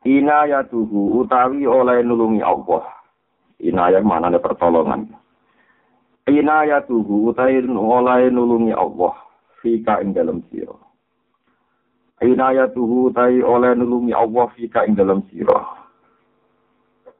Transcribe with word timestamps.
Inayatuhu 0.00 1.20
utawi 1.20 1.68
oleh 1.68 2.00
nulungi 2.00 2.40
Allah. 2.40 2.88
Inayah 3.60 4.00
mana 4.00 4.32
pertolongan. 4.40 5.12
Inayatuhu 6.24 7.32
utawi 7.32 7.60
oleh 7.68 8.32
nulungi 8.32 8.72
Allah. 8.72 9.12
Fika 9.60 10.00
ing 10.00 10.16
dalam 10.16 10.40
siro. 10.48 10.80
Inayatuhu 12.24 13.12
utawi 13.12 13.44
oleh 13.44 13.76
nulungi 13.76 14.16
Allah 14.16 14.48
fika 14.56 14.88
ing 14.88 14.96
dalam 14.96 15.20
siro. 15.28 15.80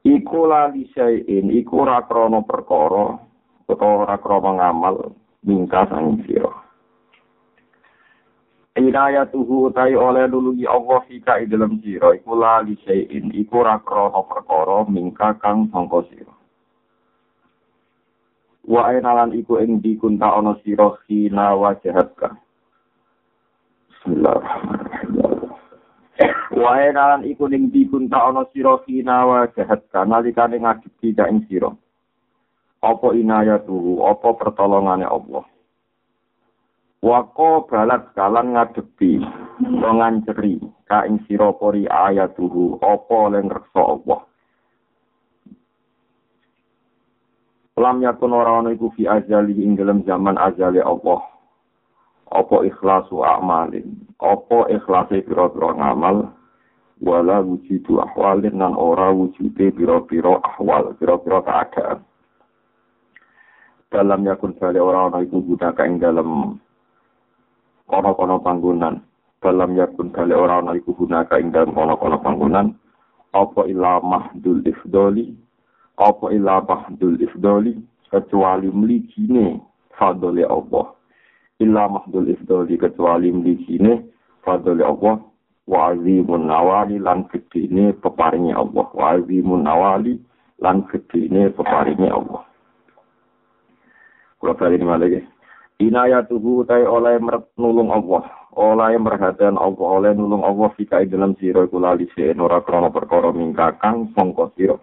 Iku 0.01 0.49
lali 0.49 0.89
syai'in, 0.89 1.53
iku 1.53 1.85
rakrono 1.85 2.41
perkara, 2.41 3.21
atau 3.69 4.01
rakrono 4.01 4.57
ngamal, 4.57 5.13
mingka 5.45 5.85
sang 5.93 6.21
siro. 6.25 6.70
Inayatuhu 8.71 9.67
utai 9.67 9.91
oleh 9.99 10.31
nulungi 10.31 10.63
Allah 10.63 11.03
fika 11.03 11.43
ing 11.43 11.51
dalam 11.51 11.83
sira 11.83 12.15
iku 12.15 12.39
la 12.39 12.63
li 12.63 12.79
iku 13.35 13.67
ora 13.67 13.75
krana 13.83 14.87
mingka 14.87 15.35
kang 15.43 15.67
sangka 15.75 16.07
sira. 16.07 16.31
Wa 18.63 18.95
enalan 18.95 19.35
iku 19.35 19.59
ing 19.59 19.83
dikunta 19.83 20.31
ana 20.31 20.55
sira 20.63 20.95
khina 21.03 21.51
wajahatka. 21.59 22.31
Bismillahirrahmanirrahim. 23.91 25.51
Wa 26.55 26.71
enalan 26.79 27.27
iku 27.27 27.51
ning 27.51 27.75
dikunta 27.75 28.23
ana 28.23 28.47
sira 28.55 28.79
khina 28.87 29.27
wajahatka 29.27 30.07
nalikane 30.07 30.63
ngadepi 30.63 31.11
ka 31.11 31.27
ing 31.27 31.43
sira. 31.51 31.75
Apa 32.79 33.11
inayatuhu, 33.19 33.99
apa 34.07 34.31
pertolongane 34.39 35.03
Allah. 35.03 35.43
Wako 37.01 37.65
balat 37.65 38.13
kalan 38.13 38.53
ngadepi 38.53 39.25
nganceri 39.65 40.61
ka 40.85 41.01
ing 41.09 41.17
sira 41.25 41.49
pori 41.49 41.89
ayatuhu 41.89 42.77
apa 42.77 43.19
len 43.33 43.49
reksa 43.49 43.81
Allah. 43.81 44.21
Lam 47.81 48.05
yakun 48.05 48.37
ora 48.37 48.61
ana 48.61 48.69
iku 48.77 48.93
fi 48.93 49.09
azali 49.09 49.65
ing 49.65 49.73
dalam 49.73 50.05
zaman 50.05 50.37
azali 50.37 50.77
Allah. 50.77 51.25
Apa 52.29 52.69
ikhlasu 52.69 53.25
amalin, 53.25 54.05
apa 54.21 54.69
ikhlase 54.69 55.25
pira-pira 55.25 55.73
ngamal 55.73 56.29
wala 57.01 57.41
wujudu 57.41 57.97
ahwalin 57.97 58.61
nan 58.61 58.77
ora 58.77 59.09
wujude 59.09 59.73
pira-pira 59.73 60.37
ahwal, 60.45 60.93
pira-pira 61.01 61.41
keadaan. 61.41 62.05
Dalam 63.89 64.21
yakun 64.21 64.53
bali 64.61 64.77
ora 64.77 65.09
ana 65.09 65.25
iku 65.25 65.41
gunakan 65.41 65.87
ing 65.89 65.97
dalam 65.97 66.29
kono-kono 67.91 68.39
panggonan. 68.39 69.03
Dalam 69.43 69.75
yakun 69.75 70.15
balik 70.15 70.37
ora 70.39 70.63
ana 70.63 70.71
iku 70.79 70.95
gunaka 70.95 71.35
ing 71.35 71.51
dalam 71.51 71.75
kono-kono 71.75 72.23
panggonan. 72.23 72.71
Apa 73.35 73.67
ila 73.67 73.99
mahdul 73.99 74.63
ifdoli? 74.63 75.35
Apa 75.99 76.31
ila 76.31 76.63
mahdul 76.63 77.19
ifdoli? 77.19 77.75
Kecuali 78.07 78.71
mlikine 78.71 79.59
fadole 79.99 80.47
Allah. 80.47 80.95
Illa 81.59 81.91
mahdul 81.91 82.31
ifdoli 82.31 82.79
kecuali 82.79 83.27
mlikine 83.35 84.07
fadole 84.47 84.83
Allah. 84.87 85.19
Wa 85.67 85.91
azimun 85.93 86.47
nawali 86.47 86.97
lan 87.03 87.27
gedene 87.27 87.91
peparinge 87.99 88.55
Allah. 88.55 88.87
Wa 88.95 89.19
azimun 89.19 89.67
nawali 89.67 90.15
lan 90.63 90.87
gedene 90.87 91.51
peparinge 91.51 92.07
Allah. 92.07 92.47
Kali 94.41 94.73
ini 94.81 94.85
malah 94.89 95.05
Inayatuhu 95.81 96.69
tay 96.69 96.85
oleh 96.85 97.17
nulung 97.57 97.89
Allah, 97.89 98.21
oleh 98.53 98.93
merhatian 99.01 99.57
Allah, 99.57 99.87
oleh 99.97 100.13
nulung 100.13 100.45
Allah 100.45 100.69
fika 100.77 101.01
dalam 101.09 101.33
siro 101.41 101.65
iku 101.65 101.81
lali 101.81 102.05
ora 102.37 102.61
krana 102.61 102.93
perkara 102.93 103.33
mingkakang 103.33 104.13
sangka 104.13 104.53
sira. 104.53 104.77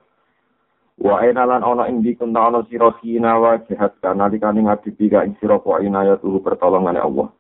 Wa 0.99 1.23
enalan 1.23 1.63
ana 1.63 1.87
ing 1.87 2.03
dikunta 2.03 2.51
ana 2.51 2.67
sira 2.67 2.91
hina 2.99 3.39
wa 3.39 3.63
jahat 3.71 3.95
kana 4.03 4.27
dikane 4.27 4.67
ngadepi 4.67 5.07
ka 5.07 5.23
ing 5.23 5.39
sira 5.39 5.63
wa 5.63 5.79
inayatuhu 5.79 6.43
pertolongane 6.43 6.99
Allah. 6.99 7.31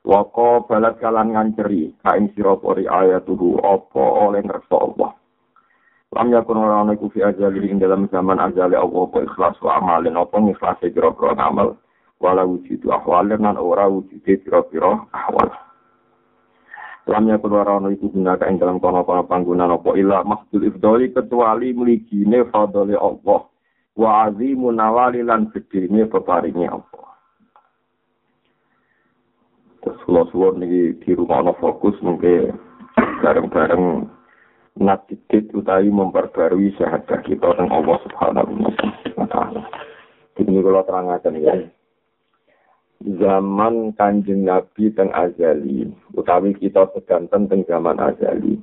Wa 0.00 0.24
balat 0.64 0.96
kalan 1.04 1.36
nganceri 1.36 1.92
ka 2.00 2.16
ing 2.16 2.32
sira 2.32 2.56
pori 2.56 2.88
ayatuhu 2.88 3.60
apa 3.60 4.04
oleh 4.24 4.40
ngersa 4.40 4.76
Allah. 4.80 5.12
Lam 6.16 6.32
yakun 6.32 6.56
ora 6.56 6.80
ana 6.80 6.96
iku 6.96 7.12
fi 7.12 7.28
ajali 7.28 7.76
dalam 7.76 8.08
zaman 8.08 8.40
ajali 8.40 8.72
Allah 8.72 9.04
apa 9.04 9.20
ikhlas 9.20 9.60
wa 9.60 9.76
amalin 9.76 10.16
apa 10.16 10.40
ikhlas 10.40 10.80
kira-kira 10.80 11.36
amal 11.36 11.76
wala 12.20 12.44
wujudu 12.44 12.92
ahwal 12.92 13.24
lan 13.24 13.56
ora 13.56 13.88
wujude 13.88 14.44
pira-pira 14.44 15.08
ahwal. 15.10 15.48
Lamnya 17.08 17.40
kedua 17.40 17.64
orang 17.64 17.96
itu 17.96 18.12
gunakan 18.12 18.44
ing 18.44 18.60
dalam 18.60 18.78
kono-kono 18.78 19.24
panggunaan 19.24 19.72
apa 19.72 19.96
ila 19.98 20.22
mahdul 20.22 20.68
ifdoli 20.68 21.10
kecuali 21.10 21.72
meligine 21.72 22.44
fadoli 22.52 22.94
Allah 22.94 23.48
wa 23.96 24.10
azimu 24.28 24.68
nawali 24.70 25.24
lan 25.24 25.48
gedene 25.50 26.06
peparingi 26.06 26.68
Allah. 26.68 27.08
Terus 29.80 30.00
kalau 30.04 30.28
suwon 30.28 30.60
ini 30.60 30.92
di 31.00 31.10
rumah 31.16 31.40
no 31.40 31.56
fokus 31.56 31.96
mungkin 32.04 32.52
bareng-bareng 33.24 34.06
natidit 34.76 35.48
utawi 35.56 35.88
memperbarui 35.88 36.76
syahadat 36.76 37.24
kita 37.24 37.48
dengan 37.56 37.80
Allah 37.80 37.96
subhanahu 38.04 38.52
wa 39.16 39.26
ta'ala. 39.26 39.64
Ini 40.36 40.60
kalau 40.60 40.84
terangkan 40.84 41.36
ya 41.40 41.79
zaman 43.00 43.96
kanjeng 43.96 44.44
Nabi 44.44 44.92
teng 44.92 45.08
azali, 45.16 45.88
utawi 46.12 46.52
kita 46.52 46.84
sedanten 46.92 47.48
teng 47.48 47.64
zaman 47.64 47.96
azali. 47.96 48.60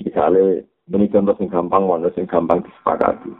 Misalnya, 0.00 0.64
ini 0.92 1.06
contoh 1.12 1.36
sing 1.36 1.48
gampang, 1.52 1.84
mana 1.84 2.08
sing 2.16 2.24
gampang 2.24 2.64
disepakati. 2.64 3.32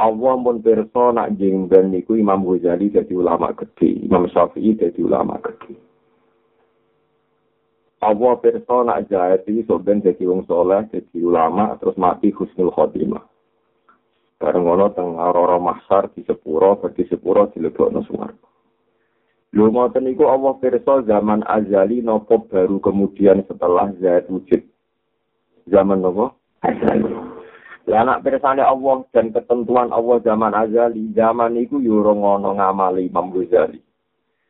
Allah 0.00 0.34
pun 0.40 0.64
perso 0.64 1.12
nak 1.12 1.36
jengben 1.36 1.92
niku 1.92 2.16
Imam 2.16 2.42
Ghazali 2.48 2.88
jadi 2.88 3.12
ulama 3.12 3.52
gede, 3.52 4.02
Imam 4.08 4.24
Syafi'i 4.28 4.72
jadi 4.76 5.00
ulama 5.04 5.36
gede. 5.40 5.76
Allah 8.02 8.32
perso 8.40 8.82
nak 8.82 9.06
jahit 9.06 9.46
ini 9.46 9.62
soben 9.68 10.02
jadi 10.02 10.26
wong 10.26 10.48
soleh, 10.48 10.88
jadi 10.90 11.18
ulama, 11.22 11.76
terus 11.78 11.94
mati 11.94 12.34
husnul 12.34 12.72
khotimah. 12.72 13.31
Bareng 14.42 14.66
ngono 14.66 14.90
teng 14.90 15.22
Aurora 15.22 15.54
Mahsar 15.62 16.10
di 16.18 16.26
sepuro, 16.26 16.74
di 16.90 17.06
sepuro 17.06 17.46
dilebokno 17.54 18.02
swarga. 18.02 18.42
Lho 19.54 19.70
ngoten 19.70 20.02
niku 20.02 20.26
Allah 20.26 20.58
pirsa 20.58 21.06
zaman 21.06 21.46
azali 21.46 22.02
nopo 22.02 22.50
baru 22.50 22.82
kemudian 22.82 23.46
setelah 23.46 23.94
zat 24.02 24.26
wujud. 24.26 24.66
Zaman 25.70 26.02
nopo? 26.02 26.34
Azali. 26.58 27.06
Lah 27.86 28.02
anak 28.02 28.26
pirsane 28.26 28.66
Allah 28.66 29.06
dan 29.14 29.30
ketentuan 29.30 29.94
Allah 29.94 30.18
zaman 30.26 30.58
azali, 30.58 31.14
zaman 31.14 31.54
niku 31.54 31.78
yo 31.78 32.02
ora 32.02 32.10
ngono 32.10 32.58
ngamali 32.58 33.06
Imam 33.06 33.30
Ghazali. 33.30 33.78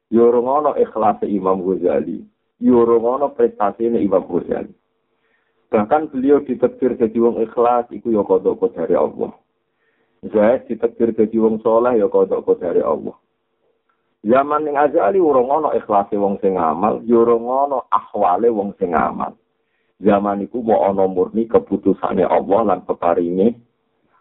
Yo 0.09 0.32
ora 0.32 0.41
ngono 0.41 0.70
ikhlas 0.80 1.20
Imam 1.28 1.60
Ghazali. 1.60 2.16
Yo 2.64 2.80
ora 2.80 2.97
ngono 2.97 3.36
prestasi 3.36 3.92
Imam 3.92 4.24
Ghazali. 4.24 4.72
Bahkan 5.69 6.16
beliau 6.16 6.41
ditekdir 6.41 6.97
jadi 6.97 7.16
wong 7.20 7.44
ikhlas, 7.44 7.92
iku 7.92 8.09
yo 8.09 8.24
kodok 8.24 8.72
dari 8.72 8.97
Allah. 8.97 9.41
Zaid 10.22 10.71
ditekdir 10.71 11.10
dadi 11.19 11.34
wong 11.34 11.59
soleh 11.66 11.98
ya 11.98 12.07
kodok 12.07 12.47
dari 12.63 12.78
Allah. 12.78 13.19
Zaman 14.22 14.63
ning 14.63 14.78
azali 14.78 15.19
urung 15.19 15.51
ana 15.51 15.74
ikhlase 15.74 16.15
wong 16.15 16.39
sing 16.39 16.54
amal, 16.54 17.03
ya 17.03 17.19
urung 17.19 17.51
ana 17.51 17.83
ahwale 17.91 18.47
wong 18.54 18.71
sing 18.78 18.95
amal. 18.95 19.34
Zaman 19.98 20.47
iku 20.47 20.63
mau 20.63 20.86
ana 20.86 21.10
murni 21.10 21.51
keputusane 21.51 22.22
Allah 22.22 22.60
lan 22.63 22.86
peparinge 22.86 23.59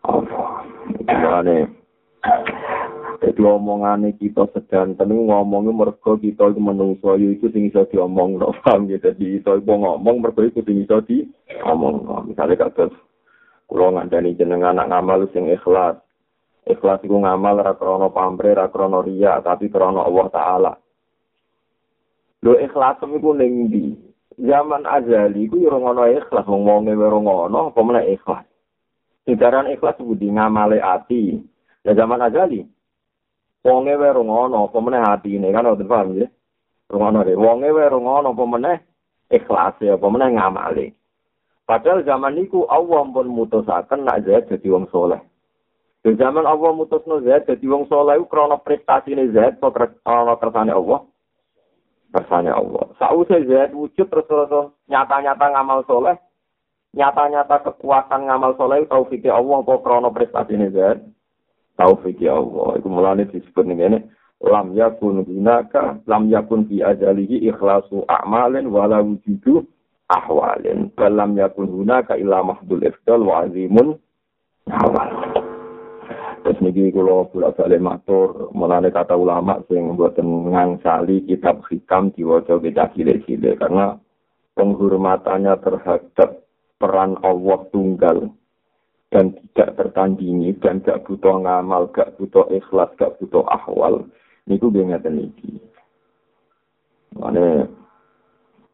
Allah. 0.02 0.66
Mulane 1.06 1.70
Jadi 3.22 3.42
omongane 3.46 4.18
kita 4.18 4.50
sedanten 4.50 5.14
ngomongnya 5.14 5.70
mergo 5.70 6.18
kita 6.18 6.50
itu 6.50 6.58
menungso 6.58 7.14
itu 7.22 7.54
sing 7.54 7.70
iso 7.70 7.86
diomong 7.86 8.42
no 8.42 8.50
paham 8.66 8.90
ya 8.90 8.98
jadi 8.98 9.38
iso 9.38 9.62
ngomong 9.62 10.26
mergo 10.26 10.42
iku 10.42 10.66
sing 10.66 10.82
iso 10.82 11.06
diomong. 11.06 12.26
Misalnya 12.26 12.66
kados 12.66 12.90
Kulo 13.72 13.96
ngandani 13.96 14.36
jenengan 14.36 14.76
anak 14.76 14.92
ngamal 14.92 15.32
sing 15.32 15.48
ikhlas. 15.48 15.96
Ikhlas 16.68 17.00
iku 17.08 17.24
ngamal 17.24 17.64
ra 17.64 17.80
krana 17.80 18.12
pamrih, 18.12 18.60
ra 18.60 18.68
krana 18.68 19.00
riya, 19.00 19.40
tapi 19.40 19.72
krana 19.72 20.04
Allah 20.04 20.28
taala. 20.28 20.74
Lho 22.44 22.60
ikhlas 22.60 23.00
iku 23.00 23.32
ning 23.32 23.72
ndi? 23.72 24.12
zaman 24.42 24.88
azali 24.90 25.46
ku 25.46 25.62
ora 25.62 25.78
ngono 25.78 26.02
ikhlas 26.08 26.46
wong 26.50 26.64
wong 26.66 26.82
ora 26.90 27.20
ngono 27.22 27.58
apa 27.70 27.82
meneh 27.86 28.18
ikhlas. 28.18 28.46
Sindaran 29.28 29.70
ikhlas 29.70 30.02
budi 30.02 30.34
ngamale 30.34 30.82
ati. 30.82 31.38
Ya 31.86 31.94
zaman 31.94 32.26
azali. 32.26 32.66
Wonge 33.62 33.94
wae 33.94 34.12
ngono 34.18 34.66
apa 34.68 34.78
meneh 34.82 35.02
atine 35.06 35.48
kan 35.54 35.70
ora 35.70 35.86
paham 35.86 36.18
ya. 36.18 36.28
Ngono 36.90 37.22
deh. 37.22 37.38
Wonge 37.38 37.70
wae 37.70 37.88
ngono 37.94 38.34
apa 38.34 38.44
meneh 38.50 38.78
ikhlas 39.30 39.78
ya 39.78 39.96
apa 40.00 40.08
meneh 40.10 40.30
ngamale. 40.34 40.86
Padahal 41.66 42.04
zaman 42.04 42.36
niku 42.36 42.68
Allah 42.68 43.06
pun 43.08 43.28
mutusaken 43.32 44.04
nak 44.04 44.28
Zaid 44.28 44.50
dadi 44.52 44.68
wong 44.68 44.90
soleh. 44.92 45.22
Di 46.02 46.18
zaman 46.18 46.44
Allah 46.44 46.72
mutusno 46.74 47.22
Zaid 47.22 47.48
dadi 47.48 47.66
wong 47.70 47.88
soleh 47.88 48.18
iku 48.20 48.28
krana 48.28 48.58
prestasine 48.60 49.30
Zaid 49.32 49.62
apa 49.62 49.94
krana 50.02 50.36
kersane 50.42 50.74
Allah? 50.74 51.06
Kersane 52.12 52.52
Allah. 52.52 52.92
Sausé 53.00 53.46
Zaid 53.48 53.72
wujud 53.72 54.10
terus 54.10 54.28
terus 54.28 54.76
nyata-nyata 54.92 55.46
ngamal 55.48 55.88
soleh, 55.88 56.18
nyata-nyata 56.98 57.64
kekuatan 57.64 58.28
ngamal 58.28 58.58
soleh 58.60 58.84
taufik 58.90 59.24
Allah 59.32 59.64
apa 59.64 59.74
krana 59.80 60.10
prestasine 60.12 60.74
Zaid? 60.76 61.00
Taufik 61.80 62.20
Allah. 62.28 62.82
Iku 62.82 62.88
mulane 62.92 63.30
disebut 63.32 63.64
ngene 63.64 64.12
lam 64.42 64.74
yakun 64.74 65.22
gunaka 65.22 66.02
lam 66.10 66.26
yakun 66.28 66.66
fi 66.66 66.82
ajalihi 66.82 67.46
ikhlasu 67.46 68.02
a'malin 68.10 68.66
wala 68.74 68.98
wujudu 69.06 69.70
ahwalin 70.12 70.92
lam 71.00 71.32
yakun 71.40 71.72
gunaka 71.72 72.20
illa 72.20 72.44
mahdul 72.44 72.84
ifdal 72.84 73.24
wa 73.24 73.48
azimun 73.48 73.96
ahwal 74.68 75.12
Terus 76.42 76.58
niki 76.58 76.90
kula 76.90 77.30
bolak 77.30 77.54
balik 77.54 77.86
matur 77.86 78.50
mulane 78.58 78.90
kata 78.90 79.14
ulama 79.14 79.62
sing 79.70 79.94
mboten 79.94 80.50
ngangsali 80.50 81.22
kitab 81.30 81.62
hikam 81.70 82.10
diwaca 82.18 82.58
kita 82.58 82.90
cilik-cilik 82.98 83.62
karena 83.62 84.02
penghormatannya 84.58 85.54
terhadap 85.62 86.42
peran 86.82 87.14
Allah 87.22 87.62
tunggal 87.70 88.34
dan 89.14 89.38
tidak 89.38 89.70
tertandingi 89.78 90.56
dan 90.58 90.82
gak 90.82 91.04
butuh 91.06 91.36
ngamal, 91.44 91.92
gak 91.94 92.16
butuh 92.18 92.48
ikhlas, 92.50 92.90
gak 92.96 93.20
butuh 93.20 93.44
ahwal. 93.46 94.08
Niku 94.48 94.72
gue 94.74 94.88
ngeten. 94.88 95.30
Mane 97.20 97.68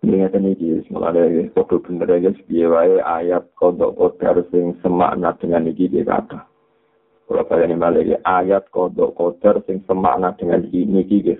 ngeten 0.05 0.53
iki, 0.53 0.85
mulane 0.93 1.49
foto 1.57 1.81
bener 1.81 2.21
ya 2.21 2.29
piye 2.29 2.69
ayat 3.01 3.49
kodok 3.57 3.97
kodar 3.97 4.45
sing 4.53 4.77
semakna 4.85 5.33
dengan 5.41 5.65
iki 5.65 5.89
dia 5.89 6.05
kata. 6.05 6.45
Kalau 7.27 7.43
kalian 7.49 7.81
balik 7.81 8.21
ayat 8.23 8.69
kodok 8.69 9.17
kotor 9.17 9.59
sing 9.65 9.81
semakna 9.89 10.37
dengan 10.37 10.63
ini 10.69 11.01
gitu. 11.09 11.33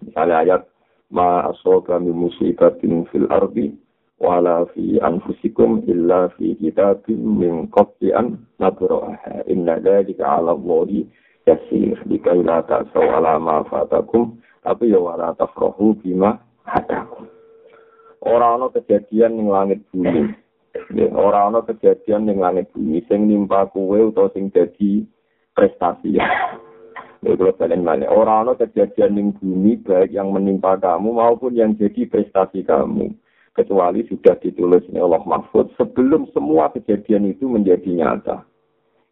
Misalnya 0.00 0.40
ayat 0.46 0.62
ma 1.10 1.50
asoka 1.50 1.98
min 1.98 2.14
musibatin 2.14 3.04
fil 3.10 3.26
ardi 3.28 3.74
wala 4.22 4.64
fi 4.72 5.02
anfusikum 5.02 5.82
illa 5.90 6.30
fi 6.38 6.54
kitabim 6.56 7.18
min 7.18 7.66
qabli 7.74 8.14
an 8.14 8.46
nabraha 8.62 9.42
inna 9.50 9.82
dzalika 9.82 10.22
'ala 10.22 10.54
Allahi 10.54 11.02
yasir. 11.50 11.98
Likai 12.06 12.46
la 12.46 12.62
ta'saw 12.62 13.20
ala 13.20 13.36
ma 13.42 13.66
fatakum 13.66 14.38
tapi 14.62 14.94
ya 14.94 15.02
wala 15.02 15.36
tafrahu 15.36 15.98
bima 16.00 16.40
hadakum 16.64 17.33
ora 18.24 18.56
ana 18.56 18.72
kejadian 18.72 19.36
ning 19.36 19.48
langit 19.52 19.80
bumi 19.92 20.32
ora 21.12 21.52
ana 21.52 21.60
kejadian 21.62 22.26
ning 22.26 22.40
langit 22.40 22.72
bumi 22.72 23.04
sing 23.06 23.28
nimpa 23.28 23.68
kuwe 23.70 24.10
utawa 24.10 24.32
sing 24.32 24.48
dadi 24.50 25.04
prestasi 25.54 26.18
ya. 26.18 26.26
Orang 27.24 28.52
orang 28.52 28.60
kejadian 28.60 29.16
di 29.16 29.22
bumi 29.40 29.80
baik 29.80 30.12
yang 30.12 30.28
menimpa 30.28 30.76
kamu 30.76 31.16
maupun 31.16 31.56
yang 31.56 31.72
jadi 31.72 32.04
prestasi 32.04 32.60
kamu 32.68 33.16
kecuali 33.56 34.04
sudah 34.10 34.36
ditulis 34.44 34.84
oleh 34.92 35.00
Allah 35.00 35.24
Mahfud 35.24 35.72
sebelum 35.80 36.28
semua 36.36 36.68
kejadian 36.74 37.32
itu 37.32 37.48
menjadi 37.48 37.86
nyata. 37.96 38.44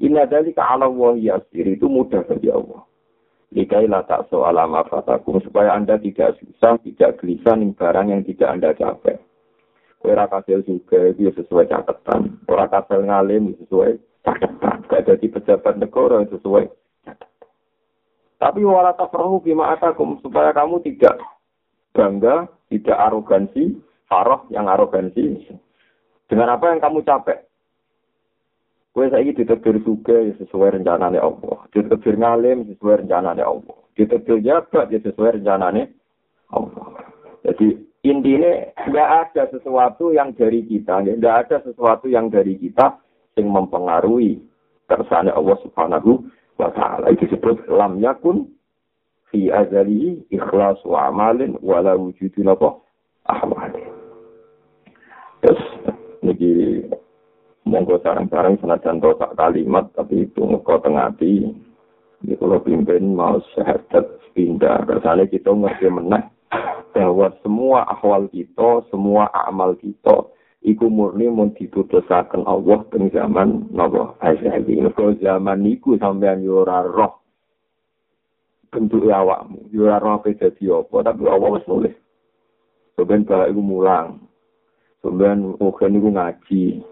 Inna 0.02 0.28
dalika 0.28 0.66
ala 0.66 0.90
yasir 1.14 1.64
itu 1.64 1.86
mudah 1.88 2.26
bagi 2.26 2.50
Allah. 2.50 2.84
Likailah 3.52 4.08
tak 4.08 4.32
soal 4.32 4.56
fatakum 4.88 5.36
supaya 5.44 5.76
anda 5.76 6.00
tidak 6.00 6.40
susah, 6.40 6.80
tidak 6.80 7.20
gelisah 7.20 7.52
nih 7.52 7.76
barang 7.76 8.08
yang 8.08 8.24
tidak 8.24 8.48
anda 8.48 8.72
capek. 8.72 9.20
Ora 10.02 10.24
kasil 10.26 10.64
juga 10.64 11.12
itu 11.12 11.28
sesuai 11.36 11.68
catatan. 11.68 12.40
Ora 12.48 12.66
kasil 12.66 13.04
ngalim 13.04 13.52
sesuai 13.60 14.00
catatan. 14.24 14.88
Gak 14.88 15.04
jadi 15.04 15.26
pejabat 15.30 15.74
negara 15.78 16.24
yang 16.24 16.32
sesuai 16.32 16.64
catatan. 17.04 17.48
Tapi 18.40 18.60
wala 18.64 18.96
tafrahu 18.96 19.44
bima 19.44 19.76
atakum 19.76 20.18
supaya 20.24 20.50
kamu 20.56 20.80
tidak 20.82 21.20
bangga, 21.92 22.48
tidak 22.72 22.98
arogansi, 22.98 23.78
faroh 24.08 24.48
yang 24.48 24.66
arogansi. 24.66 25.44
Dengan 26.26 26.56
apa 26.56 26.72
yang 26.72 26.80
kamu 26.80 27.04
capek? 27.04 27.51
Kue 28.92 29.08
saya 29.08 29.24
ini 29.24 29.32
ditegur 29.32 29.80
juga 29.80 30.20
ya 30.20 30.36
sesuai 30.36 30.76
rencananya 30.76 31.24
Allah. 31.24 31.64
Ditegur 31.72 32.12
ngalim 32.12 32.68
sesuai 32.68 33.04
rencananya 33.04 33.48
Allah. 33.48 33.76
Ditegur 33.96 34.44
jabat 34.44 34.92
ya 34.92 35.00
sesuai 35.00 35.40
rencananya 35.40 35.88
Allah. 36.52 37.00
Jadi 37.40 37.72
intinya 38.04 38.52
nggak 38.84 39.10
ada 39.24 39.42
sesuatu 39.48 40.12
yang 40.12 40.36
dari 40.36 40.68
kita, 40.68 41.00
nggak 41.08 41.36
ada 41.48 41.56
sesuatu 41.64 42.04
yang 42.04 42.28
dari 42.28 42.60
kita 42.60 43.00
yang 43.40 43.48
mempengaruhi 43.48 44.44
kersane 44.92 45.32
Allah 45.32 45.56
Subhanahu 45.64 46.28
wa 46.60 46.68
taala. 46.76 47.08
Itu 47.16 47.32
disebut 47.32 47.72
lam 47.72 47.96
yakun 47.96 48.52
fi 49.32 49.48
azali 49.48 50.20
ikhlas 50.28 50.76
wa 50.84 51.08
amalin 51.08 51.56
wala 51.64 51.96
wujudin 51.96 52.52
apa 52.52 52.76
ahwali. 53.24 53.88
Terus 55.40 55.62
niki 56.20 56.84
monggo 57.72 57.96
sarang-sarang 58.04 58.60
senajan 58.60 59.00
tak 59.00 59.32
kalimat 59.32 59.88
tapi 59.96 60.28
itu 60.28 60.44
ngeko 60.44 60.84
tengati 60.84 61.48
di 62.20 62.36
kalau 62.36 62.60
pimpin 62.60 63.16
mau 63.16 63.40
syahadat 63.56 64.20
pindah. 64.36 64.84
Kersane 64.84 65.24
kita 65.32 65.48
ngerti 65.48 65.88
meneh 65.88 66.22
bahwa 66.92 67.32
semua 67.40 67.88
ahwal 67.88 68.28
kita, 68.28 68.84
semua 68.92 69.32
amal 69.48 69.72
kita 69.80 70.28
iku 70.62 70.86
murni 70.86 71.26
mun 71.26 71.50
diputusaken 71.56 72.46
Allah 72.46 72.84
teng 72.92 73.10
zaman 73.10 73.72
napa? 73.72 74.14
Azali 74.20 74.78
mergo 74.78 75.16
zaman 75.18 75.64
niku 75.64 75.96
sampean 75.98 76.44
yo 76.44 76.62
roh 76.68 77.18
bentuk 78.70 79.04
awakmu 79.08 79.68
yo 79.74 79.88
roh 79.88 80.20
dadi 80.22 80.64
apa 80.68 80.96
tapi 81.02 81.22
Allah 81.26 81.48
wis 81.56 81.66
nulis. 81.66 81.96
Sampean 82.94 83.24
bae 83.24 83.50
iku 83.50 83.62
mulang. 83.64 84.22
Sampean 85.02 85.58
oke 85.58 85.88
niku 85.90 86.14
ngaji 86.14 86.91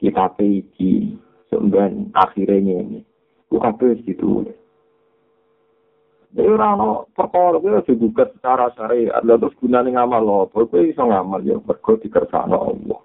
kita 0.00 0.32
iki 0.40 1.16
sampean 1.48 2.12
akhire 2.12 2.58
ngene 2.60 3.00
ku 3.48 3.56
kabeh 3.62 3.96
ditulis 4.04 4.56
Ini 6.36 6.52
orang 6.52 7.08
perkara 7.16 7.56
itu 7.56 7.96
juga 7.96 8.28
secara 8.28 8.68
syariat. 8.76 9.24
Lalu 9.24 9.48
terus 9.48 9.56
gunanya 9.56 10.04
ngamal 10.04 10.44
apa? 10.44 10.68
Itu 10.68 10.84
bisa 10.84 11.00
ngamal 11.00 11.40
ya. 11.48 11.56
Mereka 11.56 11.96
dikersana 12.04 12.60
Allah. 12.60 13.00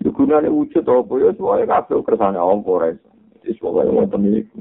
Ya 0.00 0.08
gunanya 0.08 0.48
wujud 0.48 0.80
apa 0.80 1.12
ya. 1.20 1.36
Semuanya 1.36 1.64
kabel 1.68 2.00
kersana 2.08 2.40
Allah. 2.40 2.96
Jadi 3.36 3.52
semuanya 3.52 3.92
wonten 3.92 4.24
itu. 4.32 4.58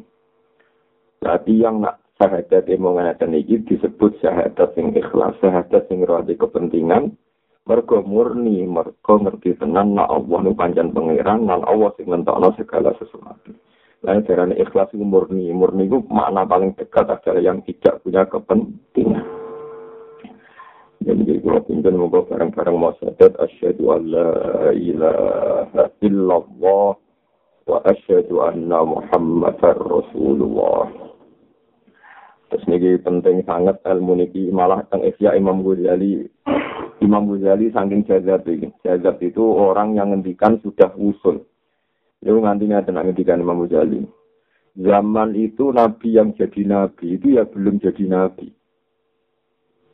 Jadi 1.23 1.53
yang 1.63 1.79
nak 1.79 2.03
syahadat 2.19 2.67
yang 2.67 2.83
mengatakan 2.83 3.31
ini 3.31 3.63
disebut 3.63 4.19
syahadat 4.19 4.75
yang 4.75 4.91
ikhlas. 4.91 5.39
Syahadat 5.39 5.87
yang 5.87 6.03
rada 6.03 6.33
kepentingan. 6.35 7.15
Mereka 7.67 8.07
murni. 8.07 8.63
Mereka 8.63 9.11
ngerti 9.21 9.59
tenan. 9.59 9.93
Nak 9.99 10.07
Allah 10.07 10.39
ini 10.47 10.51
panjang 10.55 10.95
pengiran. 10.95 11.43
Nak 11.43 11.67
Allah 11.67 11.91
sing 11.99 12.07
ngentakno 12.07 12.55
segala 12.55 12.95
sesuatu. 12.95 13.51
Lain 14.05 14.23
darah 14.23 14.47
ikhlas 14.55 14.93
itu 14.95 15.03
murni. 15.03 15.51
Murni 15.51 15.91
itu 15.91 15.99
makna 16.07 16.47
paling 16.47 16.71
dekat 16.79 17.11
adalah 17.11 17.43
yang 17.43 17.59
tidak 17.67 17.99
punya 18.01 18.23
kepentingan. 18.23 19.25
Jadi 21.07 21.39
kalau 21.39 21.63
pimpin 21.63 21.95
moga 21.95 22.19
bareng-bareng 22.27 22.75
mau 22.75 22.91
sadat 22.99 23.31
asyhadu 23.39 23.95
an 23.95 24.01
la 24.11 24.31
ilaha 24.75 25.87
illallah 26.03 26.99
wa 27.63 27.77
asyhadu 27.87 28.43
anna 28.43 28.83
muhammadar 28.83 29.79
rasulullah. 29.87 31.06
Terus 32.47 32.63
ini 32.71 32.95
penting 33.03 33.43
sangat 33.43 33.83
ilmu 33.83 34.23
niki 34.23 34.47
malah 34.55 34.83
tentang 34.87 35.03
Ihya 35.03 35.35
Imam 35.35 35.59
Ghazali. 35.63 36.31
Imam 37.03 37.27
Ghazali 37.27 37.69
saking 37.75 38.07
jazab 38.07 38.47
ini. 38.47 38.71
Jazab 38.87 39.19
itu 39.19 39.43
orang 39.43 39.99
yang 39.99 40.15
ngendikan 40.15 40.55
sudah 40.63 40.95
usul. 40.95 41.43
Itu 42.23 42.39
nganti 42.39 42.71
ngaten 42.71 42.95
ngendikan 42.95 43.43
Imam 43.43 43.67
Ghazali. 43.67 44.07
Zaman 44.77 45.35
itu 45.35 45.73
nabi 45.75 46.15
yang 46.15 46.31
jadi 46.37 46.61
nabi 46.63 47.19
itu 47.19 47.35
ya 47.35 47.43
belum 47.43 47.83
jadi 47.83 48.03
nabi. 48.07 48.53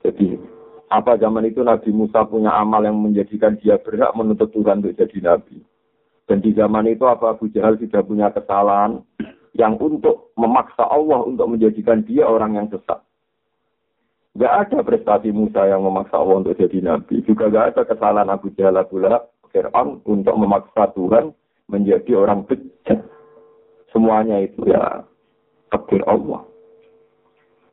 Jadi 0.03 0.36
apa 0.93 1.17
zaman 1.17 1.50
itu 1.50 1.65
Nabi 1.65 1.89
Musa 1.89 2.22
punya 2.29 2.53
amal 2.53 2.86
yang 2.86 3.01
menjadikan 3.01 3.57
dia 3.57 3.81
berhak 3.81 4.13
menuntut 4.13 4.53
Tuhan 4.53 4.86
untuk 4.86 4.93
jadi 4.93 5.17
nabi. 5.25 5.57
Dan 6.29 6.38
di 6.39 6.53
zaman 6.53 6.86
itu 6.86 7.03
apa 7.10 7.33
Abu 7.33 7.50
Jahal 7.50 7.81
sudah 7.81 8.05
punya 8.05 8.29
kesalahan 8.29 9.01
yang 9.53 9.77
untuk 9.77 10.33
memaksa 10.38 10.86
Allah 10.86 11.25
untuk 11.25 11.45
menjadikan 11.50 12.01
dia 12.05 12.25
orang 12.25 12.57
yang 12.57 12.67
sesat. 12.74 13.01
Gak 14.33 14.53
ada 14.69 14.81
prestasi 14.81 15.29
Musa 15.29 15.69
yang 15.69 15.86
memaksa 15.86 16.17
Allah 16.17 16.41
untuk 16.41 16.57
jadi 16.57 16.81
nabi. 16.81 17.22
Juga 17.22 17.53
gak 17.53 17.77
ada 17.77 17.81
kesalahan 17.86 18.33
Abu 18.33 18.50
Jahal 18.57 18.81
Lahab, 18.81 19.29
Fir'aun 19.53 20.01
untuk 20.10 20.33
memaksa 20.33 20.89
Tuhan 20.98 21.38
menjadi 21.69 22.17
orang 22.17 22.50
bejat. 22.50 23.05
Semuanya 23.93 24.41
itu 24.41 24.65
ya 24.65 25.05
takdir 25.69 26.01
Allah. 26.10 26.50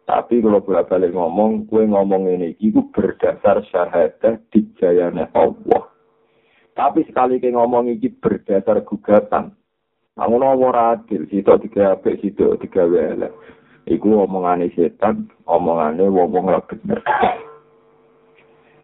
Tapi 0.05 0.43
kalau 0.43 0.61
bolak 0.61 0.91
balik 0.91 1.15
ngomong, 1.15 1.71
gue 1.71 1.87
ngomong 1.87 2.29
ini 2.29 2.59
itu 2.59 2.83
berdasar 2.93 3.63
syahadat 3.71 4.43
dijayane 4.51 5.31
Allah. 5.33 5.87
Tapi 6.75 7.07
sekali 7.07 7.39
ke 7.39 7.55
ngomong 7.55 7.95
ini 7.95 8.11
berdasar 8.19 8.83
gugatan. 8.83 9.55
Kamu 10.21 10.37
nomor 10.37 10.77
adil, 10.77 11.25
apik, 11.25 12.21
situ 12.21 12.45
tiga 12.61 12.85
welek. 12.85 13.33
Iku 13.89 14.21
omongane 14.21 14.69
setan, 14.77 15.33
omongane 15.49 16.05
wong-wong 16.13 16.53
ora 16.53 16.61
bener. 16.61 17.01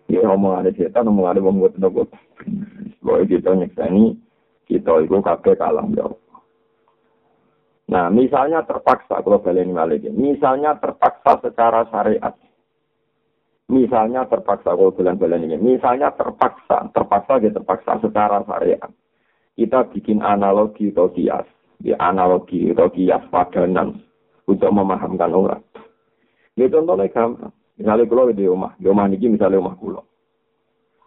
Ya 0.09 0.25
omongane 0.25 0.73
setan, 0.73 1.12
omongane 1.12 1.45
wong 1.45 1.61
boten 1.61 1.85
nopo. 1.85 2.09
Boy 3.05 3.28
kita 3.28 3.52
nyekseni 3.52 4.16
kita 4.64 4.97
iku 5.05 5.21
kabeh 5.21 5.61
kalah 5.61 5.85
ya. 5.93 6.09
Nah, 7.87 8.11
misalnya 8.11 8.64
terpaksa 8.64 9.23
kalau 9.23 9.38
balik 9.38 9.69
misalnya 10.11 10.75
terpaksa 10.81 11.38
secara 11.38 11.87
syariat. 11.93 12.35
Misalnya 13.69 14.25
terpaksa 14.26 14.75
kalau 14.75 14.90
bulan-bulan 14.90 15.45
ini, 15.47 15.59
misalnya 15.59 16.11
terpaksa, 16.16 16.90
terpaksa 16.90 17.38
gitu 17.45 17.61
terpaksa 17.62 17.99
secara 18.02 18.43
syariat. 18.43 18.90
Kita 19.57 19.89
bikin 19.89 20.21
analogi 20.21 20.93
atau 20.93 21.09
kias, 21.09 21.49
di 21.81 21.97
analogi 21.97 22.69
atau 22.77 22.93
kias 22.93 23.25
padanan 23.33 23.97
untuk 24.45 24.69
memahamkan 24.69 25.33
orang. 25.33 25.65
Ya 26.57 26.69
contohnya 26.69 27.09
gampang. 27.09 27.53
Misalnya 27.77 28.09
kalau 28.09 28.33
di 28.33 28.45
rumah, 28.49 28.73
di 28.81 28.89
rumah 28.89 29.05
ini 29.09 29.37
misalnya 29.37 29.61
rumah 29.61 29.77
kulo. 29.77 30.03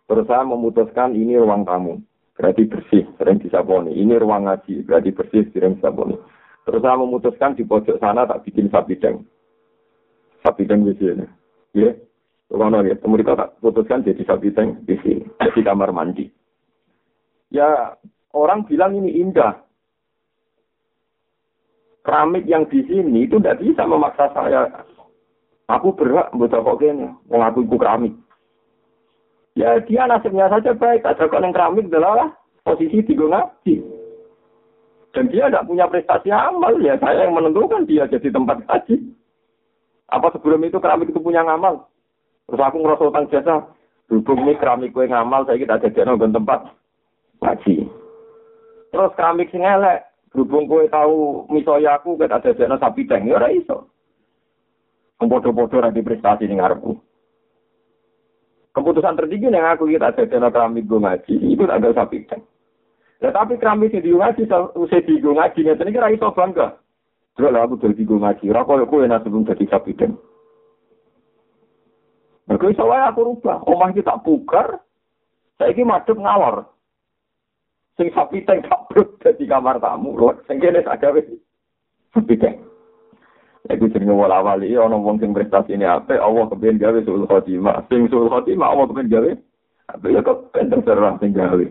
Terus 0.06 0.26
saya 0.26 0.46
memutuskan 0.46 1.14
ini 1.18 1.38
ruang 1.38 1.66
tamu, 1.66 2.02
berarti 2.38 2.66
bersih, 2.66 3.06
sering 3.18 3.42
disaboni. 3.42 3.94
Ini 3.94 4.18
ruang 4.22 4.46
ngaji, 4.46 4.86
berarti 4.86 5.10
bersih, 5.14 5.50
sering 5.54 5.78
disaboni. 5.78 6.18
Terus 6.66 6.82
saya 6.82 6.98
memutuskan 6.98 7.58
di 7.58 7.66
pojok 7.66 7.98
sana 7.98 8.26
tak 8.30 8.46
bikin. 8.46 8.70
Sapi 8.70 8.98
deng 10.66 10.86
di 10.86 10.94
sini. 10.98 11.26
Ya, 11.78 11.94
Kalau 12.50 12.82
ya, 12.82 12.98
mereka 13.06 13.38
tak 13.38 13.62
putuskan 13.62 14.02
jadi 14.02 14.22
sapi 14.26 14.50
deng 14.54 14.82
di 14.86 14.98
sini, 15.02 15.26
di 15.26 15.62
kamar 15.62 15.94
mandi. 15.94 16.26
Ya, 17.54 17.98
orang 18.34 18.66
bilang 18.66 18.94
ini 18.98 19.22
indah 19.22 19.58
keramik 22.10 22.46
yang 22.50 22.66
di 22.66 22.82
sini 22.90 23.30
itu 23.30 23.38
tidak 23.38 23.62
bisa 23.62 23.86
memaksa 23.86 24.34
saya. 24.34 24.66
Aku 25.70 25.94
berhak 25.94 26.34
buat 26.34 26.50
apa 26.50 26.74
kene, 26.82 27.14
mau 27.30 27.46
aku 27.46 27.62
ikut 27.62 27.78
keramik. 27.78 28.14
Ya 29.54 29.78
dia 29.86 30.10
nasibnya 30.10 30.50
saja 30.50 30.74
baik, 30.74 31.06
ada 31.06 31.30
kok 31.30 31.38
yang 31.38 31.54
keramik 31.54 31.86
adalah 31.94 32.34
posisi 32.66 33.06
tiga 33.06 33.30
ngaji. 33.30 33.86
Dan 35.14 35.30
dia 35.30 35.50
tidak 35.50 35.70
punya 35.70 35.86
prestasi 35.86 36.34
amal, 36.34 36.74
ya 36.82 36.98
saya 36.98 37.30
yang 37.30 37.38
menentukan 37.38 37.86
dia 37.86 38.10
jadi 38.10 38.34
tempat 38.34 38.66
ngaji. 38.66 39.14
Apa 40.10 40.34
sebelum 40.34 40.66
itu 40.66 40.82
keramik 40.82 41.14
itu 41.14 41.22
punya 41.22 41.46
ngamal? 41.46 41.86
Terus 42.50 42.66
aku 42.66 42.82
ngerasa 42.82 43.04
utang 43.06 43.30
jasa, 43.30 43.56
berhubung 44.10 44.50
ini 44.50 44.58
keramik 44.58 44.90
gue 44.90 45.06
ngamal, 45.06 45.46
saya 45.46 45.62
kita 45.62 45.78
jadi 45.86 46.18
tempat 46.18 46.74
ngaji. 47.46 47.86
Terus 48.90 49.14
keramik 49.14 49.54
sing 49.54 49.62
elek, 49.62 50.10
Berhubung 50.30 50.70
kowe 50.70 50.86
tahu 50.86 51.50
misoya 51.50 51.98
aku 51.98 52.14
ket 52.22 52.30
ada 52.30 52.54
jana 52.54 52.78
sapi 52.78 53.10
teng 53.10 53.26
ya 53.26 53.42
iso. 53.50 53.90
Podo-podo 55.18 55.82
ra 55.82 55.90
prestasi 55.90 56.46
ning 56.46 56.62
ngarepku. 56.62 56.94
Keputusan 58.70 59.18
tertinggi 59.18 59.50
yang 59.50 59.66
aku 59.66 59.90
kita 59.90 60.14
ada 60.14 60.30
jana 60.30 60.54
keramik 60.54 60.86
gue 60.86 61.02
ngaji 61.02 61.34
itu 61.34 61.66
ada 61.66 61.90
sapi 61.98 62.30
teng. 62.30 62.46
Ya 63.20 63.34
tapi 63.34 63.58
keramik 63.58 63.90
sing 63.90 64.06
di 64.06 64.14
ngaji 64.14 64.46
usai 64.78 65.02
di 65.02 65.18
gue 65.18 65.34
ngaji 65.34 65.60
ngeten 65.66 65.90
iki 65.90 65.98
ra 65.98 66.14
iso 66.14 66.30
bangga. 66.30 66.78
Terus 67.34 67.50
lah 67.50 67.66
aku 67.66 67.82
dadi 67.82 68.06
gue 68.06 68.22
ngaji, 68.22 68.46
koyo 68.54 68.86
kowe 68.86 69.02
nek 69.10 69.26
sebelum 69.26 69.50
dadi 69.50 69.66
sapi 69.66 69.98
teng. 69.98 70.14
Wae 72.50 73.02
aku 73.10 73.22
rubah, 73.26 73.66
omah 73.66 73.90
iki 73.90 74.06
tak 74.06 74.22
bugar. 74.22 74.78
Saiki 75.58 75.82
madhep 75.82 76.16
ngalor. 76.22 76.70
Sing 78.00 78.08
sapi 78.16 78.48
teng 78.48 78.64
kabrut 78.64 79.20
di 79.20 79.44
kamar 79.44 79.84
tamu 79.84 80.16
lho. 80.16 80.40
Sing 80.48 80.64
kene 80.64 80.80
sak 80.88 81.04
gawe. 81.04 81.20
Sapi 82.16 82.40
teng 82.40 82.56
Iku 83.68 83.92
jenenge 83.92 84.16
wala 84.16 84.40
wali 84.40 84.72
ana 84.74 84.96
wong 84.96 85.20
sing 85.20 85.36
prestasi 85.36 85.76
ini 85.76 85.84
apa 85.84 86.16
Allah 86.16 86.48
kepen 86.48 86.80
gawe 86.80 86.96
sul 87.04 87.28
khotimah. 87.28 87.86
Sing 87.92 88.08
sul 88.08 88.32
khotimah 88.32 88.72
Allah 88.72 88.88
kepen 88.88 89.12
gawe. 89.12 89.32
Apa 89.94 90.06
ya 90.08 90.24
kok 90.24 90.56
penting 90.56 90.82
terang 90.88 91.20
sing 91.20 91.36
gawe. 91.36 91.66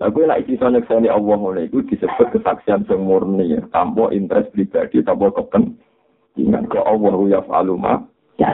Lah 0.00 0.40
isi 0.40 0.56
soalnya 0.56 0.80
ke 0.80 0.88
sini 0.88 1.12
Allah 1.12 1.36
mulai 1.36 1.68
itu 1.68 1.84
disebut 1.84 2.32
kesaksian 2.32 2.88
sing 2.88 3.04
murni 3.04 3.52
ya, 3.52 3.60
tanpa 3.68 4.08
interest 4.16 4.48
pribadi, 4.56 5.04
tanpa 5.04 5.28
kepentingan. 5.28 6.72
Ke 6.72 6.80
Allah 6.80 7.14
ya 7.28 7.44
faluma. 7.44 8.08
Ya, 8.40 8.48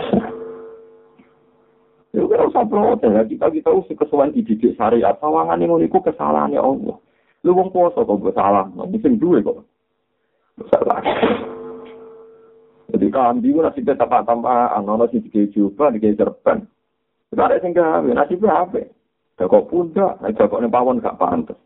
Ya 2.17 2.25
ora 2.25 2.49
usah 2.49 2.65
protes 2.65 3.13
ya 3.13 3.29
kita 3.29 3.53
kita 3.53 3.69
usah 3.77 3.93
kesuwen 3.93 4.33
dididik 4.33 4.73
syariat 4.81 5.21
sawangan 5.21 5.61
ngono 5.61 5.85
iku 5.85 6.01
kesalahan 6.01 6.57
ya 6.57 6.65
Allah. 6.65 6.97
Lu 7.45 7.53
wong 7.53 7.69
poso 7.69 8.09
kok 8.09 8.17
mbok 8.17 8.33
salah, 8.33 8.65
sing 9.05 9.21
duwe 9.21 9.45
kok. 9.45 9.61
Salah. 10.73 11.05
Jadi 12.89 13.13
kambi 13.13 13.53
ku 13.53 13.61
nasi 13.61 13.85
kita 13.85 14.01
tambah 14.01 14.25
tambah, 14.25 14.73
ana 14.73 14.97
nasi 14.97 15.21
tiga 15.29 15.45
juta, 15.53 15.93
tiga 15.93 16.17
serban. 16.17 16.65
Sekarang 17.29 17.61
sing 17.61 17.77
gawe 17.77 18.09
nasi 18.09 18.41
berapa? 18.41 18.81
Jago 19.37 19.69
pundak, 19.69 20.17
jago 20.41 20.57
nih 20.57 20.73
pawon 20.73 21.05
gak 21.05 21.21
pantas. 21.21 21.61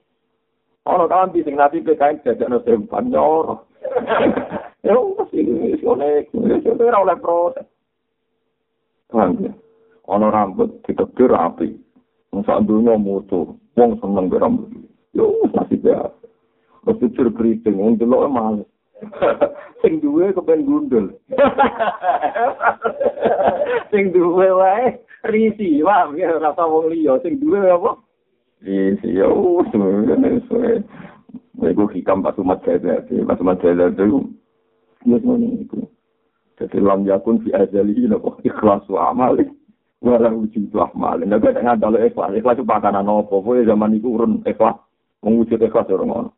Ono 0.91 1.07
kambi 1.07 1.47
sing 1.47 1.55
nasi 1.55 1.87
kain 1.87 2.19
jajak 2.27 2.51
nasi 2.51 2.67
serban 2.67 3.07
nyoro. 3.07 3.71
Ya 4.83 4.99
wis 4.99 5.31
iki 5.31 5.79
wis 5.79 5.85
oleh, 5.87 6.27
wis 6.35 6.67
oleh 6.67 7.17
protes. 7.23 7.69
Kambi. 9.15 9.70
Ana 10.11 10.35
rambut 10.35 10.83
ditebir 10.85 11.31
rapi. 11.31 11.79
Wong 12.35 12.43
sak 12.47 12.67
dunya 12.67 12.99
mutu, 12.99 13.55
wong 13.79 13.99
seneng 14.03 14.27
be 14.27 14.37
rambut. 14.39 14.71
Yo 15.15 15.31
masih 15.55 15.79
ya. 15.83 16.11
Mesti 16.87 17.07
cur 17.15 17.31
keriting, 17.35 17.79
wong 17.79 17.99
delok 17.99 18.31
males. 18.31 18.67
Sing 19.81 20.03
duwe 20.03 20.35
kepen 20.37 20.69
gundul. 20.69 21.17
Sing 23.91 24.13
duwe 24.13 24.49
wae 24.53 25.01
risi, 25.29 25.81
wah 25.85 26.09
rasa 26.13 26.65
wong 26.65 26.93
liya 26.93 27.17
sing 27.25 27.41
duwe 27.41 27.65
apa? 27.65 27.97
Risi 28.65 29.17
yo 29.17 29.65
suwe. 29.73 30.85
Iku 31.61 31.85
hikam 31.93 32.25
saya, 32.25 33.05
pas 33.29 33.45
umat 33.45 33.61
saya 33.61 33.93
itu, 33.93 34.33
ya 35.05 35.17
semuanya 35.21 35.61
itu. 35.61 35.77
Jadi 36.57 36.81
lam 36.81 37.05
yakun 37.05 37.45
fi 37.45 37.53
azali, 37.53 38.09
ikhlas 38.49 38.81
wa 38.89 39.13
amali. 39.13 39.45
Walau 40.01 40.49
wujud 40.49 40.73
ahmal. 40.73 41.21
Nek 41.29 41.45
gak 41.45 41.61
ngandalo 41.61 42.01
ikhlas, 42.01 42.33
ikhlas 42.33 42.57
itu 42.57 42.65
pakanan 42.65 43.05
apa? 43.05 43.37
Kowe 43.37 43.61
zaman 43.61 44.01
iku 44.01 44.17
urun 44.17 44.41
ikhlas, 44.49 44.81
mengwujud 45.21 45.61
ikhlas 45.61 45.93
ora 45.93 46.05
ngono. 46.09 46.31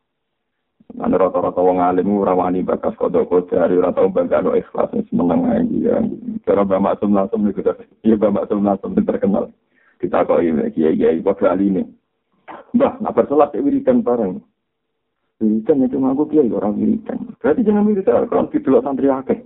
Ana 0.99 1.17
rata-rata 1.17 1.63
wong 1.63 1.79
alim 1.79 2.11
ora 2.11 2.35
wani 2.35 2.67
bakas 2.67 2.99
kodho 2.99 3.25
kodari 3.25 3.79
ora 3.79 3.95
tau 3.95 4.11
bangga 4.11 4.43
ikhlas 4.59 4.91
sing 4.91 5.07
seneng 5.09 5.47
ae 5.47 5.63
ya. 5.79 6.03
Cara 6.43 6.67
Mbak 6.67 6.83
Maksum 6.83 7.15
langsung 7.15 7.47
iku 7.49 7.63
ya 8.03 8.19
Mbak 8.19 8.35
Maksum 8.35 8.67
langsung 8.67 8.93
terkenal. 8.99 9.55
Kita 10.03 10.27
kok 10.27 10.43
iki 10.43 10.83
kiai 10.83 10.99
kiai 10.99 11.23
kok 11.23 11.47
aline. 11.47 11.87
Mbah, 12.75 12.99
nak 12.99 13.15
bersolat 13.15 13.55
wiridan 13.55 14.03
bareng. 14.03 14.43
Wiridan 15.39 15.87
itu 15.87 15.97
ngaku 16.03 16.23
kiai 16.35 16.51
orang 16.51 16.75
wiridan. 16.83 17.31
Berarti 17.39 17.63
jangan 17.63 17.87
wiridan 17.87 18.27
kalau 18.27 18.51
tidak 18.51 18.83
santri 18.83 19.07
akeh. 19.07 19.39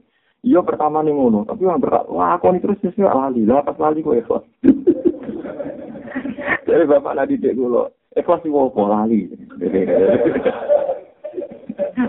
Iya 0.47 0.63
pertama 0.63 1.03
nih 1.03 1.11
ngono, 1.11 1.43
tapi 1.43 1.67
yang 1.67 1.83
berat, 1.83 2.07
wah 2.07 2.39
aku 2.39 2.55
ini 2.55 2.63
terus 2.63 2.79
sih 2.79 3.03
lali, 3.03 3.43
lah 3.43 3.67
pas 3.67 3.75
lali 3.83 3.99
gue 3.99 4.23
ikhlas. 4.23 4.47
Jadi 6.71 6.83
bapak 6.87 7.19
nadi 7.19 7.35
dek 7.35 7.59
dulu, 7.59 7.91
ikhlas 8.15 8.47
sih 8.47 8.51
mau 8.55 8.71
lali. 8.71 9.27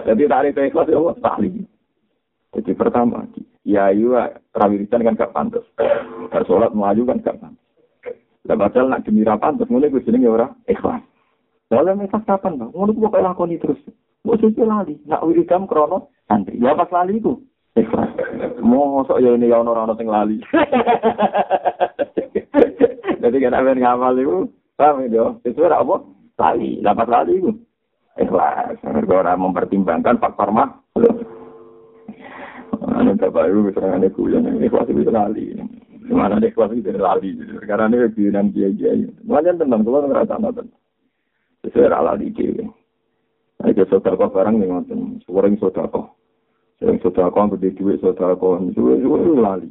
Jadi 0.05 0.21
tadi 0.29 0.47
itu 0.53 0.61
ikhlas 0.69 0.85
ya 0.85 1.01
lali. 1.01 1.65
Jadi 2.53 2.71
pertama, 2.77 3.25
ya 3.65 3.89
iya 3.89 4.37
rawiritan 4.53 5.01
kan 5.01 5.17
gak 5.17 5.33
pantas. 5.33 5.65
Bersolat 6.29 6.77
maju 6.77 7.09
kan 7.09 7.25
gak 7.25 7.41
pantas. 7.41 7.65
Lah 8.45 8.53
padahal 8.53 8.93
nak 8.93 9.01
demi 9.01 9.25
pantas, 9.25 9.65
ngono 9.65 9.89
gue 9.89 10.05
jenenge 10.05 10.29
ora 10.29 10.53
ikhlas. 10.69 11.01
Lalu 11.73 12.05
ikhlas 12.05 12.21
kapan, 12.29 12.61
Bang? 12.61 12.69
Ngono 12.69 12.93
kok 12.93 13.17
lakoni 13.17 13.57
terus. 13.57 13.81
Mau 14.21 14.37
suci 14.37 14.61
lali, 14.61 14.93
nak 15.09 15.25
wiridan 15.25 15.65
krono 15.65 16.13
santri. 16.29 16.61
Ya 16.61 16.77
pas 16.77 16.93
lali 16.93 17.17
itu, 17.17 17.41
ikhlas. 17.77 18.09
Mosok 18.59 19.21
ya 19.21 19.37
ini 19.37 19.53
ya 19.53 19.61
ono-ono 19.61 19.93
sing 19.95 20.09
lali. 20.09 20.41
Jadi 23.21 23.37
kan 23.43 23.57
amen 23.57 23.81
ngamal 23.81 24.17
itu, 24.17 24.49
paham 24.77 25.05
ya? 25.09 25.33
Itu 25.45 25.65
ora 25.65 25.81
apa? 25.81 25.95
Lali, 26.37 26.81
dapat 26.81 27.07
lali 27.09 27.33
itu. 27.37 27.51
Ikhlas. 28.17 28.77
Mereka 28.81 29.13
orang 29.13 29.41
mempertimbangkan 29.41 30.17
faktor 30.17 30.49
mah. 30.49 30.69
Anu 32.97 33.13
bapak 33.13 33.49
ibu 33.49 33.69
serangane 33.73 34.09
guyon 34.09 34.61
ikhlas 34.61 34.89
itu 34.89 35.09
lali. 35.09 35.53
Mana 36.07 36.39
deh 36.39 36.53
kelas 36.55 36.71
itu 36.73 36.89
lali. 36.95 37.35
Karena 37.67 37.91
ini 37.91 38.07
guyonan 38.15 38.53
kiai-kiai. 38.55 39.03
Macam 39.27 39.59
teman 39.59 39.83
kalau 39.83 40.07
ngerasa 40.07 40.39
nonton. 40.39 40.67
Sesuai 41.67 41.91
lali 41.91 42.31
kiai. 42.31 42.63
Itu 43.67 43.83
saudara 43.91 44.29
barang 44.29 44.55
yang 44.63 44.81
nonton. 44.81 45.19
Sering 45.27 45.59
saudara. 45.59 46.16
Sering 46.77 47.01
saudara 47.01 47.33
ambil 47.33 47.73
duit 47.73 47.97
saudara. 47.99 48.37
Suwe-suwe 48.37 49.33
lali. 49.37 49.69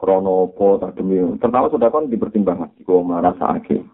Krono 0.00 0.50
tak 0.80 0.96
demi. 0.96 1.20
Pertama 1.36 1.68
saudara 1.68 2.00
dipertimbangkan. 2.04 2.72
Kau 2.84 3.04
merasa 3.04 3.60
akhir. 3.60 3.84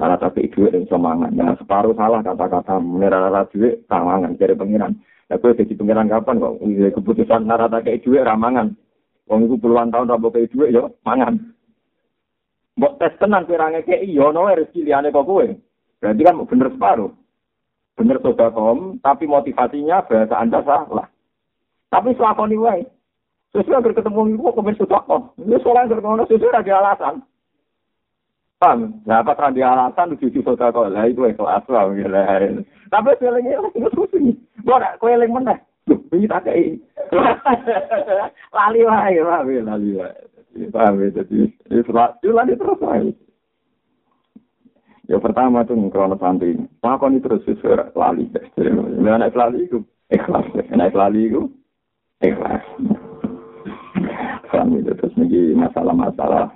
Nara 0.00 0.16
tapi 0.16 0.48
duit 0.48 0.72
yang 0.72 0.88
semangat. 0.88 1.28
Nah, 1.36 1.52
separuh 1.60 1.92
salah 1.92 2.24
kata-kata. 2.24 2.80
Nara 2.80 3.44
duit, 3.52 3.84
tamangan. 3.84 4.32
Jadi 4.40 4.56
pengiran. 4.56 4.96
Nah, 5.28 5.36
gue 5.36 5.52
jadi 5.52 5.76
pengiran 5.76 6.08
kapan 6.08 6.40
kok? 6.40 6.54
Keputusan 6.96 7.44
nara 7.44 7.68
tak 7.68 7.92
duit, 8.00 8.24
ramangan. 8.24 8.72
Wong 9.30 9.46
iku 9.46 9.62
puluhan 9.62 9.94
tahun 9.94 10.10
ra 10.10 10.18
mbok 10.18 10.34
dhuwit 10.34 10.74
ya 10.74 10.90
mangan. 11.06 11.38
Mbok 12.74 12.98
tes 12.98 13.14
tenan 13.22 13.46
pirang 13.46 13.78
ngekeki 13.78 14.10
ya 14.10 14.26
ono 14.26 14.50
rezeki 14.50 14.90
liyane 14.90 15.14
kok 15.14 15.22
kowe. 15.22 15.46
Berarti 16.02 16.22
kan 16.26 16.42
bener 16.50 16.68
separuh. 16.74 17.12
Bener 17.94 18.18
kom, 18.18 18.98
tapi 18.98 19.30
motivasinya 19.30 20.02
bahasa 20.02 20.34
Anda 20.34 20.66
salah. 20.66 21.06
Tapi 21.90 22.14
selakoni 22.14 22.56
wae. 22.56 22.86
Sesuai 23.50 23.82
agar 23.82 23.92
ketemu 23.98 24.38
ibu 24.38 24.54
kok 24.54 24.62
sudah 24.78 25.02
kok. 25.02 25.34
Ini 25.42 25.58
soalnya 25.58 25.90
agar 25.90 25.98
ngono 26.06 26.22
sesuai 26.30 26.54
ada 26.54 26.72
alasan. 26.78 27.14
Paham? 28.62 29.02
Nah, 29.08 29.26
apa 29.26 29.34
kan 29.34 29.56
dia 29.56 29.74
alasan 29.74 30.14
lucu 30.14 30.30
cucu 30.30 30.54
kok 30.54 30.70
lah 30.70 31.04
itu 31.10 31.26
ikhlas 31.26 31.66
lah. 31.66 31.90
Tapi 31.90 33.10
sebenarnya 33.18 33.58
itu 33.74 33.88
susah. 33.90 34.22
Boleh, 34.62 34.92
kue 35.02 35.10
yang 35.10 35.34
mana? 35.34 35.58
Ini 35.90 36.30
tak 36.30 36.46
kayak 36.46 36.78
lali 38.54 38.80
wae, 38.86 39.18
lali 39.18 39.54
lali 39.58 39.90
wae. 39.98 40.14
Paham 40.70 41.02
ya, 41.02 41.22
jadi 41.22 41.50
itu 41.74 41.90
lali 42.30 42.52
terus 42.54 42.78
wae. 42.78 43.10
Ya 45.10 45.18
pertama 45.18 45.66
tuh 45.66 45.74
krono 45.90 46.14
santri. 46.22 46.54
Makon 46.86 47.18
itu 47.18 47.26
terus 47.26 47.42
sesuai 47.42 47.98
lali. 47.98 48.30
Nah, 49.02 49.18
anak 49.18 49.34
lali 49.34 49.66
itu 49.66 49.82
ikhlas. 50.06 50.46
Anak 50.70 50.94
lali 50.94 51.26
itu 51.26 51.50
ikhlas. 52.20 52.64
Itu 54.70 54.92
terus 54.96 55.14
nih 55.16 55.56
masalah-masalah. 55.56 56.52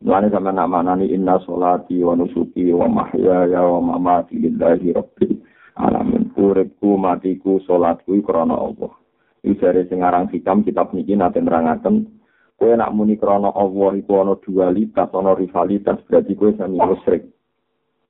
Mulane 0.00 0.32
sama 0.32 0.48
nak 0.48 0.70
manani 0.72 1.12
inna 1.12 1.36
sholati 1.44 2.00
wa 2.00 2.16
nusuki 2.16 2.72
wa 2.72 2.88
mahyaya 2.88 3.60
wa 3.60 3.84
mamati 3.84 4.40
lillahi 4.40 4.96
rabbil 4.96 5.44
alamin. 5.76 6.32
Uripku, 6.40 6.96
matiku, 6.96 7.60
sholatku 7.68 8.16
krana 8.24 8.56
Allah. 8.56 8.96
Iki 9.44 9.60
dari 9.60 9.84
sing 9.92 10.00
aran 10.00 10.32
hikam 10.32 10.64
kitab 10.64 10.96
niki 10.96 11.12
nate 11.16 11.36
nerangaken 11.40 12.08
kowe 12.56 12.72
nak 12.76 12.92
muni 12.96 13.20
krana 13.20 13.52
Allah 13.52 13.92
iku 14.00 14.24
ana 14.24 14.40
dualitas, 14.40 15.12
ana 15.12 15.36
rivalitas, 15.36 16.00
berarti 16.08 16.32
kowe 16.32 16.48
sami 16.56 16.80
musyrik. 16.80 17.28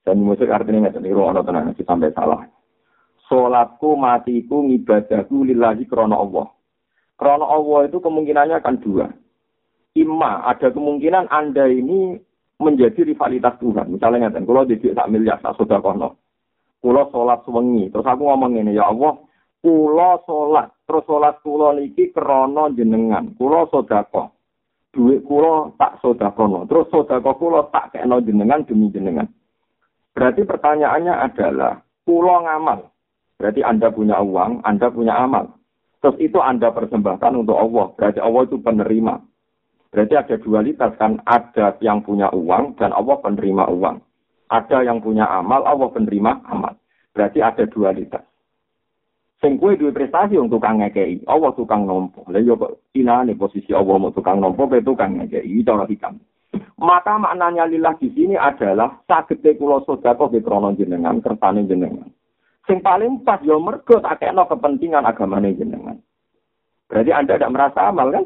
Sami 0.06 0.22
musyrik 0.22 0.54
artinya 0.54 0.86
ngeten 0.86 1.02
niku 1.06 1.26
ana 1.26 1.42
tenan 1.42 1.74
sampai 1.74 2.14
salah. 2.14 2.46
Salatku, 3.26 3.98
matiku, 3.98 4.62
ngibadahku 4.62 5.42
lillahi 5.42 5.86
krana 5.90 6.18
Allah. 6.18 6.50
Krana 7.20 7.44
Allah 7.44 7.84
itu 7.84 8.00
kemungkinannya 8.00 8.64
akan 8.64 8.76
dua. 8.80 9.06
Ima, 9.92 10.40
ada 10.48 10.72
kemungkinan 10.72 11.28
Anda 11.28 11.68
ini 11.68 12.16
menjadi 12.56 13.04
rivalitas 13.04 13.60
Tuhan. 13.60 13.92
Misalnya 13.92 14.32
ngeten, 14.32 14.48
kalau 14.48 14.64
di 14.64 14.80
tak 14.80 15.10
miliar, 15.12 15.36
tak 15.44 15.60
sudah 15.60 15.84
kono. 15.84 16.16
Kalau 16.80 17.04
sholat 17.12 17.44
sewengi, 17.44 17.92
terus 17.92 18.08
aku 18.08 18.24
ngomong 18.24 18.56
ini, 18.56 18.72
ya 18.72 18.88
Allah, 18.88 19.20
Kulo 19.60 20.24
salat, 20.24 20.72
terus 20.88 21.04
salat 21.04 21.36
kulo 21.44 21.76
niki 21.76 22.08
krana 22.16 22.72
jenengan. 22.72 23.36
Kulo 23.36 23.68
sedekah. 23.68 24.32
Duit 24.88 25.20
kulo 25.28 25.76
tak 25.76 26.00
sedekah. 26.00 26.64
Terus 26.64 26.88
sedekah 26.88 27.36
kulo 27.36 27.68
tak 27.68 27.92
kena 27.92 28.24
jenengan 28.24 28.64
demi 28.64 28.88
jenengan. 28.88 29.28
Berarti 30.16 30.48
pertanyaannya 30.48 31.12
adalah 31.12 31.76
kulo 32.08 32.40
ngamal. 32.40 32.88
Berarti 33.36 33.60
Anda 33.60 33.92
punya 33.92 34.16
uang, 34.24 34.64
Anda 34.64 34.88
punya 34.88 35.12
amal. 35.20 35.59
Terus 36.00 36.16
itu 36.16 36.38
Anda 36.40 36.72
persembahkan 36.72 37.36
untuk 37.36 37.60
Allah. 37.60 37.92
Berarti 37.96 38.20
Allah 38.24 38.42
itu 38.48 38.56
penerima. 38.56 39.14
Berarti 39.90 40.14
ada 40.16 40.36
dualitas 40.40 40.92
kan, 40.96 41.20
ada 41.28 41.76
yang 41.84 42.00
punya 42.00 42.30
uang 42.32 42.78
dan 42.80 42.94
Allah 42.94 43.20
penerima 43.20 43.68
uang. 43.68 43.96
Ada 44.50 44.86
yang 44.86 45.02
punya 45.02 45.28
amal, 45.28 45.66
Allah 45.66 45.90
penerima 45.92 46.46
amal. 46.46 46.78
Berarti 47.12 47.42
ada 47.42 47.66
dualitas. 47.66 48.22
Sing 49.40 49.56
kue 49.56 49.72
duwe 49.72 49.88
prestasi 49.88 50.36
untuk 50.36 50.60
tukang 50.60 50.84
ngekei, 50.84 51.24
Allah 51.24 51.48
tukang 51.56 51.88
nompo. 51.88 52.28
Lah 52.28 52.44
yo 52.44 52.60
nih 52.92 53.36
posisi 53.40 53.72
Allah 53.72 53.96
mau 53.96 54.12
tukang 54.12 54.36
nompo, 54.36 54.68
pe 54.68 54.84
tukang 54.84 55.16
ngekei, 55.16 55.64
cara 55.64 55.88
hikam. 55.88 56.20
Maka 56.76 57.16
maknanya 57.16 57.64
lillah 57.64 57.96
di 57.96 58.12
sini 58.12 58.36
adalah 58.36 59.00
sagete 59.08 59.56
kula 59.56 59.80
sedekah 59.88 60.28
krono 60.44 60.76
jenengan, 60.76 61.24
kersane 61.24 61.64
jenengan. 61.64 62.08
Sing 62.68 62.84
paling 62.84 63.24
pas 63.24 63.40
yo 63.40 63.56
mergo 63.56 64.02
tak 64.02 64.20
kena 64.20 64.44
kepentingan 64.44 65.06
agamane 65.08 65.56
jenengan. 65.56 65.96
Berarti 66.90 67.10
Anda 67.14 67.38
tidak 67.38 67.54
merasa 67.54 67.80
amal 67.88 68.08
kan? 68.10 68.24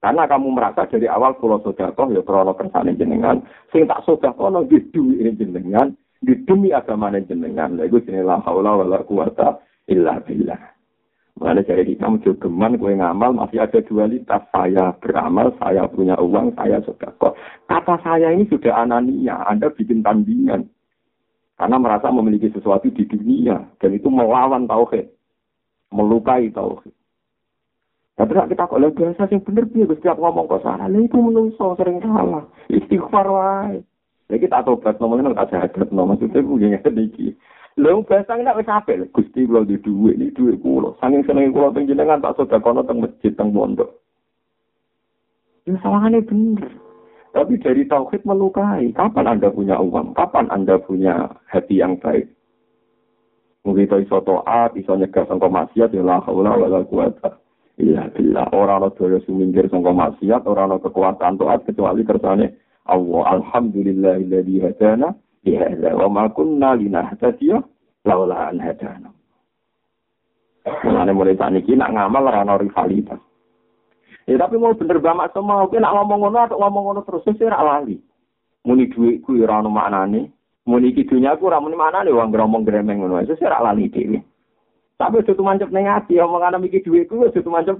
Karena 0.00 0.22
kamu 0.28 0.48
merasa 0.52 0.86
dari 0.86 1.08
awal 1.08 1.34
pulau 1.40 1.58
sodakoh 1.64 2.12
ya 2.12 2.20
krono 2.22 2.52
kersane 2.54 2.94
jenengan, 2.94 3.42
sing 3.72 3.88
tak 3.88 4.04
sodakoh 4.04 4.52
no 4.52 4.62
di 4.68 4.78
ini 4.94 5.34
jenengan, 5.34 5.90
di 6.20 6.36
demi 6.44 6.70
agamane 6.70 7.24
jenengan. 7.24 7.74
Lagu 7.74 7.98
sini 8.04 8.20
la 8.22 8.38
haula 8.44 8.76
wala 8.76 9.02
quwata 9.02 9.58
illa 9.88 10.20
billah. 10.22 10.76
Mana 11.36 11.60
dari 11.60 11.92
kita 11.92 12.08
geman 12.40 12.80
kue 12.80 12.96
ngamal 12.96 13.36
masih 13.36 13.60
ada 13.60 13.76
dualitas. 13.84 14.40
Saya 14.48 14.96
beramal, 14.96 15.52
saya 15.60 15.84
punya 15.84 16.16
uang, 16.16 16.56
saya 16.56 16.80
sudah 16.80 17.12
kok. 17.20 17.36
Kata 17.68 18.00
saya 18.00 18.32
ini 18.32 18.48
sudah 18.48 18.72
anania. 18.72 19.44
Anda 19.44 19.68
bikin 19.68 20.00
tandingan. 20.00 20.64
Karena 21.56 21.76
merasa 21.80 22.12
memiliki 22.12 22.52
sesuatu 22.52 22.92
di 22.92 23.08
dunia. 23.08 23.64
Dan 23.80 23.96
itu 23.96 24.12
melawan 24.12 24.68
tauhid. 24.68 25.08
Melukai 25.88 26.52
tauhid. 26.52 26.92
Tapi 28.16 28.32
tak 28.32 28.48
kita 28.48 28.64
kok 28.64 28.80
lagi 28.80 28.96
biasa 28.96 29.22
sih 29.28 29.40
bener 29.44 29.68
dia 29.68 29.84
setiap 29.92 30.16
ngomong 30.16 30.48
kok 30.48 30.64
salah. 30.64 30.88
itu 30.88 31.20
menungso 31.20 31.76
sering 31.76 32.00
salah. 32.00 32.48
Istighfar 32.72 33.28
wae. 33.28 33.84
Ya 34.32 34.36
kita 34.40 34.64
tobat 34.64 34.96
ngomongnya 34.96 35.36
tak 35.36 35.52
sehat. 35.52 35.76
Maksudnya 35.92 36.40
gue 36.40 36.60
yang 36.64 36.80
sedikit. 36.80 37.36
Lha 37.76 37.92
basang 38.08 38.40
nek 38.40 38.56
wis 38.56 38.72
apik, 38.72 39.12
Gusti 39.12 39.44
kula 39.44 39.68
di 39.68 39.76
dhuwit 39.76 40.16
iki 40.16 40.32
dhuwit 40.32 40.56
kula. 40.64 40.96
Saking 40.96 41.28
senenge 41.28 41.52
kula 41.52 41.76
teng 41.76 41.84
jenengan 41.84 42.24
tak 42.24 42.40
sedakono 42.40 42.80
teng 42.88 43.04
masjid 43.04 43.36
teng 43.36 43.52
pondok. 43.52 44.00
Ya 45.68 45.76
salahane 45.84 46.24
bener. 46.24 46.72
Tapi 47.36 47.60
dari 47.60 47.84
tauhid 47.84 48.24
melukai. 48.24 48.96
Kapan 48.96 49.36
Anda 49.36 49.52
punya 49.52 49.76
uang? 49.76 50.16
Kapan 50.16 50.48
Anda 50.48 50.80
punya 50.80 51.28
hati 51.52 51.84
yang 51.84 52.00
baik? 52.00 52.32
Mungkin 53.68 53.84
itu 53.84 54.08
iso 54.08 54.24
to'at, 54.24 54.72
iso 54.78 54.96
nyegah 54.96 55.28
sangka 55.28 55.50
maksiat, 55.50 55.92
ya 55.92 56.00
la 56.00 56.22
haula 56.24 56.56
wa 56.56 56.70
la. 56.70 56.80
Iya, 57.76 58.08
bila 58.16 58.48
orang 58.56 58.88
ada 58.88 58.88
daya 58.96 59.20
suminggir 59.28 59.68
sangka 59.68 59.92
maksiat, 59.92 60.48
orang 60.48 60.72
ada 60.72 60.80
kekuatan 60.80 61.36
to'at, 61.36 61.68
kecuali 61.68 62.08
kersane 62.08 62.56
Allah. 62.88 63.22
Alhamdulillahilladzi 63.36 64.56
hadana 64.64 65.12
Ya, 65.46 65.70
wa 65.94 66.10
ma 66.10 66.26
kunna 66.34 66.74
linahtadiya 66.74 67.62
laula 68.02 68.50
an 68.50 68.58
hadana. 68.58 69.14
Mulane 70.82 71.12
mulai 71.14 71.38
ini 71.38 71.78
nak 71.78 71.94
ngamal 71.94 72.26
rana 72.26 72.58
rivalitas. 72.58 73.22
Ya 74.26 74.36
tapi 74.42 74.58
mau 74.58 74.74
bener 74.74 74.98
banget 74.98 75.30
semua, 75.32 75.62
oke 75.62 75.78
nak 75.78 75.94
ngomong 75.94 76.18
ngono 76.26 76.38
atau 76.42 76.58
ngomong 76.58 76.82
ngono 76.90 77.00
terus 77.06 77.22
sih 77.30 77.46
rak 77.46 77.62
lali. 77.62 77.96
Muni 78.66 78.90
duitku 78.90 79.38
ya 79.38 79.46
ora 79.46 79.62
ono 79.62 79.70
maknane. 79.70 80.34
Muni 80.66 80.90
iki 80.90 81.06
dunyaku 81.06 81.46
ora 81.46 81.62
muni 81.62 81.78
maknane 81.78 82.10
wong 82.10 82.34
ngomong 82.34 82.66
gremeng 82.66 83.06
ngono. 83.06 83.22
Sesuk 83.22 83.46
rak 83.46 83.62
lali 83.62 83.86
dhewe. 83.86 84.18
Tapi 84.98 85.22
itu 85.22 85.38
mancep 85.38 85.70
ning 85.70 85.86
ati 85.86 86.18
omongan 86.18 86.58
iki 86.66 86.82
duitku 86.82 87.22
wis 87.22 87.38
itu 87.38 87.46
mancep 87.46 87.78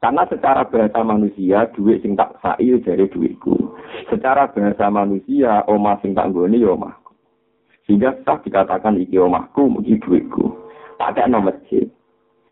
karena 0.00 0.24
secara 0.32 0.64
bahasa 0.64 1.04
manusia, 1.04 1.68
duit 1.76 2.00
sing 2.00 2.16
tak 2.16 2.32
sai 2.40 2.72
dari 2.80 3.04
duitku. 3.04 3.76
Secara 4.08 4.48
bahasa 4.48 4.88
manusia, 4.88 5.60
omah 5.68 6.00
sing 6.00 6.16
tak 6.16 6.32
nggone 6.32 6.56
ya 6.56 6.72
omahku. 6.72 7.12
Sehingga 7.84 8.16
sah 8.24 8.40
dikatakan 8.40 8.96
iki 8.96 9.20
omahku, 9.20 9.68
iki 9.84 10.00
duitku. 10.00 10.56
Tak 10.96 11.20
ada 11.20 11.36
masjid. 11.36 11.84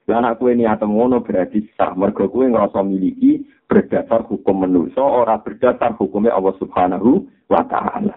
Dan 0.08 0.24
aku 0.24 0.48
ini 0.48 0.64
atau 0.64 0.88
ngono 0.88 1.20
berarti 1.20 1.68
sah. 1.76 1.92
Mergo 1.92 2.32
kue 2.32 2.48
ngerasa 2.48 2.80
miliki 2.80 3.44
berdasar 3.68 4.24
hukum 4.24 4.64
manusia, 4.64 5.04
orang 5.04 5.44
berdasar 5.44 5.92
hukumnya 6.00 6.32
Allah 6.32 6.56
Subhanahu 6.56 7.28
wa 7.52 7.60
Ta'ala. 7.68 8.16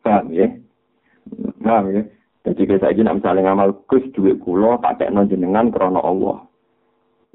Paham 0.00 0.32
ya? 0.32 0.48
Paham 1.60 1.92
ya? 1.92 2.02
Jadi 2.48 2.64
kita 2.64 2.88
ingin 2.88 3.20
misalnya 3.20 3.52
ngamal 3.52 3.84
kus 3.84 4.00
duit 4.16 4.40
kulo, 4.40 4.80
tak 4.80 5.04
ada 5.04 5.28
jenengan 5.28 5.68
karena 5.68 6.00
Allah. 6.00 6.48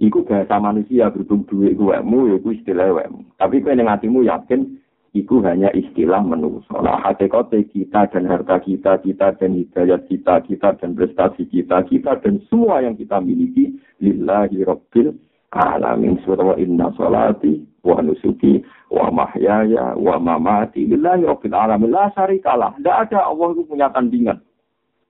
Iku 0.01 0.25
bahasa 0.25 0.57
manusia 0.57 1.13
berhubung 1.13 1.45
duit 1.45 1.77
gue 1.77 1.97
mu, 2.01 2.25
ya 2.25 2.41
gue 2.41 2.57
istilah 2.57 2.89
gue 2.89 3.05
Tapi 3.37 3.61
kue 3.61 3.77
yang 3.77 3.85
hatimu 3.85 4.25
yakin 4.25 4.81
itu 5.13 5.45
hanya 5.45 5.69
istilah 5.77 6.25
manusia. 6.25 6.73
Nah, 6.81 6.97
hakikatnya 7.05 7.61
kita 7.69 8.09
dan 8.09 8.25
harta 8.25 8.57
kita, 8.57 8.97
kita 8.97 9.37
dan 9.37 9.53
hidayat 9.53 10.09
kita, 10.09 10.41
kita 10.41 10.73
dan 10.81 10.97
prestasi 10.97 11.45
kita, 11.53 11.85
kita 11.85 12.17
dan 12.25 12.41
semua 12.49 12.81
yang 12.81 12.97
kita 12.97 13.21
miliki, 13.21 13.77
lillahi 14.01 14.65
rabbil 14.65 15.13
alamin. 15.53 16.17
Surah 16.25 16.57
inna 16.57 16.89
salati 16.97 17.61
wa 17.85 18.01
nusuki 18.01 18.65
wa 18.89 19.13
mahyaya 19.13 19.93
wa 19.93 20.17
mamati 20.17 20.89
lillahi 20.89 21.29
rabbil 21.29 21.53
alamin. 21.53 21.93
La 21.93 22.09
syarikalah. 22.17 22.73
Tidak 22.81 22.97
ada 23.05 23.29
Allah 23.29 23.53
itu 23.53 23.69
punya 23.69 23.93
tandingan. 23.93 24.41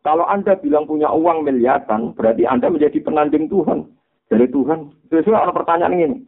Kalau 0.04 0.28
Anda 0.28 0.60
bilang 0.60 0.84
punya 0.84 1.08
uang 1.16 1.48
miliaran, 1.48 2.12
berarti 2.12 2.44
Anda 2.44 2.68
menjadi 2.68 3.00
penanding 3.00 3.48
Tuhan. 3.48 3.88
Dari 4.28 4.52
Tuhan. 4.52 4.92
Sesuai 5.08 5.48
ada 5.48 5.56
pertanyaan 5.56 5.96
ini. 5.96 6.20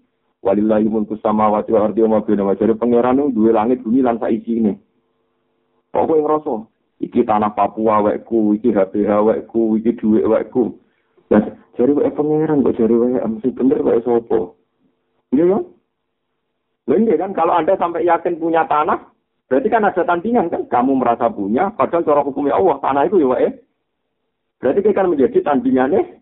Walillahi 0.46 0.86
mulku 0.86 1.18
samawati 1.26 1.74
wa 1.74 1.90
ardi 1.90 2.06
wa 2.06 2.10
ma 2.16 2.20
bainahuma. 2.22 2.54
Jadi 2.54 2.78
pangeran 2.78 3.34
dua 3.34 3.50
langit 3.50 3.82
bumi 3.82 4.06
lan 4.06 4.22
isi 4.30 4.62
ini. 4.62 4.78
Kok 5.90 6.06
kowe 6.06 6.22
ngrasa 6.22 6.56
iki 7.02 7.26
tanah 7.26 7.58
Papua 7.58 8.06
wekku, 8.06 8.54
iki 8.54 8.70
HPH 8.70 9.10
wekku, 9.26 9.82
iki 9.82 9.98
duit 9.98 10.22
wekku. 10.22 10.78
Nah, 11.34 11.42
jadi 11.74 11.92
wek 11.98 12.14
pangeran 12.14 12.62
kok 12.62 12.78
jadi 12.78 12.94
wek 12.94 13.26
mesti 13.26 13.50
bener 13.58 13.82
wek 13.82 14.06
sapa? 14.06 14.54
Iya 15.34 15.44
ya? 15.50 15.60
Lha 16.86 17.16
kan 17.18 17.34
kalau 17.34 17.58
Anda 17.58 17.74
sampai 17.82 18.06
yakin 18.06 18.38
punya 18.38 18.70
tanah, 18.70 19.02
berarti 19.50 19.68
kan 19.74 19.90
ada 19.90 20.06
tandingan 20.06 20.54
kan 20.54 20.70
kamu 20.70 21.02
merasa 21.02 21.26
punya 21.34 21.74
padahal 21.74 22.06
cara 22.06 22.22
hukumnya 22.22 22.54
Allah 22.54 22.78
tanah 22.86 23.10
itu 23.10 23.18
ya 23.18 23.34
wek. 23.34 23.54
Berarti 24.62 24.94
kan 24.94 25.10
menjadi 25.10 25.42
tandingannya 25.42 26.22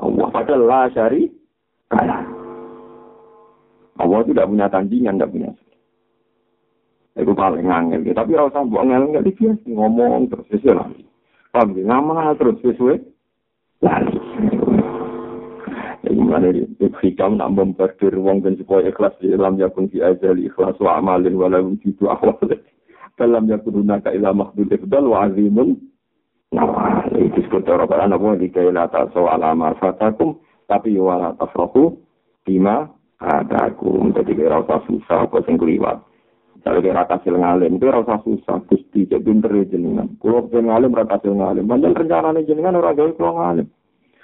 Allah 0.00 0.28
padahal 0.32 0.64
la 0.64 0.88
syari 0.96 1.28
kalah. 1.92 2.39
Allah 4.00 4.18
itu 4.24 4.32
tidak 4.32 4.48
punya 4.48 4.66
tandingan, 4.72 5.14
tidak 5.16 5.32
punya. 5.32 5.50
Itu 7.18 7.32
paling 7.36 7.68
angel. 7.68 8.00
Tapi 8.16 8.30
kalau 8.32 8.48
usah 8.48 8.64
buat 8.64 8.82
angel, 8.86 9.12
nggak 9.12 9.26
biasa 9.28 9.68
ngomong 9.68 10.32
terus 10.32 10.46
sesuai 10.48 10.76
lagi. 10.78 11.02
Paham 11.50 11.68
ya? 11.74 11.82
Ngamal 11.84 12.28
terus 12.38 12.56
sesuai 12.62 12.96
lagi. 13.84 14.18
Jadi 16.00 16.16
mana? 16.16 16.48
Hikam 17.00 17.40
nak 17.40 17.52
memperdir 17.56 18.12
wong 18.20 18.44
dan 18.44 18.56
supaya 18.60 18.92
ikhlas 18.92 19.16
di 19.24 19.32
dalam 19.32 19.56
yakun 19.56 19.88
fi 19.88 20.04
ajali 20.04 20.52
ikhlas 20.52 20.76
wa 20.80 21.00
amalin 21.00 21.36
walau 21.36 21.76
jitu 21.80 22.08
awal. 22.08 22.36
Dalam 23.20 23.48
yakun 23.48 23.84
hunaka 23.84 24.12
ila 24.16 24.32
makhdul 24.32 24.68
ifdal 24.68 25.04
wa 25.08 25.28
azimun 25.28 25.90
Nah, 26.50 27.06
itu 27.14 27.46
disebut 27.46 27.62
orang 27.70 28.10
apa 28.10 28.42
di 28.42 28.50
kaila 28.50 28.90
soal 29.14 29.38
amal 29.38 29.70
fatakum 29.78 30.42
tapi 30.66 30.98
wala 30.98 31.38
tafrahu 31.38 31.94
bima 32.42 32.90
ada 33.20 33.68
aku 33.68 34.00
jadi 34.16 34.32
kira 34.32 34.64
usah 34.64 34.80
susah 34.88 35.28
apa 35.28 35.44
sing 35.44 35.60
kliwat. 35.60 36.00
Kalau 36.60 36.80
kira 36.80 37.04
kasil 37.04 37.36
ngalim 37.36 37.76
itu 37.76 37.88
rasa 37.88 38.20
susah. 38.24 38.64
Gusti 38.68 39.08
jadi 39.08 39.20
pinter 39.20 39.52
ya 39.52 39.64
jenengan. 39.76 40.08
Kalau 40.20 40.48
kira 40.48 40.64
ngalim 40.64 40.96
rasa 40.96 41.20
kasil 41.20 41.32
ngalim. 41.36 41.68
Banyak 41.68 41.92
rencana 41.92 42.32
nih 42.32 42.48
jenengan 42.48 42.80
orang 42.80 42.96
gawe 42.96 43.12
kalau 43.20 43.36
ngalim. 43.36 43.66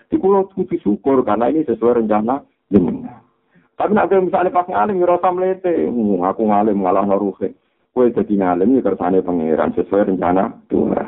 Di 0.08 0.16
pulau 0.16 0.48
kudu 0.48 0.80
syukur 0.80 1.20
karena 1.28 1.52
ini 1.52 1.68
sesuai 1.68 2.04
rencana 2.04 2.40
jenengan. 2.72 3.20
Tapi 3.76 3.92
nak 3.92 4.08
misalnya 4.08 4.56
pas 4.56 4.64
ngalim 4.64 5.04
ya 5.04 5.06
rasa 5.12 5.28
melete. 5.28 5.74
Hmm, 5.92 6.24
aku 6.24 6.42
ngalim 6.48 6.80
ngalah 6.80 7.04
naruhe 7.04 7.52
kue 7.96 8.12
jadi 8.12 8.34
ngalim 8.36 8.76
ya 8.76 8.84
kersane 8.84 9.24
pangeran 9.24 9.72
sesuai 9.72 10.12
rencana 10.12 10.52
Tuhan. 10.68 11.06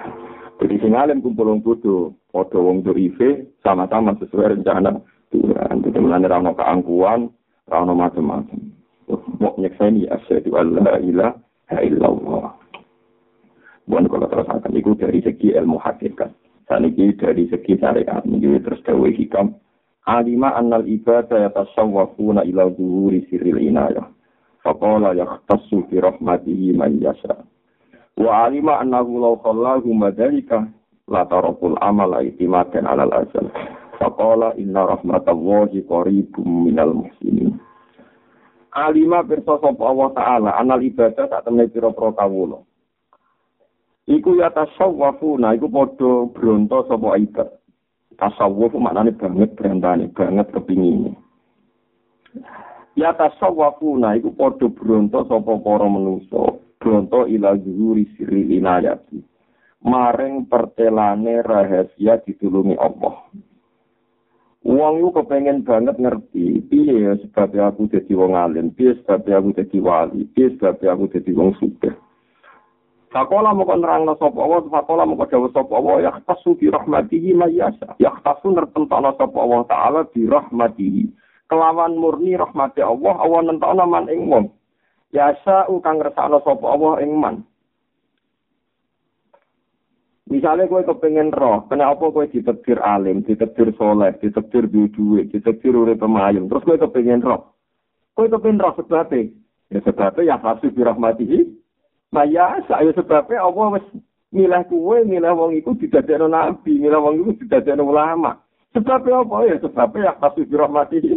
Jadi 0.57 0.75
si 0.81 0.89
ngalim 0.89 1.21
kumpul 1.21 1.53
wong 1.53 1.61
bodoh 1.61 2.17
podo 2.33 2.65
wong 2.65 2.81
dorife 2.81 3.53
sama-sama 3.61 4.17
sesuai 4.17 4.57
rencana 4.57 4.97
Tuhan. 5.29 5.85
Jadi 5.85 5.99
melanda 6.01 6.33
rano 6.33 6.57
keangkuhan 6.57 7.29
Rano 7.69 7.93
macam-macam. 7.93 8.61
Mau 9.41 9.57
nyekseni 9.61 10.09
asyhadu 10.09 10.57
alla 10.57 10.97
ilaha 11.01 11.79
illallah. 11.85 12.57
Bukan 13.89 14.05
kalau 14.13 14.29
terus 14.29 14.49
akan 14.49 14.73
itu 14.77 14.93
dari 15.01 15.21
segi 15.25 15.57
ilmu 15.57 15.81
hakikat. 15.81 16.29
Dan 16.69 16.85
ini 16.93 17.17
dari 17.17 17.49
segi 17.49 17.81
syariat. 17.81 18.21
Ini 18.25 18.61
terus 18.61 18.85
dawe 18.85 19.09
hikam. 19.09 19.57
Alima 20.09 20.57
annal 20.57 20.85
ibadah 20.85 21.49
yatasawwafuna 21.49 22.45
ila 22.49 22.69
zuhuri 22.77 23.25
siril 23.29 23.61
inayah. 23.61 24.09
Faqala 24.65 25.17
yakhtassu 25.17 25.89
fi 25.89 26.01
rahmatihi 26.01 26.77
man 26.77 27.01
yasha. 27.01 27.45
Wa 28.17 28.49
alima 28.49 28.81
annahu 28.81 29.21
law 29.21 29.35
khallahu 29.41 29.89
madalika 29.93 30.69
la 31.09 31.25
tarakul 31.25 31.77
amala 31.81 32.21
itimadan 32.25 32.85
alal 32.85 33.13
azal. 33.13 33.49
Faqala 33.99 34.55
inna 34.55 34.87
rahmatallahi 34.87 35.83
qaribum 35.91 36.71
minal 36.71 36.95
muhsinin. 36.95 37.59
Alima 38.71 39.27
pirsa 39.27 39.59
sapa 39.59 39.83
Allah 39.83 40.09
taala 40.15 40.51
anal 40.55 40.79
ibadah 40.87 41.27
tak 41.27 41.43
temne 41.43 41.67
pira-pira 41.67 42.15
kawula. 42.15 42.63
Iku 44.07 44.39
ya 44.39 44.55
tasawwufuna 44.55 45.59
iku 45.59 45.67
padha 45.67 46.11
bronto 46.31 46.87
sapa 46.87 47.19
ibadah. 47.19 47.59
Tasawuf 48.19 48.75
maknane 48.79 49.15
banget 49.15 49.55
berantane, 49.59 50.11
banget 50.15 50.47
kepingine. 50.55 51.19
Ya 52.95 53.11
tasawwufuna 53.19 54.15
iku 54.15 54.31
padha 54.31 54.71
bronto 54.71 55.27
sapa 55.27 55.53
para 55.59 55.87
manusa, 55.91 56.55
bronto 56.79 57.27
ila 57.27 57.59
zuhuri 57.59 58.07
sirri 58.15 58.47
inayati. 58.63 59.27
Maring 59.83 60.47
pertelane 60.47 61.43
rahasia 61.43 62.23
ditulungi 62.23 62.79
Allah. 62.79 63.27
Wong 64.67 64.99
itu 64.99 65.15
kepengen 65.15 65.63
banget 65.63 65.95
ngerti, 66.03 66.67
piye 66.67 67.07
ya 67.07 67.15
sebabnya 67.23 67.71
aku 67.71 67.87
jadi 67.87 68.11
wong 68.19 68.35
alim, 68.35 68.75
piye 68.75 68.99
sebabnya 68.99 69.39
aku 69.39 69.55
jadi 69.55 69.79
wali, 69.79 70.27
piye 70.35 70.51
sebabnya 70.59 70.99
aku 70.99 71.07
jadi 71.15 71.31
wong 71.31 71.55
suka. 71.63 71.95
Fakola 73.09 73.57
mau 73.57 73.65
nerang 73.65 74.05
sapa 74.21 74.37
Allah, 74.37 74.69
fakola 74.69 75.09
mau 75.09 75.25
jawab 75.25 75.55
sapa 75.57 75.73
Allah, 75.73 75.97
ya 76.05 76.13
tasu 76.29 76.53
bi 76.59 76.69
rahmatihi 76.69 77.33
mayasa, 77.33 77.97
ya 77.97 78.13
tasu 78.21 78.53
nertentana 78.53 79.17
sapa 79.17 79.39
Allah 79.39 79.63
taala 79.65 80.01
bi 80.11 80.29
rahmatihi. 80.29 81.09
Kelawan 81.49 81.97
murni 81.97 82.37
rahmati 82.37 82.85
Allah, 82.85 83.15
Allah 83.25 83.41
nentokno 83.49 83.85
man 83.89 84.13
ing 84.13 84.29
wong. 84.29 84.53
Yasa 85.17 85.65
kang 85.81 85.97
ngersakno 85.97 86.45
sapa 86.45 86.67
Allah 86.69 87.01
ing 87.01 87.17
man. 87.17 87.48
Misalnya 90.29 90.69
gue 90.69 90.85
kepengen 90.85 91.33
roh, 91.33 91.65
kenapa 91.73 92.13
gue 92.13 92.29
ditekdir 92.29 92.77
alim, 92.85 93.25
ditekdir 93.25 93.73
soleh, 93.81 94.13
ditekdir 94.21 94.69
duit, 94.69 95.33
ditekdir 95.33 95.73
urip 95.73 96.05
pemayung, 96.05 96.53
terus 96.53 96.69
gue 96.69 96.77
kepengen 96.77 97.25
roh. 97.25 97.57
Gue 98.13 98.29
kepengen 98.29 98.61
roh 98.61 98.77
sebabnya. 98.77 99.33
Ya 99.73 99.81
sebabnya 99.85 100.29
ya 100.29 100.37
fasih 100.41 100.73
birahmatihi. 100.73 101.49
Nah 102.13 102.25
ya, 102.29 102.61
saya 102.69 102.93
sebabnya 102.93 103.41
Allah 103.41 103.81
wis 103.81 103.87
milah 104.33 104.65
kue, 104.69 105.05
milah 105.05 105.33
wong 105.33 105.57
iku 105.57 105.77
didadekno 105.77 106.29
nabi, 106.29 106.77
milah 106.77 107.01
wong 107.01 107.25
iku 107.25 107.31
didadekno 107.45 107.89
ulama. 107.89 108.37
Sebabnya 108.77 109.25
apa 109.25 109.37
ya? 109.49 109.57
Sebabnya 109.65 110.13
ya 110.13 110.13
fasih 110.21 110.45
birahmatihi. 110.45 111.15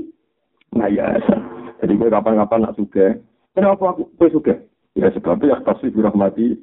Nah 0.76 0.88
ya, 0.88 1.20
jadi 1.84 1.94
gue 1.96 2.08
kapan-kapan 2.12 2.64
nak 2.64 2.76
suka. 2.80 3.20
Kenapa 3.52 3.92
aku 3.92 4.08
gue 4.16 4.30
suka? 4.32 4.56
Ya 4.96 5.12
sebabnya 5.12 5.56
ya 5.56 5.58
fasih 5.68 5.92
birahmatihi. 5.92 6.56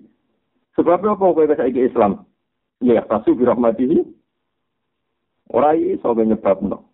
Sebabnya 0.76 1.16
apa 1.16 1.24
gue 1.32 1.44
bisa 1.48 1.64
Islam? 1.68 2.27
Ya 2.82 3.02
tasu 3.06 3.34
bi 3.34 3.44
rahmatihi 3.44 3.98
ora 5.54 5.74
iso 5.74 6.14
nyebabno. 6.14 6.84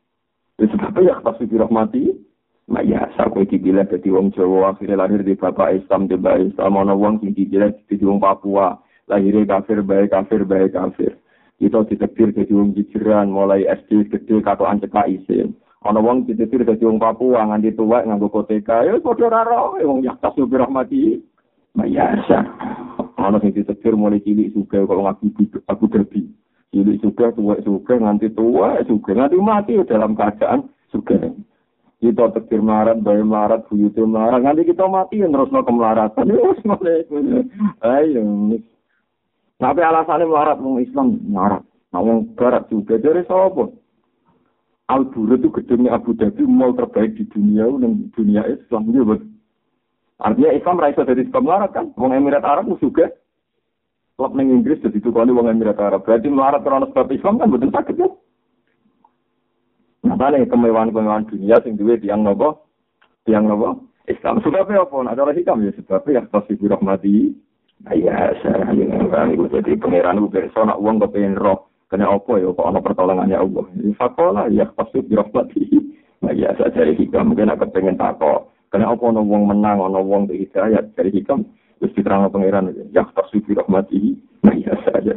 Wis 0.60 0.70
sebab 0.70 0.96
ya 1.02 1.20
tasu 1.20 1.44
bi 1.48 1.58
rahmatihi 1.58 2.24
Ma 2.64 2.80
ya, 2.80 3.12
saku 3.12 3.44
iki 3.44 3.60
gila 3.60 3.84
dadi 3.84 4.08
wong 4.08 4.32
Jawa 4.32 4.72
akhirnya 4.72 5.04
lahir 5.04 5.20
di 5.20 5.36
bapak 5.36 5.84
Islam 5.84 6.08
di 6.08 6.16
bapak 6.16 6.48
Islam 6.48 6.80
ana 6.80 6.96
wong 6.96 7.20
sing 7.20 7.36
gila 7.36 7.68
dadi 7.68 8.00
wong 8.00 8.16
Papua. 8.24 8.80
Lahir 9.04 9.36
kafir 9.44 9.84
baik 9.84 10.16
kafir 10.16 10.48
baik 10.48 10.72
kafir. 10.72 11.12
Kita 11.60 11.84
ditektir 11.84 12.32
dadi 12.32 12.56
wong 12.56 12.72
jijiran 12.72 13.28
mulai 13.28 13.68
SD 13.68 14.08
gede 14.08 14.40
kato 14.40 14.64
anceka 14.64 15.04
isin. 15.04 15.52
Ana 15.84 16.00
wong 16.00 16.24
ditektir 16.24 16.64
dadi 16.64 16.88
wong 16.88 16.96
Papua 16.96 17.44
nganti 17.52 17.76
tuwa 17.76 18.00
nganggo 18.00 18.32
koteka. 18.32 18.88
Ya 18.88 18.96
padha 18.96 19.28
ora 19.28 19.84
wong 19.84 20.00
ya 20.00 20.16
tasu 20.24 20.48
bi 20.48 20.56
rahmatihi 20.56 21.20
Ma 21.74 21.84
ya, 21.84 22.06
Ana 23.24 23.40
sing 23.40 23.56
ditegir 23.56 23.96
mulai 23.96 24.20
cilik 24.20 24.52
suka 24.52 24.84
kalau 24.84 25.08
ngaku 25.08 25.32
aku 25.64 25.84
derbi. 25.88 26.28
Cilik 26.76 27.00
suka, 27.00 27.32
tua 27.32 27.56
suka, 27.64 27.96
nganti 27.96 28.28
tua 28.36 28.82
suka, 28.84 29.16
nganti 29.16 29.38
mati 29.40 29.80
dalam 29.88 30.12
keadaan 30.12 30.68
suka. 30.92 31.32
Kita 32.04 32.28
tegir 32.36 32.60
melarat, 32.60 33.00
bayi 33.00 33.24
melarat, 33.24 33.64
buyute 33.70 34.04
melarat, 34.04 34.44
nganti 34.44 34.68
kita 34.68 34.84
mati 34.84 35.24
yang 35.24 35.32
terus 35.32 35.48
no 35.48 35.64
kemelaratan. 35.64 36.28
Ayo. 37.80 38.22
Tapi 39.56 39.80
alasannya 39.80 40.28
melarat, 40.28 40.60
mau 40.60 40.76
Islam 40.76 41.16
melarat. 41.24 41.64
Mau 41.94 42.26
barat 42.34 42.66
juga 42.68 42.98
dari 42.98 43.22
sapa? 43.24 43.70
Al 44.90 45.08
itu 45.08 45.48
gedungnya 45.48 45.96
Abu 45.96 46.12
Dhabi 46.12 46.44
mall 46.44 46.76
terbaik 46.76 47.16
di 47.16 47.24
dunia 47.32 47.70
dan 47.80 48.12
dunia 48.12 48.44
Islam. 48.44 48.92
Dia 48.92 49.00
Artinya 50.22 50.54
Islam 50.54 50.78
raiso 50.78 51.02
dari 51.02 51.26
sebab 51.26 51.42
melarat 51.42 51.70
kan. 51.74 51.90
Wong 51.98 52.14
Emirat 52.14 52.46
Arab 52.46 52.70
juga. 52.78 53.10
Klub 54.14 54.30
neng 54.38 54.62
Inggris 54.62 54.78
jadi 54.78 55.02
tukani 55.02 55.34
wong 55.34 55.50
Emirat 55.50 55.78
Arab. 55.82 56.06
Berarti 56.06 56.30
melarat 56.30 56.62
karena 56.62 56.86
sebab 56.86 57.10
Islam 57.10 57.42
kan 57.42 57.50
betul 57.50 57.70
sakit. 57.74 57.98
Nah, 60.04 60.30
nih 60.30 60.46
kemewahan-kemewahan 60.46 61.26
dunia 61.26 61.58
sing 61.64 61.80
duwe 61.80 61.96
tiang 61.98 62.22
nopo? 62.22 62.68
Tiang 63.24 63.48
nopo? 63.48 63.88
Islam 64.04 64.38
sebabnya 64.44 64.84
apa? 64.84 64.96
Nah, 65.00 65.16
cara 65.16 65.32
hikam 65.32 65.64
ya 65.64 65.72
sebabnya 65.74 66.20
yang 66.22 66.26
pasti 66.28 66.54
rahmati. 66.60 67.32
Nah, 67.82 67.96
ya, 67.96 68.36
saya 68.44 68.68
kan 69.10 69.32
itu 69.32 69.48
jadi 69.48 69.80
pangeran 69.80 70.20
itu 70.20 70.28
besok 70.30 70.68
nak 70.68 70.78
uang 70.78 71.02
kepengen 71.02 71.40
roh. 71.40 71.72
Kena 71.88 72.12
apa 72.12 72.32
ya? 72.36 72.52
Kok 72.52 72.68
ada 72.68 72.80
pertolongannya 72.84 73.36
Allah. 73.40 73.64
Fakola 73.96 74.46
ya 74.52 74.68
pasti 74.76 75.02
rahmati. 75.08 75.64
Nah, 76.20 76.32
ya, 76.36 76.52
saya 76.54 76.70
cari 76.70 76.94
hikam. 77.00 77.32
Mungkin 77.32 77.50
aku 77.50 77.64
pengen 77.72 77.96
takut. 77.96 78.52
Kena 78.74 78.90
apa 78.90 79.06
ada 79.06 79.22
uang 79.22 79.54
menang, 79.54 79.86
uang 79.86 80.26
di 80.26 80.42
hidayat. 80.42 80.98
Cari 80.98 81.14
hikam. 81.14 81.46
Terus 81.78 81.94
diterang 81.94 82.26
pangeran. 82.26 82.74
Ya 82.90 83.06
pasti 83.14 83.38
rahmati. 83.46 84.18
Nah, 84.42 84.50
ya, 84.58 84.74
saja. 84.82 85.14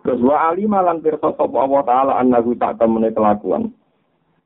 Terus 0.00 0.24
wa 0.24 0.48
alima 0.48 0.80
lan 0.80 1.04
pirsa 1.04 1.36
sapa 1.36 1.56
Allah 1.60 1.82
taala 1.84 2.12
annahu 2.16 2.56
tak 2.56 2.80
temene 2.80 3.12
kelakuan. 3.12 3.68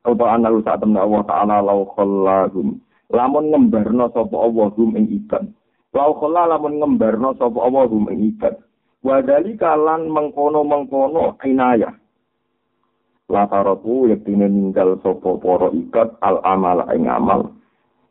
Apa 0.03 0.35
annahu 0.35 0.67
tak 0.67 0.83
temene 0.83 0.99
Allah 0.99 1.23
taala 1.31 1.63
lau 1.63 1.87
khallahum. 1.95 2.83
Lamun 3.15 3.55
ngembarno 3.55 4.11
sapa 4.11 4.35
Allah 4.35 4.67
hum 4.75 4.99
ing 4.99 5.07
ibad. 5.15 5.47
Lau 5.95 6.11
khallah 6.19 6.51
lamun 6.51 6.83
ngembarno 6.83 7.39
sapa 7.39 7.59
Allah 7.61 7.87
hum 7.87 8.11
ing 8.11 8.35
ibad. 8.35 8.59
Wa 9.07 9.23
dalika 9.23 9.79
lan 9.79 10.11
mengkono-mengkono 10.11 11.39
inayah. 11.47 11.95
Lataratu 13.31 14.11
yektine 14.11 14.51
ninggal 14.51 14.99
sapa 15.07 15.39
para 15.39 15.71
ikat 15.71 16.19
al 16.19 16.43
amal 16.43 16.83
ing 16.91 17.07
amal. 17.07 17.60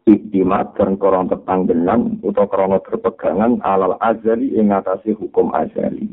Iktimat 0.08 0.74
dan 0.80 0.96
korong 0.96 1.28
tetanggenan 1.28 2.24
utawa 2.24 2.48
krana 2.48 2.78
berpegangan 2.80 3.60
alal 3.62 4.00
azali 4.00 4.56
ing 4.56 4.72
atase 4.72 5.14
hukum 5.14 5.52
azali. 5.52 6.08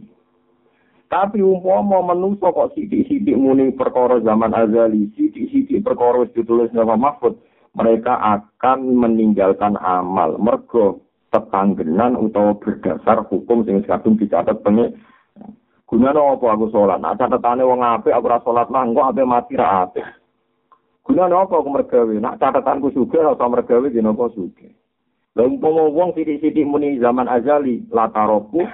Tapi 1.07 1.38
umpama 1.38 2.03
manusa 2.03 2.51
kok 2.51 2.75
sithik-sithik 2.75 3.38
muni 3.38 3.70
perkara 3.70 4.18
zaman 4.27 4.51
azali, 4.51 5.07
sithik-sithik 5.14 5.87
perkara 5.87 6.27
ditulis 6.35 6.75
nama 6.75 6.99
Mahfud, 6.99 7.38
mereka 7.79 8.18
akan 8.18 8.99
meninggalkan 8.99 9.79
amal 9.79 10.35
mergo 10.42 11.07
tetanggenan 11.31 12.18
utawa 12.18 12.59
berdasar 12.59 13.22
hukum 13.31 13.62
sing 13.62 13.87
kadung 13.87 14.18
dicatat 14.18 14.61
pengen 14.66 14.99
Gunane 15.87 16.18
apa 16.18 16.46
aku 16.51 16.66
salat? 16.75 16.99
Nah, 16.99 17.14
catatane 17.14 17.62
wong 17.62 17.79
apik 17.79 18.11
aku 18.11 18.27
ora 18.27 18.42
salat 18.42 18.66
mah 18.75 18.83
engko 18.83 19.07
ape 19.07 19.22
mati 19.22 19.55
ra 19.55 19.87
apik. 19.87 20.03
Gunane 21.07 21.38
apa 21.38 21.55
aku 21.62 21.71
mergawe? 21.71 22.14
Nak 22.19 22.42
catatanku 22.42 22.90
sugih 22.90 23.23
ora 23.23 23.47
mergawe 23.47 23.87
dina 23.87 24.11
apa 24.11 24.27
sugih. 24.35 24.75
Lah 25.38 25.47
umpama 25.47 25.87
wong 25.87 26.19
sithik-sithik 26.19 26.66
muni 26.66 26.99
zaman 26.99 27.31
azali 27.31 27.87
lataroku 27.95 28.66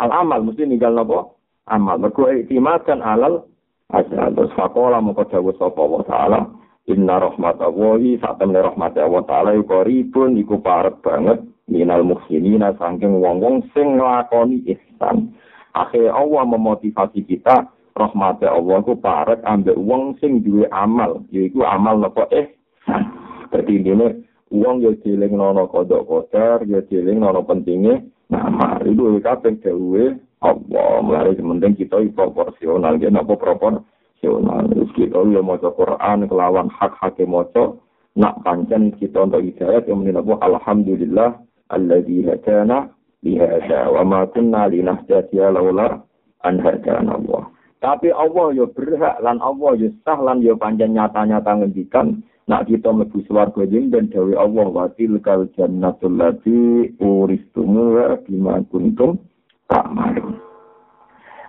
al 0.00 0.10
amal 0.14 0.40
mesti 0.40 0.64
ninggal 0.64 0.96
napa? 0.96 1.36
amal. 1.66 1.98
Mergo 1.98 2.30
iktimadan 2.30 3.02
alal 3.02 3.44
asal 3.90 4.34
terus 4.34 4.54
fakola 4.54 5.02
moko 5.02 5.26
dawuh 5.26 5.54
sapa 5.58 5.82
wa 5.82 6.02
taala 6.06 6.46
inna 6.86 7.22
rahmatallahi 7.22 8.22
temne 8.22 8.60
rahmat 8.62 8.94
Allah 8.98 9.22
taala 9.26 9.50
iku 9.54 9.82
ribun 9.82 10.38
iku 10.38 10.62
parek 10.62 11.02
banget 11.02 11.42
minal 11.66 12.06
muhsinina 12.06 12.74
saking 12.78 13.18
wong-wong 13.18 13.66
sing 13.74 13.98
nglakoni 13.98 14.62
ihsan. 14.70 15.34
Akhirnya 15.76 16.16
Allah 16.16 16.42
memotivasi 16.48 17.26
kita 17.26 17.68
rahmat 17.96 18.44
Allah 18.44 18.78
ku 18.84 18.94
parek 19.00 19.40
ambek 19.42 19.74
wong 19.80 20.20
sing 20.20 20.44
duwe 20.44 20.68
amal. 20.68 21.24
Yaiku 21.32 21.64
amal 21.64 21.96
napa? 21.96 22.28
Ihsan. 22.28 23.02
Dadi 23.48 23.80
ini 23.80 24.22
uang 24.52 24.84
ya 24.84 24.92
jeling 25.00 25.34
nono 25.34 25.66
kodok 25.66 26.04
kotor, 26.04 26.62
ya 26.68 26.84
jeling 26.92 27.24
nono 27.24 27.40
pentingnya 27.42 28.04
nama. 28.28 28.78
Itu 28.84 29.16
kabeh 29.24 29.56
dawuhe 29.64 30.20
Allah. 30.44 30.90
Mulai 31.00 31.40
penting 31.40 31.72
kita 31.80 32.04
proporsional. 32.12 33.00
Ya 33.00 33.08
napa 33.08 33.34
proporsional? 33.34 34.68
Kita 34.96 35.20
ya 35.24 35.40
maca 35.40 35.68
Quran 35.72 36.28
kelawan 36.28 36.68
hak-hak 36.68 37.16
maca. 37.24 37.76
Nak 38.16 38.40
pancen 38.48 38.96
kita 38.96 39.28
untuk 39.28 39.44
hidayat 39.44 39.92
yang 39.92 40.00
menilai 40.00 40.40
alhamdulillah 40.40 41.36
alladzi 41.68 42.24
hadana 42.24 42.88
lihada 43.20 43.92
wa 43.92 44.02
ma 44.08 44.20
kunna 44.30 44.72
linahtadiya 44.72 45.52
laula 45.52 46.00
an 46.46 46.56
hadana 46.62 47.20
Allah 47.20 47.44
tapi 47.86 48.10
Allah 48.10 48.50
ya 48.50 48.66
berhak 48.66 49.22
lan 49.22 49.38
Allah 49.38 49.78
ya 49.78 49.94
sah 50.02 50.18
lan 50.18 50.42
ya 50.42 50.58
panjang 50.58 50.90
nyata-nyata 50.90 51.62
ngendikan 51.62 52.18
nak 52.50 52.66
kita 52.66 52.90
mlebu 52.90 53.22
swarga 53.30 53.62
dan 53.62 54.10
dawe 54.10 54.34
Allah 54.34 54.66
wa 54.66 54.90
tilkal 54.98 55.46
jannatul 55.54 56.18
lati 56.18 56.90
uristumuha 56.98 58.26
bima 58.26 58.58
kuntum 58.74 59.22
tak 59.70 59.86
malu. 59.94 60.34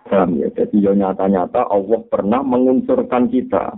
Paham 0.06 0.38
ya? 0.38 0.48
Jadi 0.54 0.86
ya 0.86 0.94
nyata-nyata 0.94 1.74
Allah 1.74 2.00
pernah 2.06 2.46
mengunsurkan 2.46 3.34
kita. 3.34 3.74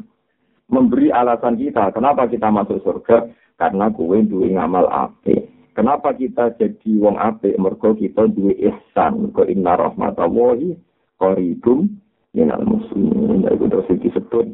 Memberi 0.69 1.10
alasan 1.10 1.58
kita. 1.58 1.95
Kenapa 1.95 2.28
kita 2.28 2.52
masuk 2.54 2.84
surga? 2.86 3.26
Karena 3.56 3.89
gue 3.89 4.22
duwe 4.28 4.54
ngamal 4.54 4.86
ape. 4.86 5.50
Kenapa 5.74 6.13
kita 6.13 6.54
jadi 6.60 6.91
wong 7.00 7.17
ape? 7.17 7.58
Mergo 7.58 7.98
kita 7.98 8.30
duwe 8.30 8.54
ihsan. 8.67 9.26
Mergo 9.26 9.48
inna 9.50 9.74
rahmatallahi 9.80 10.78
qaribum 11.17 11.89
minal 12.34 12.63
muslimin. 12.65 13.48
Itu 13.50 13.65
terus 13.70 13.89
disebut 14.02 14.46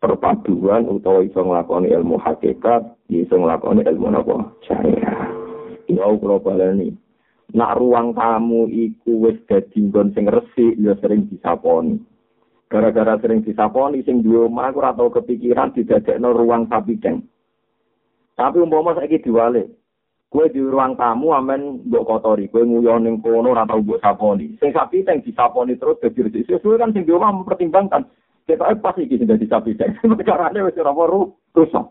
perpaduan 0.00 0.88
utawa 0.88 1.24
iso 1.24 1.40
nglakoni 1.40 1.92
ilmu 1.92 2.20
hakikat, 2.20 2.82
iso 3.08 3.34
nglakoni 3.40 3.84
ilmu 3.84 4.06
napa? 4.12 4.52
Syariah. 4.64 5.32
Ya 5.88 6.02
Allah 6.08 6.40
baleni 6.40 6.96
nak 7.54 7.76
ruang 7.76 8.16
tamu 8.16 8.66
iku 8.66 9.28
wis 9.28 9.38
dadi 9.46 9.84
nggon 9.84 10.16
sing 10.16 10.26
resik 10.26 10.74
ya 10.80 10.98
sering 10.98 11.30
disaponi. 11.30 12.00
Gara-gara 12.66 13.20
sering 13.22 13.44
disaponi 13.46 14.02
sing 14.02 14.24
duwe 14.24 14.50
omah 14.50 14.74
ora 14.74 14.96
tau 14.96 15.12
kepikiran 15.12 15.76
didadekno 15.76 16.32
ruang 16.32 16.66
sapi 16.66 16.98
deng. 16.98 17.22
Tapi 18.34 18.58
umpama 18.58 18.98
saiki 18.98 19.22
diwale, 19.22 19.70
kowe 20.32 20.46
di 20.50 20.58
ruang 20.58 20.98
tamu 20.98 21.30
amen 21.30 21.86
mbok 21.86 22.06
kotori, 22.06 22.50
kowe 22.50 22.62
nguyon 22.66 23.06
ning 23.06 23.22
kono 23.22 23.54
ora 23.54 23.68
tau 23.68 23.78
mbok 23.78 24.02
saponi. 24.02 24.58
Sing 24.58 24.74
sapi 24.74 25.06
deng 25.06 25.22
disaponi 25.22 25.78
terus 25.78 26.02
dadi 26.02 26.26
resik. 26.26 26.50
Sesuai 26.50 26.80
kan 26.80 26.90
sing 26.90 27.06
duwe 27.06 27.22
omah 27.22 27.42
mempertimbangkan 27.42 28.02
kita 28.44 28.74
pas 28.82 28.98
iki 28.98 29.20
sing 29.20 29.30
dadi 29.30 29.46
sapi 29.46 29.78
deng. 29.78 29.94
Perkarane 30.02 30.58
wis 30.66 30.78
ora 30.80 30.92
rusak. 31.54 31.86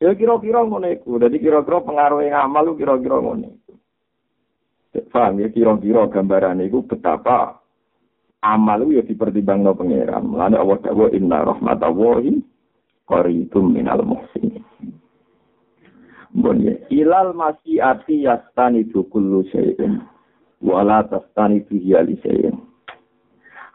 Ya 0.00 0.16
kira-kira 0.16 0.64
ngono 0.64 0.88
iku. 0.88 1.20
Dadi 1.20 1.36
kira-kira 1.40 1.84
pengaruh 1.84 2.24
ngamal 2.24 2.76
kira-kira 2.76 3.16
ngono. 3.20 3.48
Paham 5.12 5.40
ya 5.40 5.48
kira-kira 5.48 6.08
gambaran 6.08 6.60
itu 6.60 6.82
betapa 6.84 7.60
amal 8.44 8.80
itu 8.88 8.96
ya 8.96 9.02
dipertimbang 9.04 9.64
no 9.64 9.76
pangeran. 9.76 10.24
Mulane 10.24 10.56
Allah 10.56 10.78
dawuh 10.80 11.12
inna 11.12 11.44
rahmatallahi 11.44 12.32
qaribum 13.04 13.72
minal 13.72 14.04
muhsinin. 14.04 14.64
Bon 16.30 16.54
ya, 16.62 16.78
ilal 16.94 17.34
masyiati 17.34 18.22
yastani 18.22 18.86
kullu 18.86 19.42
syai'in 19.50 19.98
wala 20.62 21.02
tastani 21.10 21.66
fihi 21.66 21.98
ali 21.98 22.14
syai'in. 22.22 22.54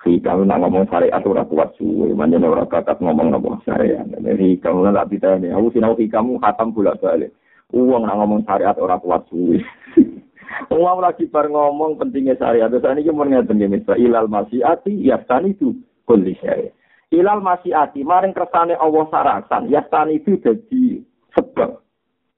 Hikam 0.06 0.46
nak 0.46 0.62
ngomong 0.62 0.86
syariat 0.86 1.20
ora 1.26 1.42
kuat 1.50 1.74
suwe, 1.82 2.14
manjen 2.14 2.46
ora 2.46 2.70
kakat 2.70 3.02
ngomong 3.02 3.34
nopo 3.34 3.58
syariat. 3.66 4.06
Jadi 4.06 4.62
kamu 4.62 4.94
lah 4.94 5.02
pitane, 5.10 5.50
aku 5.50 5.74
sinau 5.74 5.98
hikamu 5.98 6.38
khatam 6.38 6.78
bolak 6.78 7.02
balik. 7.02 7.34
Uang 7.74 8.06
nak 8.06 8.22
ngomong 8.22 8.46
syariat 8.46 8.78
ora 8.78 9.02
kuat 9.02 9.26
suwe. 9.34 9.66
Uang 10.78 11.02
lagi 11.02 11.26
bar 11.26 11.50
ngomong 11.50 11.98
pentingnya 11.98 12.38
syariat. 12.38 12.70
Terus 12.70 12.86
ini 12.86 13.10
mau 13.10 13.26
ngeten 13.26 13.58
ya 13.58 13.66
misal 13.66 13.98
ilal 13.98 14.30
masyiati 14.30 14.94
yastani 14.94 15.58
itu 15.58 15.74
kulli 16.06 16.38
syariat. 16.38 16.72
Ilal 17.10 17.42
masyiati 17.42 18.06
maring 18.06 18.38
kersane 18.38 18.78
Allah 18.78 19.10
sarasan 19.10 19.74
yastani 19.74 20.22
itu 20.22 20.38
jadi 20.38 21.02
sebab 21.34 21.85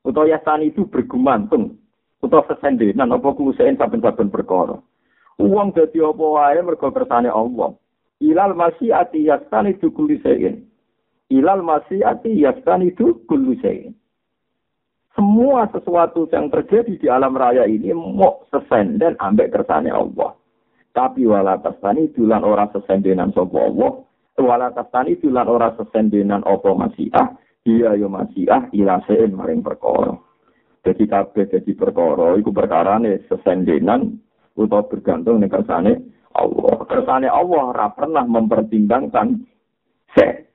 atau 0.07 0.23
yastani 0.23 0.71
itu 0.71 0.87
bergumantung 0.87 1.75
atau 2.23 2.39
sesendenan 2.47 3.11
apa 3.11 3.27
kuusain 3.35 3.75
saben-saben 3.75 4.31
perkara. 4.31 4.79
Uang 5.37 5.75
dadi 5.75 5.99
apa 5.99 6.23
wae 6.23 6.59
mergo 6.63 6.87
kersane 6.95 7.27
Allah. 7.27 7.75
Ilal 8.23 8.55
masyiati 8.55 9.27
yastani 9.27 9.75
itu 9.75 9.91
kulli 9.91 10.17
syariat. 10.23 10.55
Ilal 11.27 11.61
masyiati 11.61 12.31
yastani 12.39 12.95
itu 12.95 13.21
kulli 13.27 13.59
syariat 13.59 13.93
semua 15.17 15.65
sesuatu 15.73 16.29
yang 16.29 16.53
terjadi 16.53 16.93
di 17.01 17.09
alam 17.09 17.33
raya 17.33 17.65
ini 17.65 17.89
mau 17.89 18.45
sesenden 18.53 19.17
ambek 19.17 19.49
kersane 19.49 19.89
Allah. 19.89 20.37
Tapi 20.93 21.25
wala 21.25 21.57
tastani 21.57 22.13
dulan 22.13 22.45
ora 22.45 22.69
sesendenan 22.69 23.33
sapa 23.33 23.57
Allah. 23.57 24.05
Wala 24.37 24.69
tastani 24.77 25.17
dulan 25.17 25.49
ora 25.49 25.73
sesendenan 25.73 26.45
apa 26.45 26.69
masiah. 26.77 27.33
Iya 27.67 27.99
yo 27.99 28.07
masiah 28.07 28.71
ilasein 28.71 29.35
maring 29.35 29.59
perkara. 29.59 30.15
Jadi 30.87 31.03
kabeh 31.03 31.51
jadi 31.51 31.71
perkara 31.75 32.39
iku 32.39 32.55
perkarane 32.55 33.27
sesendenan 33.27 34.23
utawa 34.55 34.87
bergantung 34.87 35.43
ning 35.43 35.51
kersane 35.51 35.99
Allah. 36.31 36.87
Kersane 36.87 37.27
Allah 37.27 37.75
ora 37.75 37.91
pernah 37.91 38.23
mempertimbangkan 38.23 39.43
se. 40.15 40.47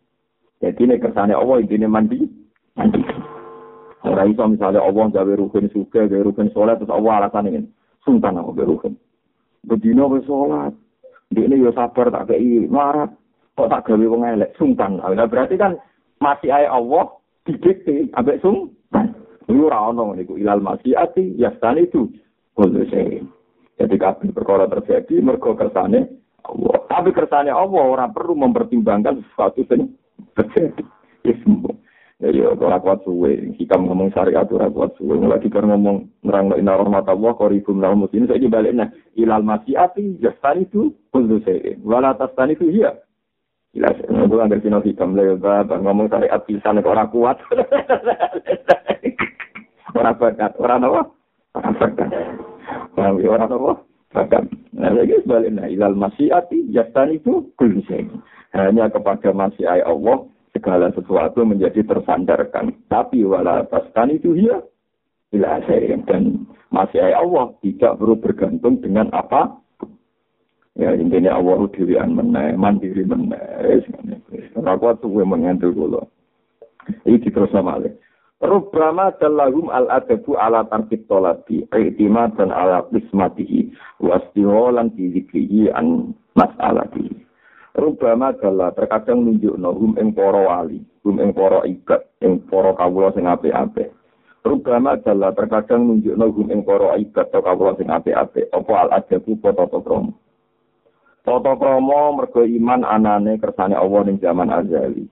Jadi 0.64 0.88
nek 0.88 1.04
kersane 1.04 1.36
Allah 1.36 1.60
intine 1.60 1.84
mandi 1.84 2.24
mandi. 2.80 3.04
Ora 4.08 4.24
iso 4.24 4.48
misalnya 4.48 4.80
Allah 4.80 5.12
gawe 5.12 5.32
rukun 5.36 5.68
suka, 5.68 6.08
gawe 6.08 6.22
rukun 6.24 6.48
sholat, 6.56 6.80
terus 6.80 6.90
Allah 6.90 7.22
alasan 7.22 7.52
ini. 7.52 7.68
Sultan 8.02 8.40
aku 8.40 8.56
gawe 8.56 8.66
rukun. 8.72 8.96
Bedino 9.68 10.08
ke 10.16 10.24
sholat. 10.24 10.72
Dia 11.28 11.44
ini 11.44 11.60
ya 11.60 11.76
sabar 11.76 12.08
tak 12.08 12.32
kei 12.32 12.66
marat. 12.72 13.12
Kok 13.52 13.68
tak 13.68 13.84
gawe 13.84 14.04
wong 14.08 14.24
elek. 14.24 14.56
Nah, 14.56 15.28
berarti 15.28 15.60
kan 15.60 15.76
masih 16.22 16.54
ayah 16.54 16.78
Allah 16.78 17.10
didikte 17.42 18.06
ambek 18.14 18.38
sultan. 18.38 19.18
Iku 19.50 19.66
ora 19.66 19.90
ono 19.90 20.14
niku 20.14 20.38
ilal 20.38 20.62
masyiati 20.62 21.34
yastani 21.34 21.90
itu 21.90 22.06
kullu. 22.54 22.86
Jadi 23.76 23.94
kabeh 23.98 24.30
perkara 24.30 24.70
terjadi 24.70 25.18
mergo 25.18 25.58
kersane 25.58 26.06
Allah. 26.46 26.78
Tapi 26.86 27.10
kersane 27.10 27.50
Allah 27.50 27.82
ora 27.82 28.06
perlu 28.06 28.38
mempertimbangkan 28.38 29.18
sesuatu 29.26 29.66
sing 29.66 29.98
terjadi. 30.38 30.86
Ya 32.22 32.30
ya 32.30 32.54
ora 32.54 32.78
kuat 32.78 33.02
suwe. 33.02 33.58
Hikam 33.58 33.90
ngomong 33.90 34.14
syariat 34.14 34.46
ora 34.46 34.70
kuat 34.70 34.94
suwe. 34.94 35.18
Lagi 35.18 35.50
kan 35.50 35.66
ngomong 35.66 36.22
nerang 36.22 36.54
rahmat 36.54 37.10
Allah 37.10 37.34
qaribum 37.34 37.82
lahum 37.82 38.06
muslimin. 38.06 38.30
Saya 38.30 38.46
baliknya 38.46 38.94
ilal 39.18 39.42
masyiati 39.42 40.22
yastani 40.22 40.70
itu 40.70 40.94
kullu 41.10 41.42
syai'in. 41.42 41.82
Wala 41.82 42.14
tastani 42.14 42.54
itu 42.54 42.70
iya. 42.70 42.94
Jelas, 43.72 43.96
aku 44.04 44.36
nggak 44.36 44.48
ngerti 44.52 44.68
nabi 44.68 44.92
kamle 44.92 45.40
ngomong 45.80 46.12
syariat 46.12 46.44
bisa 46.44 46.76
nih 46.76 46.84
orang 46.84 47.08
kuat. 47.08 47.40
orang 49.98 50.16
bakat, 50.20 50.52
orang 50.60 50.84
apa? 50.84 51.02
Orang 51.56 51.74
bakat. 51.80 52.08
Orang 53.00 53.16
orang 53.24 53.48
apa? 53.48 53.72
Bakat. 54.12 54.44
Nah, 54.76 54.92
lagi 54.92 55.24
sebaliknya 55.24 55.72
ilal 55.72 55.96
masyiati 55.96 56.68
jastan 56.68 57.16
itu 57.16 57.48
kuliseng. 57.56 58.20
Hanya 58.52 58.92
kepada 58.92 59.32
masyiai 59.32 59.80
Allah 59.80 60.28
segala 60.52 60.92
sesuatu 60.92 61.40
menjadi 61.48 61.80
tersandarkan. 61.80 62.76
Tapi 62.92 63.24
wala 63.24 63.64
taskan 63.72 64.12
itu 64.12 64.36
ya 64.36 64.60
saya 65.40 65.96
dan 66.04 66.44
masyiai 66.68 67.16
Allah 67.16 67.56
tidak 67.64 67.96
perlu 67.96 68.20
bergantung 68.20 68.84
dengan 68.84 69.08
apa 69.16 69.61
Ya 70.72 70.96
intinya 70.96 71.36
Allah 71.36 71.68
dirian 71.68 72.16
meneh, 72.16 72.56
mandiri 72.56 73.04
meneh. 73.04 73.44
Ora 74.56 74.72
kuat 74.80 75.04
suwe 75.04 75.20
mengentul 75.20 75.76
kula. 75.76 76.02
Iki 77.04 77.28
terus 77.28 77.52
malih. 77.52 77.92
Rubbama 78.42 79.14
dalahum 79.22 79.70
al-adabu 79.70 80.34
ala 80.34 80.66
tarkib 80.66 81.06
tolabi, 81.06 81.62
i'timad 81.70 82.34
dan 82.34 82.50
ala 82.50 82.82
qismatihi, 82.90 83.70
wastiholan 84.02 84.90
dizikrihi 84.98 85.70
an 85.70 86.10
mas'alatihi. 86.34 87.22
Rubbama 87.78 88.34
dalah 88.42 88.74
terkadang 88.74 89.22
nunjuk 89.22 89.54
hum 89.62 89.94
ing 89.94 90.10
para 90.10 90.42
wali, 90.42 90.82
hum 91.06 91.22
ing 91.22 91.30
para 91.30 91.62
ibad, 91.70 92.02
ing 92.18 92.42
para 92.50 92.74
kawula 92.74 93.14
sing 93.14 93.30
apik-apik. 93.30 93.94
Rubbama 94.42 94.98
dalah 95.06 95.30
terkadang 95.38 95.86
nunjuk 95.86 96.18
hum 96.18 96.50
ing 96.50 96.66
para 96.66 96.98
ibad 96.98 97.30
atau 97.30 97.46
kawula 97.46 97.78
sing 97.78 97.94
apik-apik, 97.94 98.50
apa 98.50 98.72
al-adabu 98.74 99.38
tata 99.38 99.70
krama. 99.70 100.12
Toto 101.22 101.54
kromo 101.54 102.18
mergo 102.18 102.42
iman 102.42 102.82
anane 102.82 103.38
kersane 103.38 103.78
Allah 103.78 104.00
ning 104.02 104.18
zaman 104.18 104.50
azali. 104.50 105.06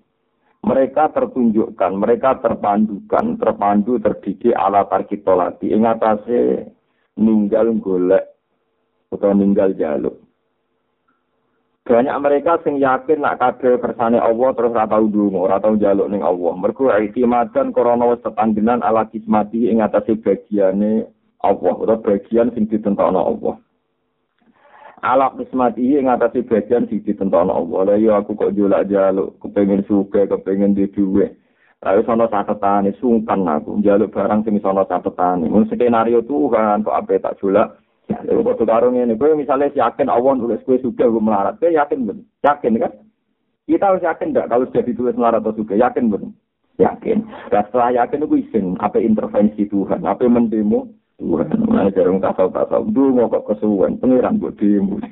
Mereka 0.60 1.14
tertunjukkan, 1.16 1.92
mereka 1.96 2.36
terpandukan, 2.42 3.40
terpandu 3.40 3.96
terdidik 4.02 4.52
ala 4.52 4.84
tarkitolati. 4.90 5.72
Ing 5.72 5.86
atase 5.88 6.68
ninggal 7.16 7.72
golek 7.78 8.26
atau 9.08 9.30
ninggal 9.32 9.72
jaluk. 9.78 10.18
Banyak 11.86 12.16
mereka 12.22 12.60
sing 12.60 12.76
yakin 12.76 13.24
nak 13.24 13.40
kabeh 13.40 13.80
kersane 13.80 14.20
Allah 14.20 14.50
terus 14.52 14.74
ora 14.74 14.86
tau 14.86 15.06
ndonga, 15.06 15.38
ora 15.40 15.58
tau 15.62 15.74
njaluk 15.78 16.10
ning 16.10 16.22
Allah. 16.26 16.52
Mergo 16.58 16.90
itimadan 16.90 17.70
krana 17.70 18.04
wis 18.10 18.20
tetanggenan 18.20 18.82
ala 18.82 19.06
kismati 19.08 19.70
ing 19.70 19.80
atase 19.80 20.18
bagiane 20.18 21.06
Allah 21.40 21.72
utawa 21.78 22.02
bagian 22.02 22.52
sing 22.52 22.68
ditentokno 22.68 23.20
Allah. 23.22 23.56
Ala 25.00 25.32
kismati 25.36 25.96
ing 25.96 26.08
ngatasi 26.08 26.44
bagian 26.44 26.84
sing 26.88 27.00
ditentono 27.00 27.52
Allah. 27.52 27.80
Lah 27.92 27.96
ya 27.96 28.20
aku 28.20 28.36
kok 28.36 28.52
jolak 28.52 28.88
jaluk, 28.88 29.40
kepengin 29.40 29.84
suka, 29.88 30.28
kepengin 30.28 30.76
di 30.76 30.88
duwe. 30.92 31.32
Lalu 31.80 32.04
sono 32.04 32.28
catetane 32.28 32.92
sungkan 33.00 33.48
aku 33.48 33.80
njaluk 33.80 34.12
barang 34.12 34.44
sing 34.44 34.60
sono 34.60 34.84
catetane. 34.84 35.48
Mun 35.48 35.64
skenario 35.68 36.20
Tuhan 36.28 36.84
kok 36.84 36.96
ape 36.96 37.16
tak 37.24 37.40
jolak. 37.40 37.80
Ya, 38.10 38.20
lha 38.26 38.42
kok 38.42 38.66
karo 38.66 38.90
ngene, 38.90 39.14
kowe 39.14 39.38
misale 39.38 39.70
yakin 39.70 40.10
Allah 40.10 40.34
nulis 40.34 40.60
kowe 40.66 40.74
suka 40.82 41.06
gue 41.06 41.22
melarat, 41.22 41.62
kowe 41.62 41.70
yakin 41.70 42.10
ben? 42.10 42.18
Yakin 42.42 42.82
kan? 42.82 42.92
Kita 43.70 43.86
harus 43.86 44.02
yakin 44.02 44.34
enggak 44.34 44.50
kalau 44.50 44.66
sudah 44.66 44.82
ditulis 44.82 45.14
melarat 45.14 45.46
atau 45.46 45.54
suka, 45.54 45.78
yakin 45.78 46.10
ben? 46.10 46.34
Yakin. 46.82 47.22
Dan 47.54 47.62
setelah 47.70 47.94
yakin 47.94 48.26
itu 48.26 48.36
izin, 48.42 48.74
apa 48.82 48.98
intervensi 48.98 49.62
Tuhan, 49.70 50.02
apa 50.02 50.26
mendemo, 50.26 50.90
Tuhan, 51.20 51.52
mana 51.68 51.92
jarang 51.92 52.16
tasau 52.16 52.48
tasau, 52.48 52.80
dulu 52.88 53.28
kok 53.28 53.52
kesuwen, 53.52 54.00
pengiran 54.00 54.40
buat 54.40 54.56
dimu. 54.56 55.04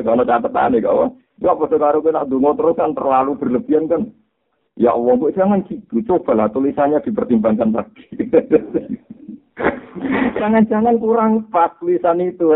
Kalau 0.00 0.24
catatan 0.24 0.72
nih 0.72 0.80
kawan, 0.80 1.12
ya 1.44 1.52
apa 1.52 1.68
sekarang 1.68 2.00
kena 2.00 2.24
dungo 2.24 2.56
terus 2.56 2.80
kan 2.80 2.96
terlalu 2.96 3.36
berlebihan 3.36 3.84
kan? 3.84 4.08
Ya 4.80 4.96
Allah, 4.96 5.12
bu 5.20 5.28
jangan 5.36 5.60
gitu, 5.68 6.00
cobalah 6.08 6.48
tulisannya 6.48 7.04
dipertimbangkan 7.04 7.76
lagi. 7.76 8.16
Jangan-jangan 10.38 10.96
kurang 11.02 11.50
pas 11.50 11.74
tulisan 11.82 12.22
itu. 12.22 12.46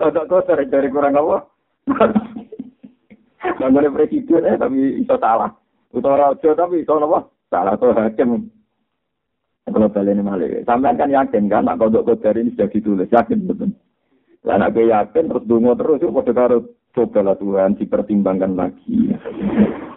Kodok-kodok 0.00 0.70
dari 0.70 0.88
kurang 0.88 1.18
apa? 1.18 1.36
Boleh 3.60 3.92
presiden 3.92 4.46
eh, 4.46 4.56
tapi 4.56 5.04
itu 5.04 5.16
salah. 5.18 5.50
Utara 5.90 6.32
raja 6.32 6.54
tapi 6.54 6.86
itu 6.86 6.92
apa? 6.94 7.28
Salah 7.50 7.74
tuh 7.76 7.92
hakim. 7.92 8.48
Kalau 9.70 9.88
ini 10.04 10.22
malah, 10.22 10.62
sampai 10.66 10.98
kan 10.98 11.10
yakin 11.10 11.46
kan, 11.46 11.64
nak 11.64 11.78
kodok 11.78 12.06
kodok 12.06 12.34
ini 12.36 12.52
sudah 12.54 12.68
ditulis, 12.70 13.10
yakin 13.10 13.46
betul. 13.46 13.70
Lah 14.44 14.56
anak 14.56 14.72
gue 14.72 14.88
yakin 14.88 15.28
terus 15.28 15.44
dungo 15.44 15.76
terus, 15.76 16.00
yuk 16.00 16.16
pada 16.16 16.32
karo 16.32 16.58
cobalah 16.96 17.36
Tuhan 17.36 17.76
dipertimbangkan 17.76 18.56
lagi. 18.56 19.12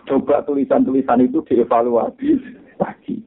Coba 0.03 0.43
tulisan-tulisan 0.43 1.23
itu 1.23 1.39
dievaluasi 1.47 2.29
lagi. 2.75 3.23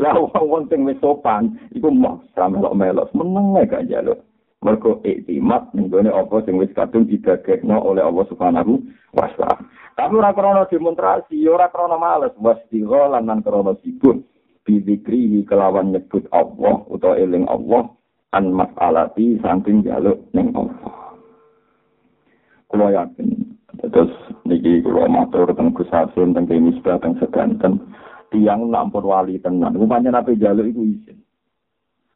Lah 0.00 0.16
wong 0.16 0.72
sing 0.72 0.88
wis 0.88 0.96
sopan, 1.04 1.52
iku 1.76 1.92
mau 1.92 2.24
melok 2.34 2.74
melok 2.74 3.08
meneng 3.12 3.60
gak 3.68 3.86
jaluk. 3.92 4.24
Mergo 4.62 5.02
iktimat 5.02 5.74
ning 5.74 5.90
gone 5.90 6.08
apa 6.08 6.38
sing 6.46 6.54
wis 6.54 6.70
kadung 6.72 7.04
didagekno 7.04 7.82
oleh 7.82 8.00
Allah 8.00 8.24
Subhanahu 8.30 8.78
wa 9.10 9.26
taala. 9.34 9.58
Tapi 9.92 10.14
ora 10.16 10.32
krana 10.32 10.64
demonstrasi, 10.70 11.44
ora 11.44 11.68
krana 11.68 11.98
males, 12.00 12.32
wasdira 12.40 13.10
lan 13.10 13.28
lan 13.28 13.44
krana 13.44 13.76
sibuk. 13.84 14.24
Bidikrihi 14.62 15.44
kelawan 15.46 15.90
nyebut 15.90 16.26
Allah 16.30 16.86
utawa 16.88 17.18
eling 17.18 17.46
Allah 17.50 17.90
an 18.32 18.54
mas'alati 18.54 19.38
saking 19.42 19.84
jaluk 19.84 20.22
ning 20.32 20.54
Allah. 20.54 21.18
Kulo 22.70 22.86
yakin 22.88 23.28
terus 23.92 24.12
niki 24.48 24.80
kulo 24.80 25.04
matur 25.10 25.50
teng 25.52 25.74
Gus 25.76 25.90
Hasim 25.92 26.32
teng 26.32 26.48
Misbah 26.48 27.02
teng 27.02 27.18
sedanten 27.20 27.92
tiang 28.32 28.70
nampun 28.72 29.04
wali 29.04 29.36
tenan. 29.42 29.76
Rupanya 29.76 30.14
nape 30.14 30.38
jaluk 30.40 30.70
iku 30.70 30.82
isin. 30.88 31.18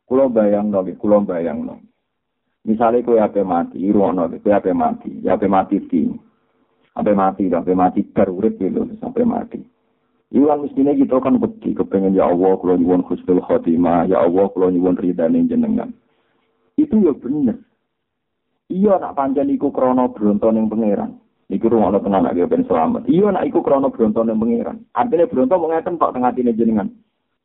Kulo 0.06 0.30
bayang 0.30 0.70
no, 0.70 0.86
kulo 0.96 1.26
bayang 1.26 1.66
no. 1.66 1.82
Misalnya 2.66 3.06
kue 3.06 3.22
ape 3.22 3.46
mati, 3.46 3.78
irono, 3.78 4.26
kue 4.42 4.50
ape 4.50 4.74
mati, 4.74 5.22
ape 5.22 5.46
mati 5.46 5.78
di, 5.86 6.02
ape 6.98 7.14
mati, 7.14 7.46
ape 7.46 7.72
mati, 7.78 8.02
berurit 8.02 8.58
gitu, 8.58 8.90
sampai 8.98 9.22
mati. 9.22 9.62
Iwan 10.34 10.66
mestinya 10.66 10.90
kita 10.90 11.22
kan 11.22 11.38
beti 11.38 11.70
kepengen 11.70 12.18
ya 12.18 12.26
Allah 12.26 12.58
kalau 12.58 12.74
nyuwun 12.74 13.06
khusnul 13.06 13.38
khotimah, 13.46 14.10
ya 14.10 14.26
Allah 14.26 14.50
kalau 14.50 14.74
nyuwun 14.74 14.98
ridane 14.98 15.46
jenengan. 15.46 15.94
Itu 16.74 16.98
ya 16.98 17.14
bener. 17.14 17.62
Iya 18.66 18.98
nak 18.98 19.14
panjang 19.14 19.46
iku 19.54 19.70
krono 19.70 20.10
bronton 20.10 20.58
yang 20.58 20.66
pangeran. 20.66 21.22
Iku 21.46 21.70
rumah 21.70 21.94
lo 21.94 22.02
tenang 22.02 22.26
lagi 22.26 22.42
ben 22.50 22.66
selamat. 22.66 23.06
Iya 23.06 23.30
nak 23.30 23.46
iku 23.46 23.62
krono 23.62 23.94
bronton 23.94 24.26
yang 24.26 24.42
pangeran. 24.42 24.82
Artinya 24.90 25.30
bronton 25.30 25.58
mau 25.62 25.70
ngeten 25.70 25.94
pak 25.94 26.10
tengah 26.10 26.34
tine 26.34 26.52
jenengan. 26.58 26.90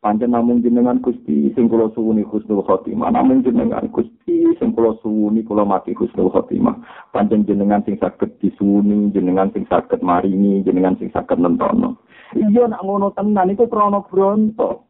Panjang 0.01 0.33
namun 0.33 0.65
jenengan 0.65 0.97
kusti 0.97 1.53
sing 1.53 1.69
kula 1.69 1.93
suwuni 1.93 2.25
khusnul 2.25 2.65
khotimah. 2.65 3.13
Namun 3.13 3.45
jenengan 3.45 3.85
kusti 3.93 4.49
sing 4.57 4.73
kula 4.73 4.97
suwuni 5.05 5.45
kula 5.45 5.61
mati 5.61 5.93
khusnul 5.93 6.33
khotimah. 6.33 6.81
Panjang 7.13 7.45
jenengan 7.45 7.85
sing 7.85 8.01
sakit 8.01 8.41
disuwuni, 8.41 9.13
jenengan 9.13 9.53
sing 9.53 9.69
sakit 9.69 10.01
marini, 10.01 10.65
jenengan 10.65 10.97
sing 10.97 11.13
sakit 11.13 11.37
nentono. 11.37 12.01
Iya 12.31 12.67
nak 12.71 12.83
ngono 12.87 13.11
tenan 13.11 13.51
iku 13.51 13.67
krana 13.67 13.99
bronto. 14.07 14.87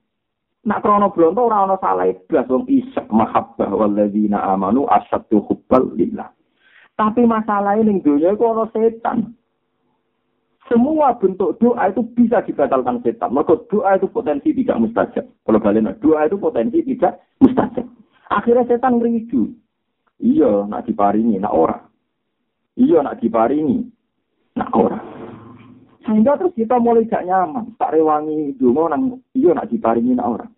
Nak 0.66 0.82
krana 0.86 1.10
bronto 1.10 1.50
ora 1.50 1.66
ana 1.66 1.78
salah 1.82 2.06
blas 2.30 2.46
wong 2.46 2.70
isek 2.70 3.10
mahabbah 3.10 3.74
walladzina 3.74 4.46
amanu 4.54 4.86
asyaddu 4.86 5.42
hubbal 5.50 5.90
lillah. 5.98 6.30
Tapi 6.94 7.26
masalahnya 7.26 7.90
ning 7.90 8.06
dunia 8.06 8.38
iku 8.38 8.54
ana 8.54 8.66
setan. 8.70 9.34
Semua 10.70 11.18
bentuk 11.20 11.60
doa 11.60 11.92
itu 11.92 12.06
bisa 12.16 12.40
dibatalkan 12.48 13.04
setan. 13.04 13.34
Maka 13.36 13.60
doa 13.68 13.98
itu 14.00 14.08
potensi 14.08 14.56
tidak 14.56 14.80
mustajab. 14.80 15.26
Kalau 15.44 15.60
balik 15.60 16.00
doa 16.00 16.24
itu 16.30 16.40
potensi 16.40 16.80
tidak 16.86 17.20
mustajab. 17.44 17.84
Akhirnya 18.32 18.64
setan 18.64 18.96
ngeridu. 18.96 19.52
Iya, 20.22 20.70
nak 20.70 20.88
diparingi, 20.88 21.42
nak 21.42 21.52
ora. 21.52 21.78
Iya, 22.78 23.04
nak 23.04 23.20
diparingi, 23.20 23.84
nak 24.56 24.72
ora. 24.72 25.11
Sehingga 26.02 26.38
terus 26.38 26.58
kita 26.58 26.82
mulai 26.82 27.06
gak 27.06 27.26
nyaman. 27.26 27.78
Tak 27.78 27.94
rewangi 27.94 28.58
dungo 28.58 28.90
nang 28.90 29.22
iya 29.38 29.54
nak 29.54 29.70
diparingi 29.70 30.18
nak 30.18 30.30
orang. 30.34 30.52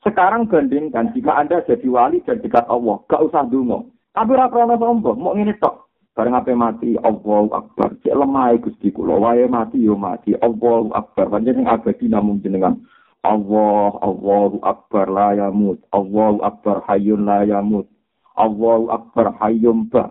Sekarang 0.00 0.48
bandingkan 0.48 1.12
jika 1.12 1.36
Anda 1.36 1.60
jadi 1.66 1.84
wali 1.90 2.24
dan 2.24 2.40
dekat 2.40 2.64
Allah, 2.70 3.02
gak 3.10 3.22
usah 3.28 3.44
dungo. 3.44 3.92
Tapi 4.14 4.34
ora 4.34 4.48
krana 4.48 4.80
sombong, 4.80 5.18
mau 5.20 5.36
ngene 5.36 5.54
tok. 5.60 5.88
Bareng 6.18 6.34
ape 6.34 6.50
mati, 6.50 6.98
Allahu 6.98 7.54
Akbar. 7.54 7.94
Cek 8.02 8.10
lemah 8.10 8.50
Gusti 8.58 8.90
kula, 8.90 9.14
wae 9.22 9.46
mati 9.46 9.78
yo 9.78 9.94
mati. 9.94 10.34
Allahu 10.34 10.90
Akbar. 10.90 11.30
Panjenengan 11.30 11.78
abadi 11.78 12.10
namun 12.10 12.42
jenengan. 12.42 12.74
Allah, 13.22 13.94
Allahu 14.02 14.58
Akbar 14.66 15.06
la 15.06 15.38
yamut. 15.38 15.78
Allahu 15.94 16.42
Akbar 16.42 16.82
hayyun 16.90 17.22
la 17.22 17.46
yamut. 17.46 17.86
Allahu 18.34 18.90
Akbar 18.90 19.38
hayyum 19.38 19.86
ba. 19.86 20.10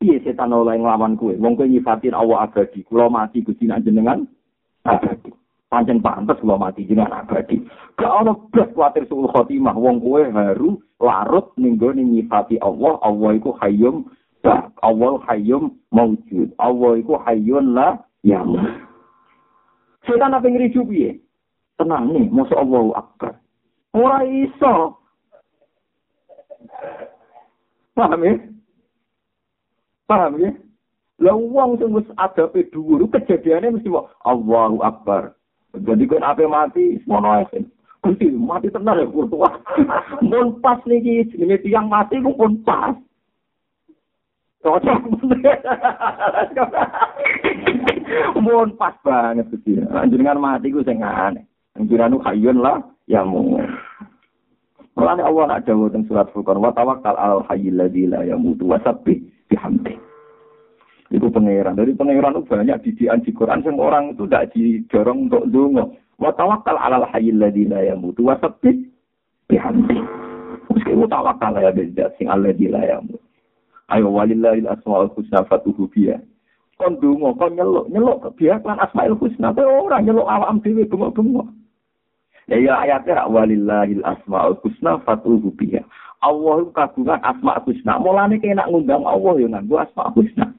Piye 0.00 0.16
setan 0.24 0.56
oleh 0.56 0.80
nglawan 0.80 1.20
kowe? 1.20 1.36
Wong 1.36 1.54
kowe 1.60 1.68
nyifatin 1.68 2.16
Allah 2.16 2.48
abadi. 2.48 2.80
Kula 2.88 3.12
mati 3.12 3.44
Gusti 3.44 3.68
jenengan 3.68 4.24
abadi. 4.88 5.28
Pancen 5.68 6.00
pantes 6.00 6.40
kula 6.40 6.56
mati 6.56 6.88
jenengan 6.88 7.20
abadi. 7.20 7.60
Gak 8.00 8.08
ono 8.24 8.48
blas 8.48 8.72
kuwatir 8.72 9.04
suul 9.06 9.28
khotimah. 9.28 9.76
Wong 9.76 10.00
kowe 10.00 10.24
haru 10.24 10.80
larut 10.96 11.52
ning 11.60 11.76
gone 11.76 12.00
nyifati 12.00 12.56
Allah. 12.64 12.96
Allah 13.04 13.30
iku 13.36 13.52
hayyum 13.60 14.08
ba. 14.40 14.72
Allah 14.80 15.20
hayyum 15.28 15.76
maujud. 15.92 16.48
Allah 16.56 16.92
iku 16.96 17.20
hayyun 17.20 17.76
la 17.76 18.00
yamut. 18.24 18.64
Setan 20.08 20.32
apa 20.32 20.48
ngriju 20.48 20.80
piye? 20.88 21.20
tenang 21.80 22.12
nih, 22.12 22.28
masya 22.28 22.60
Allah 22.60 22.84
akbar. 23.00 23.34
Ora 23.96 24.20
iso. 24.28 25.00
Paham 27.96 28.20
ya? 28.20 28.34
Paham 30.10 30.42
ya? 30.42 30.50
Lah 31.22 31.38
wong 31.38 31.78
sing 31.78 31.94
wis 31.94 32.08
adabe 32.18 32.66
dhuwur 32.74 33.06
kejadiannya 33.12 33.78
mesti 33.78 33.92
mau 33.92 34.10
Allahu 34.26 34.82
Akbar. 34.82 35.36
Jadi 35.76 36.08
kan 36.10 36.26
apa 36.26 36.42
mati 36.50 36.98
semono 37.04 37.44
ae. 37.44 37.62
Kunti 38.00 38.32
mati 38.32 38.72
tenar 38.72 38.96
ya 38.98 39.06
kurtua. 39.06 39.60
Mun 40.26 40.58
pas 40.64 40.80
niki 40.88 41.28
jenenge 41.30 41.60
tiyang 41.60 41.92
mati 41.92 42.16
ku 42.24 42.32
pun 42.32 42.64
pas. 42.64 42.96
Cocok. 44.64 45.20
Mun 48.42 48.72
pas 48.80 48.96
banget 49.04 49.52
iki. 49.52 49.76
Jenengan 50.08 50.40
mati 50.40 50.72
ku 50.72 50.80
sing 50.82 51.04
aneh. 51.04 51.44
Jenengan 51.76 52.16
hayyun 52.24 52.64
lah 52.64 52.80
ya 53.04 53.20
mu. 53.28 53.60
Mulane 54.96 55.20
Allah 55.20 55.44
nak 55.46 55.68
dawuh 55.68 55.92
teng 55.92 56.08
surat 56.08 56.32
Furqan 56.32 56.58
wa 56.58 56.72
tawakkal 56.72 57.14
al 57.14 57.44
hayyil 57.46 57.76
ladzi 57.76 58.08
la 58.08 58.24
yamutu 58.24 58.64
wa 58.64 58.80
sabbih 58.80 59.20
bihamdi. 59.52 59.99
Itu 61.10 61.26
pangeran. 61.26 61.74
Dari 61.74 61.90
pangeran 61.98 62.38
itu 62.38 62.46
banyak 62.46 62.78
didikan 62.86 63.18
di 63.26 63.34
Quran 63.34 63.66
yang 63.66 63.82
orang 63.82 64.14
itu 64.14 64.30
tidak 64.30 64.54
didorong 64.54 65.26
untuk 65.26 65.44
dungo. 65.50 65.84
Wa 66.22 66.30
tawakkal 66.38 66.78
alal 66.78 67.02
hayyil 67.10 67.42
ladzi 67.42 67.66
la 67.66 67.82
yamutu 67.82 68.30
wa 68.30 68.38
sabbih 68.38 68.78
bihamdi. 69.50 69.98
Meski 70.70 70.94
wa 70.94 71.10
tawakal 71.10 71.58
ya 71.58 71.74
beda 71.74 72.14
sing 72.14 72.30
alladzi 72.30 72.70
la 72.70 72.86
yamutu. 72.86 73.18
Ayo 73.90 74.06
walillahil 74.14 74.70
asmaul 74.70 75.10
husna 75.18 75.42
fatuhu 75.50 75.90
biya. 75.90 76.22
Kon 76.78 76.96
dungo, 77.02 77.34
kon 77.34 77.58
nyeluk, 77.58 77.90
nyeluk 77.90 78.22
biarkan 78.38 78.78
asmaul 78.78 79.18
husna. 79.18 79.50
Kowe 79.50 79.66
ora 79.66 79.98
nyeluk 79.98 80.30
awam 80.30 80.62
dhewe 80.62 80.86
bengok-bengok. 80.86 81.50
Ya 82.46 82.56
ya 82.62 82.74
ayatnya 82.86 83.26
walillahil 83.26 84.06
asmaul 84.06 84.54
husna 84.62 85.02
fatuhu 85.02 85.50
biha. 85.58 85.82
Allah 86.20 86.68
kagungan 86.76 87.18
asma 87.24 87.58
husna. 87.64 87.96
Mulane 87.98 88.36
kena 88.38 88.68
ngundang 88.68 89.02
Allah 89.08 89.40
ya 89.40 89.48
nganggo 89.48 89.76
asma 89.80 90.12
husna. 90.12 90.52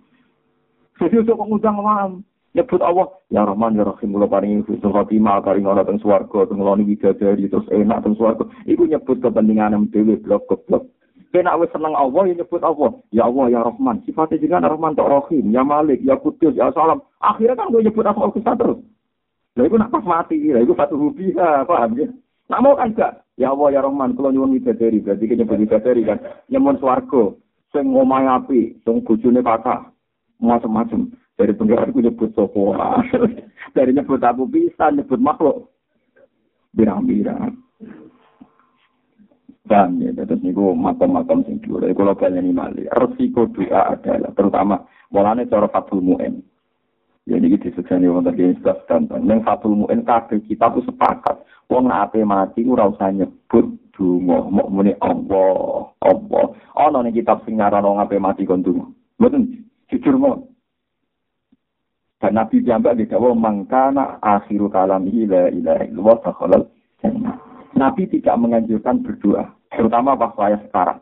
Jadi 1.02 1.16
untuk 1.18 1.42
ngundang 1.42 1.82
awam 1.82 2.22
nyebut 2.54 2.78
Allah 2.84 3.10
ya 3.34 3.42
Rahman 3.42 3.80
ya 3.80 3.88
Rahim 3.88 4.14
kula 4.14 4.28
paringi 4.30 4.62
husnul 4.68 4.94
khotimah 4.94 5.42
paring 5.42 5.66
ana 5.66 5.88
teng 5.88 5.98
swarga 5.98 6.46
teng 6.46 6.60
ngloni 6.60 6.84
widadari 6.84 7.48
terus 7.48 7.66
enak 7.72 8.04
teng 8.04 8.14
swarga 8.20 8.44
iku 8.68 8.86
nyebut 8.86 9.24
kepentingan 9.24 9.90
dhewe 9.90 10.20
blok 10.20 10.52
blok 10.68 10.86
Kena 11.32 11.56
wis 11.56 11.72
seneng 11.72 11.96
Allah 11.96 12.28
ya 12.28 12.44
nyebut 12.44 12.60
Allah. 12.60 12.92
Ya 13.16 13.24
Allah 13.24 13.48
ya 13.48 13.64
Rahman. 13.64 14.04
Sifatnya 14.04 14.36
juga 14.36 14.68
Rahman 14.68 15.00
tok 15.00 15.08
Rahim, 15.08 15.48
ya 15.56 15.64
Malik, 15.64 16.04
ya 16.04 16.20
Kudus, 16.20 16.52
ya 16.60 16.68
Salam. 16.76 17.00
Akhirnya 17.24 17.56
kan 17.56 17.72
gue 17.72 17.88
nyebut 17.88 18.04
Asmaul 18.04 18.36
Husna 18.36 18.52
terus. 18.60 18.84
Lah 19.56 19.64
iku 19.64 19.80
nak 19.80 19.96
pas 19.96 20.04
mati, 20.04 20.52
lah 20.52 20.60
iku 20.60 20.76
fatu 20.76 21.00
rubiha, 21.00 21.64
paham 21.64 21.96
ya? 21.96 22.08
Nak 22.52 22.60
mau 22.60 22.76
kan 22.76 22.92
gak? 22.92 23.24
Ya 23.40 23.56
Allah 23.56 23.68
ya 23.72 23.80
Rahman, 23.80 24.16
kula 24.20 24.36
nyuwun 24.36 24.60
widadari, 24.60 25.00
berarti 25.00 25.24
nyebut 25.24 25.60
widadari 25.60 26.04
kan. 26.04 26.20
Nyuwun 26.52 26.80
swarga, 26.84 27.36
sing 27.72 27.96
ngomahe 27.96 28.28
api, 28.28 28.80
sing 28.84 29.00
bojone 29.04 29.40
kata, 29.40 29.91
macam-macam. 30.42 31.14
Dari 31.38 31.54
pengiran 31.56 31.94
ku 31.94 32.02
nyebut 32.02 32.34
sopo. 32.34 32.76
Dari 33.78 33.96
nyebut 33.96 34.22
aku 34.22 34.50
bisa, 34.50 34.90
nyebut 34.92 35.22
makhluk. 35.22 35.70
Birang-birang. 36.76 37.56
Dan 39.62 40.04
ya, 40.04 40.12
terus 40.12 40.42
niku 40.44 40.76
makam-makam 40.76 41.48
sing 41.48 41.62
dhuwur. 41.64 41.86
Kalau 41.96 42.18
kalian 42.18 42.50
ini 42.50 42.52
mali, 42.52 42.84
resiko 42.92 43.48
doa 43.48 43.96
adalah 43.96 44.34
terutama 44.36 44.76
mulane 45.14 45.48
cara 45.48 45.72
fatul 45.72 46.04
mu'en. 46.04 46.44
Ya 47.30 47.38
ini 47.38 47.54
disukseni 47.54 48.10
wonten 48.10 48.34
di 48.34 48.58
sebelas 48.58 48.82
danten. 48.90 49.30
Neng 49.30 49.46
Fatul 49.46 49.78
Mu'in 49.78 50.02
kabeh 50.02 50.42
kita 50.50 50.74
ku 50.74 50.82
sepakat. 50.82 51.38
Wong 51.70 51.88
nak 51.88 52.12
ape 52.12 52.26
mati 52.26 52.66
ora 52.66 52.90
usah 52.90 53.14
nyebut 53.14 53.78
donga, 53.94 54.50
mok 54.50 54.68
muni 54.74 54.98
Allah, 55.00 55.86
Allah. 56.02 56.46
Ana 56.74 57.06
ning 57.06 57.14
kitab 57.14 57.46
sing 57.46 57.62
ngaran 57.62 57.86
wong 57.86 58.02
ape 58.02 58.18
mati 58.18 58.44
kon. 58.44 58.66
Mboten 59.22 59.64
jujur 59.92 60.16
mau. 60.18 60.48
Dan 62.22 62.38
Nabi 62.38 62.62
jambak 62.62 62.96
di 62.96 63.10
dawa 63.10 63.34
mangkana 63.34 64.22
akhiru 64.22 64.70
kalamihi 64.70 65.26
la 65.26 65.50
ilaha 65.50 65.84
illallah 65.90 66.18
takhalal 66.22 66.64
jannah. 67.02 67.36
Nabi 67.76 68.06
tidak 68.08 68.38
menganjurkan 68.38 69.02
berdoa, 69.02 69.50
terutama 69.74 70.14
pas 70.14 70.32
saya 70.38 70.58
sekarang. 70.70 71.02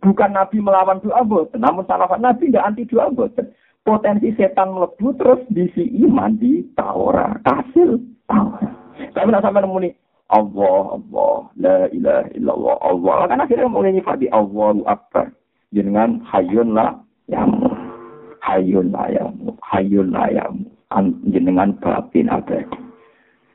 Bukan 0.00 0.30
Nabi 0.32 0.58
melawan 0.58 0.98
doa, 0.98 1.22
boten. 1.22 1.62
namun 1.62 1.86
salafat 1.86 2.18
Nabi 2.18 2.50
tidak 2.50 2.66
anti 2.66 2.82
doa, 2.88 3.12
boten 3.14 3.52
potensi 3.84 4.32
setan 4.36 4.76
melebu 4.76 5.16
terus 5.16 5.40
diisi 5.48 5.88
iman 6.04 6.36
di 6.36 6.64
taura 6.76 7.40
hasil 7.48 7.96
taura 8.28 8.68
tapi 9.16 9.28
nak 9.32 9.44
sampai 9.44 9.64
nemu 9.64 9.78
nih 9.88 9.92
Allah 10.30 11.00
Allah 11.00 11.36
la 11.58 11.78
ilaha 11.90 12.28
illallah 12.36 12.76
Allah 12.84 13.18
kan 13.26 13.42
akhirnya 13.42 13.66
mau 13.66 13.82
nyifati 13.82 14.28
Allahu 14.30 14.84
akbar 14.84 15.32
dengan 15.72 16.20
hayun 16.28 16.76
lah 16.76 17.00
yang 17.30 17.50
hayun 18.42 18.90
lah 18.90 19.06
yang 19.08 19.30
hayun 19.70 20.10
lah 20.10 20.26
yang 20.28 20.52
jenengan 21.30 21.72
batin 21.78 22.26
abadi 22.26 22.90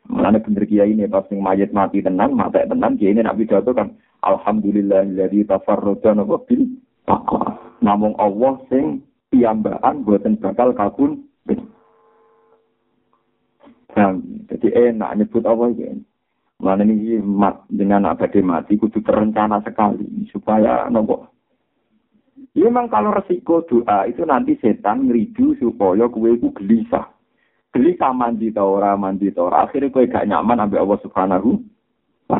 Mulane 0.05 0.37
bener 0.37 0.69
kiai 0.69 0.93
ini 0.93 1.09
pas 1.09 1.25
mayit 1.33 1.73
mati 1.73 1.97
tenan, 1.97 2.37
mati 2.37 2.61
tenan 2.61 2.93
kiai 2.93 3.17
ini 3.17 3.25
nak 3.25 3.41
pidato 3.41 3.73
kan 3.73 3.89
alhamdulillah 4.21 5.01
jadi 5.09 5.49
tafarroda 5.49 6.13
nopo 6.13 6.45
bil. 6.45 6.77
Namung 7.81 8.13
Allah 8.17 8.61
sing 8.69 9.01
piyambakan 9.33 10.05
buatan 10.05 10.37
bakal 10.41 10.73
kabun. 10.77 11.25
Nah, 13.95 14.11
jadi 14.51 14.93
enak 14.93 15.13
nyebut 15.21 15.45
apa 15.45 15.73
ini. 15.73 16.03
Mana 16.55 16.87
ini 16.87 17.19
mat 17.21 17.65
dengan 17.67 18.09
abadi 18.09 18.41
mati 18.45 18.77
kudu 18.77 19.01
terencana 19.01 19.61
sekali 19.65 20.29
supaya 20.29 20.85
nopo. 20.93 21.34
Ya 22.55 22.71
memang 22.71 22.87
kalau 22.87 23.11
resiko 23.11 23.67
doa 23.67 24.07
itu 24.07 24.23
nanti 24.23 24.55
setan 24.63 25.11
ngeridu 25.11 25.59
supaya 25.59 26.07
kue 26.07 26.39
ku 26.39 26.55
gelisah. 26.55 27.11
Gelisah 27.75 28.15
mandi 28.15 28.55
tau 28.55 28.79
ora 28.79 28.95
mandi 28.95 29.27
tau 29.35 29.51
ora. 29.51 29.67
Akhirnya 29.67 29.91
kue 29.91 30.07
gak 30.07 30.23
nyaman 30.23 30.63
ambil 30.63 30.87
Allah 30.87 30.99
Subhanahu 31.03 31.59
wa. 32.31 32.39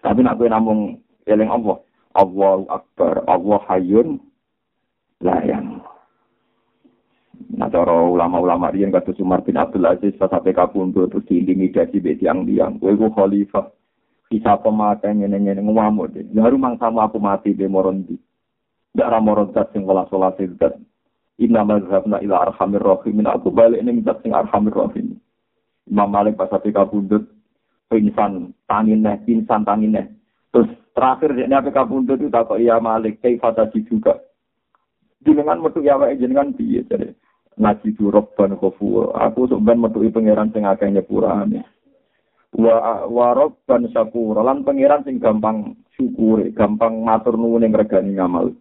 Tapi 0.00 0.20
nak 0.24 0.40
kue 0.40 0.48
namung 0.48 1.04
eling 1.28 1.52
Allah. 1.52 1.84
Allahu 2.16 2.64
Akbar, 2.72 3.28
Allah 3.28 3.60
Hayyun 3.68 4.16
layang. 5.20 5.84
Nah, 7.54 7.68
cara 7.68 7.92
ulama-ulama 7.92 8.72
riyen 8.72 8.90
kata 8.90 9.14
Umar 9.20 9.44
bin 9.44 9.60
Abdul 9.60 9.86
Aziz 9.86 10.16
pas 10.16 10.32
sampai 10.32 10.56
kabundut 10.56 11.12
terus 11.12 11.28
diilingi 11.28 11.70
dadi 11.70 12.00
be 12.00 12.16
tiang-tiang. 12.16 12.80
Kowe 12.80 12.96
ku 12.96 13.12
khalifah. 13.12 13.68
Bisa 14.32 14.56
pemakai 14.60 15.12
ngene-ngene 15.12 15.60
ngamuk 15.60 16.12
deh. 16.16 16.24
Baru 16.32 16.56
sama 16.80 17.04
aku 17.04 17.20
mati 17.20 17.52
be 17.52 17.68
morondi. 17.68 18.16
Ndak 18.98 19.10
ra 19.14 19.18
morontat 19.22 19.70
sing 19.70 19.86
wala 19.86 20.10
salat 20.10 20.34
itu. 20.42 20.58
Inna 21.38 21.62
mazhabna 21.62 22.18
ila 22.18 22.50
arhamir 22.50 22.82
rahimin. 22.82 23.30
Aku 23.30 23.54
balik 23.54 23.78
ini 23.78 24.02
minta 24.02 24.18
sing 24.26 24.34
arhamir 24.34 24.74
rahim. 24.74 25.14
Imam 25.86 26.10
Malik 26.10 26.34
pas 26.34 26.50
sampai 26.50 26.74
kabundut 26.74 27.30
pingsan 27.86 28.50
tangin 28.66 29.06
neh, 29.06 29.22
pingsan 29.22 29.62
tangin 29.62 29.94
neh. 29.94 30.06
Terus 30.50 30.68
terakhir 30.98 31.38
dia 31.38 31.46
apa 31.46 31.70
kabundut 31.70 32.18
itu 32.18 32.26
tak 32.26 32.50
iya 32.58 32.82
Malik, 32.82 33.22
kayak 33.22 33.54
tadi 33.54 33.86
juga 33.86 34.18
jenengan 35.22 35.58
metu 35.58 35.82
ya 35.82 35.98
wae 35.98 36.14
jenengan 36.18 36.54
piye 36.54 36.86
jare 36.86 37.18
ngaji 37.58 37.98
tu 37.98 38.10
robban 38.10 38.54
kofu 38.54 39.10
aku 39.10 39.50
ben 39.58 39.82
metu 39.82 40.06
pangeran 40.14 40.54
sing 40.54 40.62
akeh 40.62 40.86
nyepurane 40.86 41.66
wa 42.54 43.04
wa 43.10 43.28
robban 43.34 43.90
syukur 43.90 44.38
lan 44.38 44.62
pangeran 44.62 45.02
sing 45.02 45.18
gampang 45.18 45.74
syukur 45.98 46.46
gampang 46.54 47.02
matur 47.02 47.34
nuwun 47.34 47.66
ning 47.66 47.74
regani 47.74 48.14
ngamal 48.14 48.54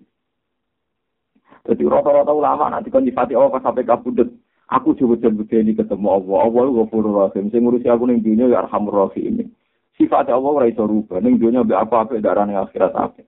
jadi 1.66 1.84
rata-rata 1.90 2.34
ulama 2.36 2.70
nanti 2.70 2.94
kon 2.94 3.08
dipati 3.08 3.34
oh 3.34 3.50
pas 3.50 3.64
sampai 3.64 3.88
kabudut 3.88 4.30
aku 4.68 4.94
coba 5.00 5.16
coba 5.18 5.44
ini 5.56 5.74
ketemu 5.74 6.08
Allah. 6.12 6.38
Allah 6.44 6.62
itu 6.68 6.74
ghafurur 6.84 7.16
rahim 7.28 7.46
sing 7.50 7.62
ngurusi 7.64 7.88
aku 7.88 8.04
ning 8.06 8.20
dunia 8.22 8.52
ya 8.52 8.68
arhamur 8.68 9.08
rahim 9.08 9.48
sifat 9.96 10.30
Allah 10.30 10.52
ora 10.52 10.68
iso 10.70 10.84
rubah. 10.84 11.24
Ning 11.24 11.40
dunia 11.40 11.64
mbek 11.64 11.88
apa-apa 11.88 12.20
darah 12.22 12.46
ning 12.46 12.60
akhirat 12.60 12.94
apa 12.94 13.24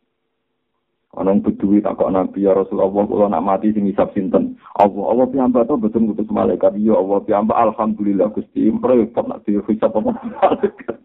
Ana 1.09 1.33
beduwi 1.41 1.81
takok 1.81 2.13
Nabi 2.13 2.45
ya 2.45 2.53
Rasulullah 2.53 2.93
kula 2.93 3.33
nak 3.33 3.41
mati 3.41 3.73
sing 3.73 3.89
hisab 3.89 4.13
sinten. 4.13 4.61
Allah. 4.77 5.03
Allah 5.09 5.25
piyambak 5.25 5.65
to 5.65 5.73
betul 5.73 6.05
ngutus 6.05 6.29
malaikat. 6.29 6.77
Ya 6.77 6.93
Allah 6.93 7.17
piyambak. 7.25 7.57
Alhamdulillah 7.57 8.29
Gusti. 8.29 8.69
Repot 8.69 9.25
nak 9.25 9.41
dihisab 9.41 9.89
apa 9.89 10.05
malaikat 10.13 10.95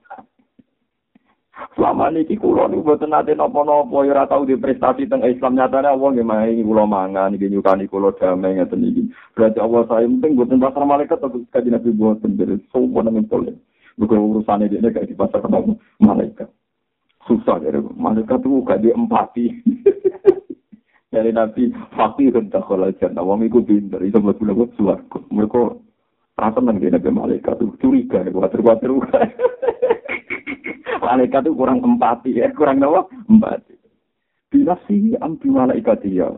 Selama 1.55 2.11
niki 2.11 2.34
kula 2.34 2.66
niku 2.66 2.82
mboten 2.82 3.14
nate 3.14 3.30
napa-napa 3.34 4.02
ya 4.02 4.11
ora 4.11 4.26
tau 4.26 4.42
di 4.42 4.59
prestasi 4.59 5.07
teng 5.07 5.22
Islam 5.22 5.55
nyatane 5.55 5.86
Allah 5.86 6.11
nggih 6.11 6.26
maringi 6.26 6.66
kula 6.66 6.82
mangan 6.82 7.30
nggih 7.30 7.46
nyukani 7.46 7.86
kula 7.86 8.11
damai 8.18 8.59
ngeten. 8.59 9.14
Berarti 9.38 9.59
Allah 9.62 9.86
saya 9.86 10.07
penting 10.07 10.34
mboten 10.34 10.59
pasar 10.59 10.82
malaikat 10.82 11.22
atau 11.22 11.46
kaji 11.55 11.70
Nabi 11.70 11.94
mboten 11.94 12.34
dari 12.34 12.59
sopan 12.74 13.07
nang 13.07 13.30
tole. 13.30 13.55
Bukan 13.94 14.18
urusane 14.18 14.66
dia 14.66 14.82
kayak 14.82 15.07
di 15.07 15.14
pasar 15.14 15.46
malaikat. 16.02 16.50
Susah 17.30 17.62
ya 17.62 17.78
malaikat 17.94 18.42
tuh 18.42 18.66
gak 18.66 18.82
empati. 18.82 19.55
Dari 21.14 21.30
Nabi 21.30 21.70
fakir 21.94 22.34
takol 22.50 22.90
aja. 22.90 23.07
Nah, 23.07 23.22
wong 23.22 23.46
iku 23.46 23.62
pinter, 23.62 24.02
iso 24.02 24.18
mlebu 24.18 24.50
lewat 24.50 24.74
suwarga. 24.74 25.22
Mereka 25.30 25.78
rasa 26.34 26.59
nang 26.59 26.82
Nabi 26.82 27.09
malaikat 27.14 27.55
tuh 27.62 27.70
curiga, 27.78 28.26
kuatir-kuatir. 28.26 28.90
malaikat 31.05 31.44
itu 31.44 31.52
kurang 31.52 31.84
empati 31.84 32.40
ya, 32.40 32.48
kurang 32.57 32.80
apa? 32.80 33.12
Empati. 33.28 33.76
Bila 34.48 34.74
sih 34.88 35.12
ambi 35.20 35.52
malaikat 35.52 36.00
dia. 36.02 36.32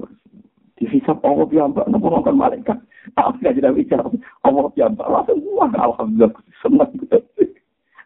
Dihisap 0.77 1.25
Allah 1.25 1.49
piyambak, 1.49 1.89
nopo 1.89 2.13
nonton 2.13 2.37
malaikat. 2.37 2.77
Tak 3.17 3.41
nggak 3.41 3.55
tidak 3.57 3.75
bicara. 3.79 4.05
Allah 4.45 4.67
piyambak, 4.75 5.09
langsung 5.09 5.41
wah 5.55 5.71
alhamdulillah 5.73 6.35
senang. 6.61 6.93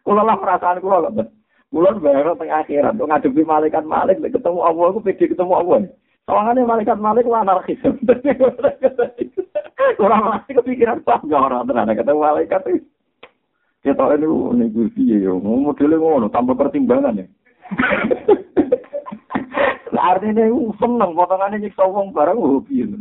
Kulo 0.01 0.21
lah 0.23 0.37
perasaan 0.39 0.79
kulo 0.79 0.97
lah. 1.03 1.11
Kulo 1.71 1.89
bayar 1.99 2.35
tengah 2.35 2.63
akhirat, 2.63 2.95
untuk 2.95 3.07
ngadepi 3.07 3.43
malaikat 3.47 3.83
malik, 3.87 4.19
ketemu 4.19 4.59
Allah, 4.59 4.85
aku 4.91 4.99
pede 4.99 5.31
ketemu 5.31 5.53
Allah. 5.55 5.87
Soalnya 6.27 6.67
malaikat 6.67 6.97
malik 6.99 7.25
lah 7.27 7.43
anarkis. 7.43 7.79
Kurang 9.99 10.21
masih 10.29 10.53
kepikiran 10.61 11.01
pas 11.01 11.25
gak 11.25 11.41
orang 11.41 11.65
ternyata 11.65 11.97
ketemu 11.97 12.19
malaikat 12.21 12.61
itu. 12.69 12.85
Kita 13.81 14.13
ini 14.13 14.29
negosiasi 14.61 15.25
ya, 15.25 15.33
modelnya 15.33 15.97
ngono, 15.97 16.29
tanpa 16.29 16.53
pertimbangan 16.53 17.17
ya. 17.17 17.25
Artinya 20.01 20.43
itu 20.49 20.73
seneng, 20.81 21.13
potongannya 21.13 21.61
nyiksa 21.61 21.85
wong 21.85 22.13
barang 22.13 22.37
hobi. 22.37 22.85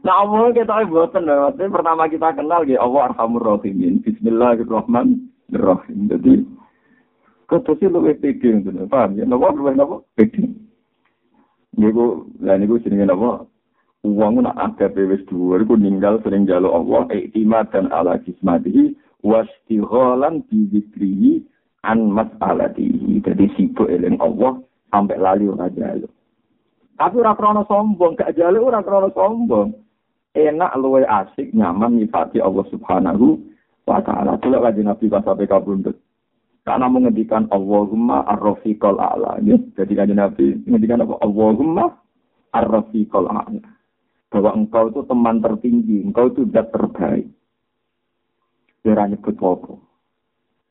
Nah, 0.00 0.24
Allah 0.24 0.48
kita 0.56 0.88
buatan, 0.88 1.28
maksudnya 1.28 1.76
pertama 1.76 2.08
kita 2.08 2.32
kenal 2.32 2.64
ya 2.64 2.80
Allah 2.80 3.12
Arhamur 3.12 3.44
Rahimin. 3.44 4.00
Bismillahirrahmanirrahim. 4.00 5.98
Jadi, 6.08 6.40
ketosnya 7.44 7.92
lebih 7.92 8.16
pede, 8.16 8.64
paham 8.88 9.20
ya? 9.20 9.28
Napa, 9.28 9.52
napa? 9.52 10.00
Pede. 10.16 10.56
Niku, 11.76 12.32
lah 12.40 12.56
niku 12.56 12.80
jenenge 12.80 13.12
napa? 13.12 13.44
Uang 14.00 14.40
nak 14.40 14.56
ada 14.56 14.88
wis 14.96 15.20
dua, 15.28 15.60
iku 15.60 15.76
ninggal 15.76 16.24
sering 16.24 16.48
jalo 16.48 16.72
Allah, 16.72 17.04
iktimad 17.12 17.68
dan 17.68 17.92
ala 17.92 18.16
kismatihi, 18.24 18.96
wastighalan 19.20 20.40
bizikrihi 20.48 21.44
an 21.84 22.08
mas'alatihi. 22.08 23.20
Jadi 23.20 23.52
sibuk 23.60 23.92
eling 23.92 24.16
Allah, 24.16 24.56
sampai 24.88 25.20
lali 25.20 25.44
ora 25.52 25.68
jalo. 25.76 26.08
Tapi 26.96 27.14
ora 27.20 27.36
krono 27.36 27.68
sombong, 27.68 28.16
gak 28.16 28.40
jalo 28.40 28.72
ora 28.72 28.80
krono 28.80 29.12
sombong. 29.12 29.68
Enak 30.32 30.80
luwe 30.80 31.04
asik, 31.04 31.52
nyaman 31.52 32.00
nyifati 32.00 32.40
Allah 32.40 32.64
subhanahu 32.72 33.36
wa 33.84 34.00
ta'ala. 34.00 34.40
Coba 34.40 34.72
kaji 34.72 34.80
Nabi 34.80 35.12
pas 35.12 35.20
sampai 35.28 35.44
kabundut. 35.44 36.00
Karena 36.64 36.88
menghentikan 36.88 37.52
Allahumma 37.52 38.24
ar-rafiqal 38.32 38.96
a'la. 38.96 39.44
Jadi 39.44 39.92
kaji 39.92 40.14
Nabi 40.16 40.56
menghentikan 40.64 41.04
apa? 41.04 41.20
Allahumma 41.20 42.00
ar-rafiqal 42.56 43.28
a'la 43.28 43.79
bahwa 44.30 44.54
engkau 44.54 44.94
itu 44.94 45.02
teman 45.10 45.42
tertinggi, 45.42 46.06
engkau 46.06 46.30
itu 46.30 46.46
sudah 46.46 46.64
terbaik. 46.70 47.26
Dia 48.80 49.04
nyebut 49.04 49.36
apa. 49.36 49.74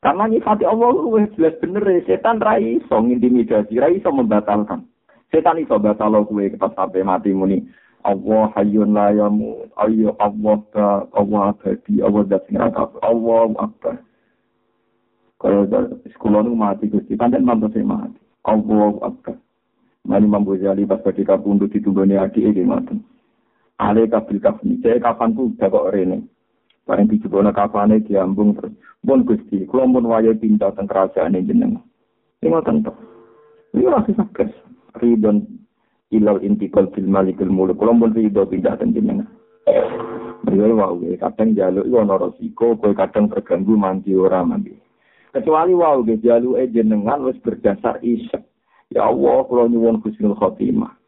Karena 0.00 0.24
nyifati 0.26 0.64
Allah 0.64 0.88
itu 0.96 1.36
jelas 1.36 1.54
bener 1.60 1.84
ya. 1.84 2.00
Setan 2.08 2.40
rai 2.40 2.80
so 2.88 3.04
intimidasi, 3.04 3.76
rai 3.76 4.00
so 4.00 4.08
membatalkan. 4.10 4.88
Setan 5.28 5.60
iso 5.60 5.76
batal 5.78 6.24
gue 6.26 6.50
kita 6.56 6.72
sampai 6.72 7.04
mati 7.04 7.30
muni. 7.36 7.68
Allah 8.00 8.48
hayyun 8.56 8.96
la 8.96 9.12
yamut. 9.12 9.68
Ayo 9.76 10.16
Allah 10.16 10.56
ka 10.72 11.04
Allah 11.12 11.52
abadi. 11.52 12.00
Allah 12.00 12.24
dat 12.26 12.48
sing 12.48 12.56
Allah 12.56 13.46
akbar. 13.60 14.00
Kalau 15.40 15.64
sekolah 16.08 16.40
itu 16.44 16.52
mati 16.52 16.84
Gusti, 16.88 17.12
panten 17.16 17.44
mantu 17.44 17.68
saya 17.70 17.84
mati. 17.84 18.20
Allah 18.48 18.92
akbar. 19.04 19.36
Mani 20.08 20.26
mampu 20.26 20.56
jali 20.56 20.88
pas 20.88 21.04
ketika 21.04 21.36
pundut 21.36 21.76
itu 21.76 21.92
bani 21.92 22.16
adik 22.16 22.40
ini 22.40 22.64
mati. 22.64 22.96
Ale 23.80 24.04
kabil 24.12 24.44
kafni, 24.44 24.76
saya 24.84 25.00
kapan 25.00 25.32
tuh 25.32 25.56
udah 25.56 25.68
kok 25.72 25.88
rene. 25.96 26.28
Bareng 26.84 27.08
dijebona 27.08 27.48
kafane 27.48 28.04
diambung 28.04 28.52
terus. 28.52 28.76
Bon 29.00 29.24
Gusti, 29.24 29.64
kula 29.64 29.88
pun 29.88 30.04
waya 30.04 30.36
pindah 30.36 30.76
teng 30.76 30.84
kerajaan 30.84 31.40
jenengan. 31.40 31.80
Ini 32.44 32.52
ngoten 32.52 32.84
to. 32.84 32.92
Ini 33.72 33.88
masih 33.88 34.20
sakit. 34.20 34.48
Ridon 35.00 35.48
ilal 36.12 36.44
intikal 36.44 36.92
fil 36.92 37.08
malikul 37.08 37.48
muluk. 37.48 37.80
Kula 37.80 37.96
pun 37.96 38.12
ridho 38.12 38.44
pindah 38.44 38.76
teng 38.76 38.92
jenengan. 38.92 39.24
Beliau 40.44 40.76
wau 40.76 41.00
kadang 41.16 41.56
jaluk 41.56 41.88
iku 41.88 41.96
ana 42.04 42.20
resiko, 42.20 42.76
kadang 42.76 43.32
terganggu 43.32 43.80
mandi 43.80 44.12
ora 44.12 44.44
mandi. 44.44 44.76
Kecuali 45.32 45.72
wau 45.72 46.04
ge 46.04 46.20
jaluk 46.20 46.60
jenengan 46.68 47.24
wis 47.24 47.40
berdasar 47.40 47.96
isek. 48.04 48.44
Ya 48.92 49.08
Allah, 49.08 49.40
kula 49.48 49.72
nyuwun 49.72 50.04
husnul 50.04 50.36
khotimah. 50.36 50.99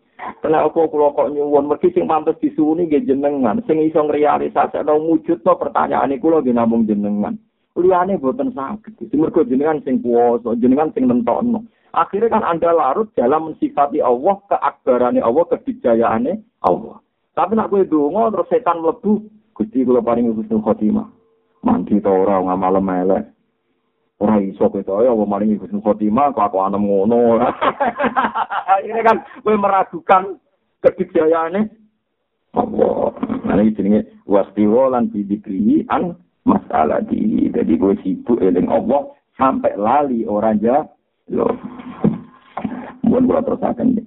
Kena 0.43 0.67
apa 0.67 0.87
kula 0.87 1.15
kok 1.15 1.31
nyuwun 1.35 1.67
mergi 1.67 1.91
sing 1.95 2.07
pantes 2.07 2.39
disuwuni 2.39 2.87
nggih 2.87 3.07
jenengan, 3.07 3.59
sing 3.67 3.83
iso 3.83 4.07
ngrealisasekno 4.07 4.95
wujudno 5.03 5.53
pertanyaan 5.59 6.15
kula 6.23 6.43
nggih 6.43 6.55
namung 6.55 6.87
jenengan. 6.87 7.35
Liyane 7.73 8.21
boten 8.21 8.53
saged. 8.53 9.01
Mergo 9.17 9.43
jenengan 9.49 9.81
sing 9.83 9.99
kuwasa, 10.05 10.55
jenengan 10.61 10.93
sing 10.93 11.09
nentokno. 11.09 11.65
Akhirnya 11.93 12.39
kan 12.39 12.45
Anda 12.45 12.73
larut 12.73 13.13
dalam 13.17 13.53
mensifati 13.53 14.01
Allah, 14.01 14.41
keakbarannya 14.49 15.21
Allah, 15.21 15.45
kebijayaannya 15.45 16.65
Allah. 16.65 17.01
Tapi 17.33 17.53
nak 17.57 17.73
kowe 17.73 17.81
donga 17.85 18.33
terus 18.33 18.49
setan 18.53 18.81
mlebu, 18.85 19.25
Gusti 19.57 19.85
kula 19.85 20.05
paringi 20.05 20.33
husnul 20.33 20.65
khotimah. 20.65 21.09
Mandi 21.65 22.01
ta 22.01 22.13
ora 22.13 22.41
ngamal 22.41 22.81
elek. 22.81 23.32
Ora 24.23 24.39
iso 24.39 24.71
kowe 24.71 25.03
ya 25.03 25.11
wong 25.11 25.27
maringi 25.27 25.59
Gusti 25.59 25.75
Khotimah 25.83 26.31
kok 26.31 26.47
aku 26.47 26.63
anem 26.63 26.87
ngono. 26.87 27.43
Ini 28.87 29.03
kan 29.03 29.27
kowe 29.43 29.59
meragukan 29.59 30.39
kedijayaane 30.79 31.67
Allah. 32.55 33.11
Nah 33.43 33.59
iki 33.59 33.83
jenenge 33.83 34.07
wastiwa 34.23 34.95
lan 34.95 35.11
bidikri 35.11 35.83
an 35.91 36.15
masalah 36.47 37.03
di. 37.03 37.51
Jadi 37.51 37.75
gue 37.75 37.99
sibuk 38.07 38.39
eling 38.39 38.71
Allah 38.71 39.11
sampai 39.35 39.75
lali 39.75 40.23
orang 40.23 40.63
ja 40.63 40.87
lo. 41.35 41.51
Mun 43.03 43.27
kula 43.27 43.43
terusaken. 43.43 44.07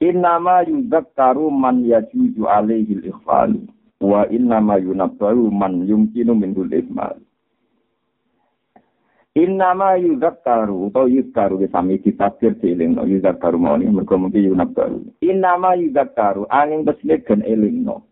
Innama 0.00 0.64
yuzakkaru 0.64 1.52
man 1.52 1.84
yajuju 1.84 2.48
alaihi 2.48 3.04
al-ikhfalu 3.04 3.68
wa 4.00 4.24
innama 4.32 4.80
yunabbaru 4.80 5.52
man 5.52 5.84
yumkinu 5.84 6.32
minhul 6.32 6.72
ihmal. 6.72 7.20
Innama 9.36 10.00
yuzakkaru 10.00 10.88
atau 10.88 11.04
yuzakkaru 11.12 11.60
ke 11.60 11.68
sami 11.68 12.00
ditafsir 12.00 12.56
dieling 12.56 12.96
no 12.96 13.04
yuzakkaru 13.04 13.60
mau 13.60 13.76
ini 13.76 13.92
mereka 13.92 14.16
mungkin 14.16 14.48
yunabkaru. 14.48 15.12
Innama 15.20 15.76
yuzakkaru 15.76 16.48
angin 16.48 16.88
beslik 16.88 17.28
dan 17.28 17.44
eling 17.44 17.84
no. 17.84 18.08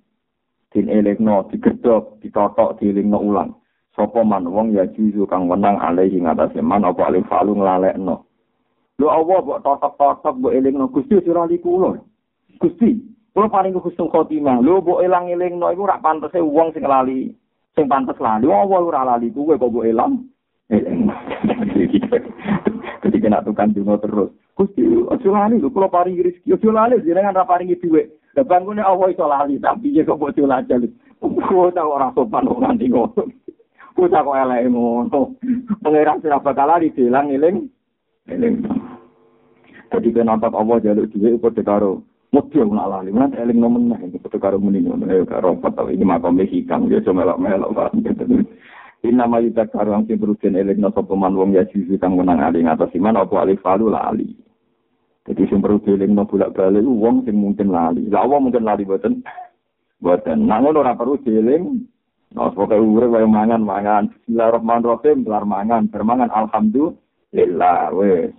Din 0.69 0.93
eling 0.93 1.25
no 1.25 1.49
digedok, 1.49 2.21
ditotok, 2.21 2.77
dieling 2.77 3.09
no 3.09 3.25
ulang. 3.25 3.57
Sopo 3.97 4.21
man 4.21 4.45
wong 4.53 4.77
ya 4.77 4.85
juzu 4.93 5.25
kang 5.25 5.49
menang 5.49 5.81
alaihi 5.81 6.21
ngatasé 6.21 6.61
man 6.61 6.85
apa 6.85 7.09
alih 7.09 7.25
falu 7.25 7.57
nglalekno. 7.57 8.29
Lho 9.01 9.09
Allah 9.09 9.39
mbok 9.41 9.65
totok-totok 9.65 10.45
mbok 10.45 10.53
eling 10.53 10.77
no 10.77 10.93
Gusti 10.93 11.25
sira 11.25 11.49
li 11.49 11.57
kula. 11.57 12.05
Gusti, 12.61 13.01
kula 13.33 13.49
paling 13.49 13.73
khusnul 13.81 14.13
khotimah. 14.13 14.61
Lho 14.61 14.85
mbok 14.85 15.01
elang-elingno 15.01 15.73
iku 15.73 15.89
ora 15.89 16.05
pantese 16.05 16.45
wong 16.45 16.77
sing 16.77 16.85
lali. 16.85 17.33
Sing 17.73 17.89
pantes 17.89 18.21
lali. 18.21 18.45
Allah 18.45 18.77
ora 18.77 19.09
lali 19.09 19.33
kuwe 19.33 19.57
kok 19.57 19.73
mbok 19.73 19.89
elang. 19.89 20.34
Jadi 23.05 23.17
kena 23.21 23.45
tukang 23.45 23.77
dungo 23.77 24.01
terus. 24.01 24.33
Gusti, 24.57 24.81
ojo 24.87 25.29
lali 25.35 25.61
lho, 25.61 25.69
kula 25.69 25.93
paringi 25.93 26.25
rezeki. 26.25 26.57
Ojo 26.57 26.73
lali 26.73 27.05
jenengan 27.05 27.37
ra 27.37 27.45
paringi 27.45 27.77
dhuwit. 27.77 28.09
Lah 28.33 28.49
bangune 28.49 28.81
Allah 28.81 29.13
iso 29.13 29.29
lali, 29.29 29.61
tapi 29.61 29.93
ya 29.93 30.09
kok 30.09 30.23
ojo 30.23 30.49
lajal. 30.49 30.89
Kok 31.21 31.75
tak 31.77 31.85
ora 31.85 32.09
sopan 32.17 32.49
kok 32.49 32.63
nganti 32.65 32.89
ngono. 32.89 33.23
Kok 33.93 34.09
tak 34.09 34.25
kok 34.25 34.41
elek 34.41 34.73
ngono. 34.73 35.37
Pangeran 35.85 36.25
sira 36.25 36.41
bakal 36.41 36.73
lali 36.73 36.89
dilang 36.97 37.29
eling. 37.29 37.69
Eling. 38.33 38.65
Jadi 39.93 40.09
kenapa 40.17 40.49
Allah 40.49 40.81
jaluk 40.81 41.13
dhuwit 41.13 41.45
padha 41.45 41.61
karo 41.61 42.01
Mesti 42.35 42.59
aku 42.59 42.75
nak 42.75 42.91
lali, 42.91 43.15
mana 43.15 43.31
eling 43.39 43.63
nomen 43.63 43.95
nah, 43.95 44.01
ini 44.03 44.19
foto 44.19 44.43
karo 44.43 44.59
muni 44.59 44.83
ngono, 44.83 45.07
ya 45.07 45.23
karo 45.23 45.55
apa 45.55 45.87
ini 45.87 46.03
makom 46.03 46.35
hikam, 46.43 46.91
dia 46.91 46.99
cuma 47.07 47.31
melok 47.39 47.95
Inna 49.05 49.29
ma 49.29 49.37
yudak 49.37 49.69
karang 49.77 50.09
sing 50.09 50.17
berugen 50.17 50.57
eling 50.57 50.81
no 50.81 50.89
sopo 50.89 51.13
man 51.13 51.37
wong 51.37 51.53
ya 51.53 51.69
jizu 51.69 52.01
kang 52.01 52.17
menang 52.17 52.41
ali 52.41 52.65
ngatas 52.65 52.89
iman 52.97 53.21
apa 53.21 53.45
alif 53.45 53.61
falu 53.61 53.93
la 53.93 54.09
ali. 54.09 54.33
Jadi 55.29 55.45
sing 55.49 55.61
perlu 55.61 55.81
no 56.09 56.25
bolak-balik 56.25 56.81
wong 56.81 57.29
sing 57.29 57.37
mungkin 57.37 57.69
lali. 57.69 58.09
Lah 58.09 58.25
wong 58.25 58.49
mungkin 58.49 58.65
lali 58.65 58.89
boten. 58.89 59.21
Boten. 60.01 60.49
Nah 60.49 60.65
ngono 60.65 60.81
ora 60.81 60.97
perlu 60.97 61.21
dieling. 61.21 61.85
Nah, 62.35 62.51
pokoke 62.51 62.75
urip 62.75 63.15
wae 63.15 63.29
mangan-mangan. 63.31 64.11
Bismillahirrahmanirrahim, 64.11 65.23
kelar 65.23 65.47
mangan, 65.47 65.87
bermangan 65.87 66.35
alhamdulillah 66.35 67.95
wes. 67.95 68.35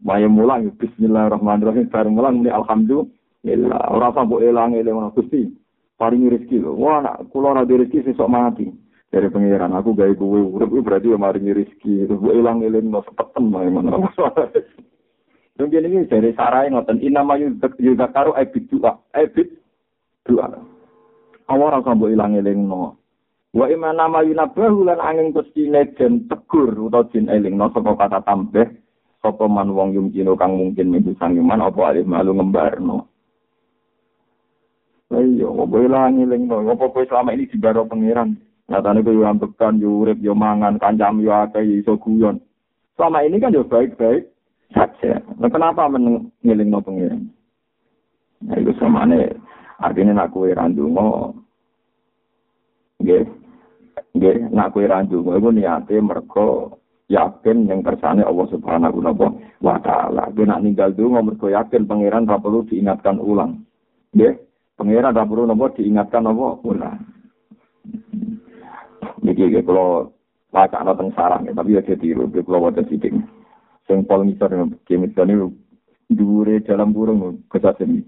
Wae 0.00 0.24
mulang 0.24 0.72
bismillahirrahmanirrahim, 0.80 1.84
bar 1.92 2.08
mulang 2.08 2.40
muni 2.40 2.48
alhamdulillah. 2.48 3.82
Ora 3.92 4.08
sampo 4.16 4.40
elang-eling 4.40 4.88
ngono 4.88 5.12
Gusti. 5.12 5.52
Paringi 6.00 6.32
rezeki 6.32 6.64
lho. 6.64 6.80
Wah, 6.80 7.04
nak 7.04 7.28
kula 7.28 7.60
ora 7.60 7.62
rezeki 7.68 8.08
sesuk 8.08 8.30
mati. 8.30 8.85
Dari 9.06 9.30
pengiran 9.30 9.72
aku 9.72 9.94
gawe 9.94 10.12
kuwe 10.18 10.40
urip 10.42 10.70
berarti 10.82 11.14
ya 11.14 11.18
maringi 11.18 11.54
rezeki. 11.54 12.10
Gue 12.10 12.32
ilang 12.34 12.60
ilang 12.60 12.90
no 12.90 13.00
sepeten 13.06 13.54
wae 13.54 13.70
mana 13.70 14.02
Mungkin 15.56 15.88
ini 15.88 16.04
dari 16.10 16.36
sarai 16.36 16.68
ngoten 16.68 17.00
inama 17.00 17.40
karo 18.12 18.36
ebit 18.36 18.68
dua. 18.68 18.92
Ebit 19.16 19.48
dua. 20.26 20.52
Awal 21.48 21.80
rasa 21.80 21.96
mbok 21.96 22.12
ilang 22.12 22.36
ilang 22.36 22.60
no. 22.66 22.98
Wa 23.56 23.72
ima 23.72 23.94
nama 23.96 24.20
yunabahu 24.20 24.84
lan 24.84 25.00
angin 25.00 25.32
kustine 25.32 25.88
den 25.96 26.28
tegur 26.28 26.76
utawa 26.76 27.08
jin 27.08 27.32
eling 27.32 27.56
no 27.56 27.72
saka 27.72 27.96
kata 27.96 28.20
tambah 28.20 28.68
sapa 29.24 29.48
man 29.48 29.72
wong 29.72 29.96
yumkino 29.96 30.36
kang 30.36 30.60
mungkin 30.60 30.92
minggu 30.92 31.16
sangiman 31.16 31.64
apa 31.64 31.80
alih 31.88 32.04
malu 32.04 32.36
ngembarno. 32.36 33.08
Ayo, 35.08 35.56
apa 35.56 35.76
ilang 35.80 36.20
ilang 36.20 36.42
no, 36.50 36.68
apa 36.68 37.00
selama 37.06 37.32
ini 37.32 37.48
dibaro 37.48 37.88
pengiran? 37.88 38.36
Nyatane 38.66 39.06
kowe 39.06 39.14
yo 39.14 39.22
ambekan 39.22 39.78
yo 39.78 40.02
urip 40.02 40.18
yo 40.18 40.34
mangan 40.34 40.78
kancam 40.82 41.22
yo 41.22 41.30
akeh 41.30 41.62
iso 41.62 41.94
guyon. 42.02 42.42
Selama 42.98 43.22
ini 43.22 43.38
kan 43.38 43.54
yo 43.54 43.62
baik-baik 43.62 44.26
saja. 44.74 45.22
Nah, 45.38 45.46
kenapa 45.46 45.86
mengiling 45.86 46.70
no 46.72 46.82
pengiran? 46.82 47.30
Nah, 48.42 48.56
itu 48.58 48.74
sama 48.82 49.06
nih. 49.06 49.30
Artinya 49.78 50.24
nak 50.24 50.32
kue 50.32 50.50
randungo. 50.50 51.36
Nggih. 52.98 53.24
Nggih, 54.16 54.36
nak 54.50 54.72
kue 54.72 54.88
randungo 54.88 55.36
iku 55.36 55.48
niate 55.52 55.96
mergo 56.00 56.48
yakin 57.06 57.70
yang 57.70 57.86
kersane 57.86 58.26
Allah 58.26 58.46
Subhanahu 58.50 58.98
wa 59.62 59.76
taala. 59.78 60.32
Gue 60.34 60.48
nak 60.48 60.64
ninggal 60.64 60.96
donga 60.96 61.22
mergo 61.22 61.46
yakin 61.52 61.86
pangeran 61.86 62.26
ora 62.26 62.42
perlu 62.42 62.66
diingatkan 62.66 63.22
ulang. 63.22 63.62
Nggih. 64.16 64.42
Pangeran 64.74 65.14
ora 65.14 65.22
perlu 65.28 65.44
nopo 65.46 65.70
diingatkan 65.76 66.24
nopo 66.24 66.64
ulang. 66.66 67.15
Niki 69.36 69.52
ya 69.52 69.60
kalau 69.60 70.16
wacana 70.48 70.96
teng 70.96 71.12
sarang 71.12 71.44
ya, 71.44 71.52
tapi 71.52 71.76
ya 71.76 71.84
jadi 71.84 72.16
tiru, 72.16 72.24
kalau 72.32 72.72
wajah 72.72 72.88
sidik. 72.88 73.12
Sing 73.84 74.00
pol 74.08 74.24
misal 74.24 74.48
game 74.88 75.12
ini 75.12 75.52
dure 76.08 76.56
dalam 76.64 76.96
burung 76.96 77.44
kesasen. 77.52 78.00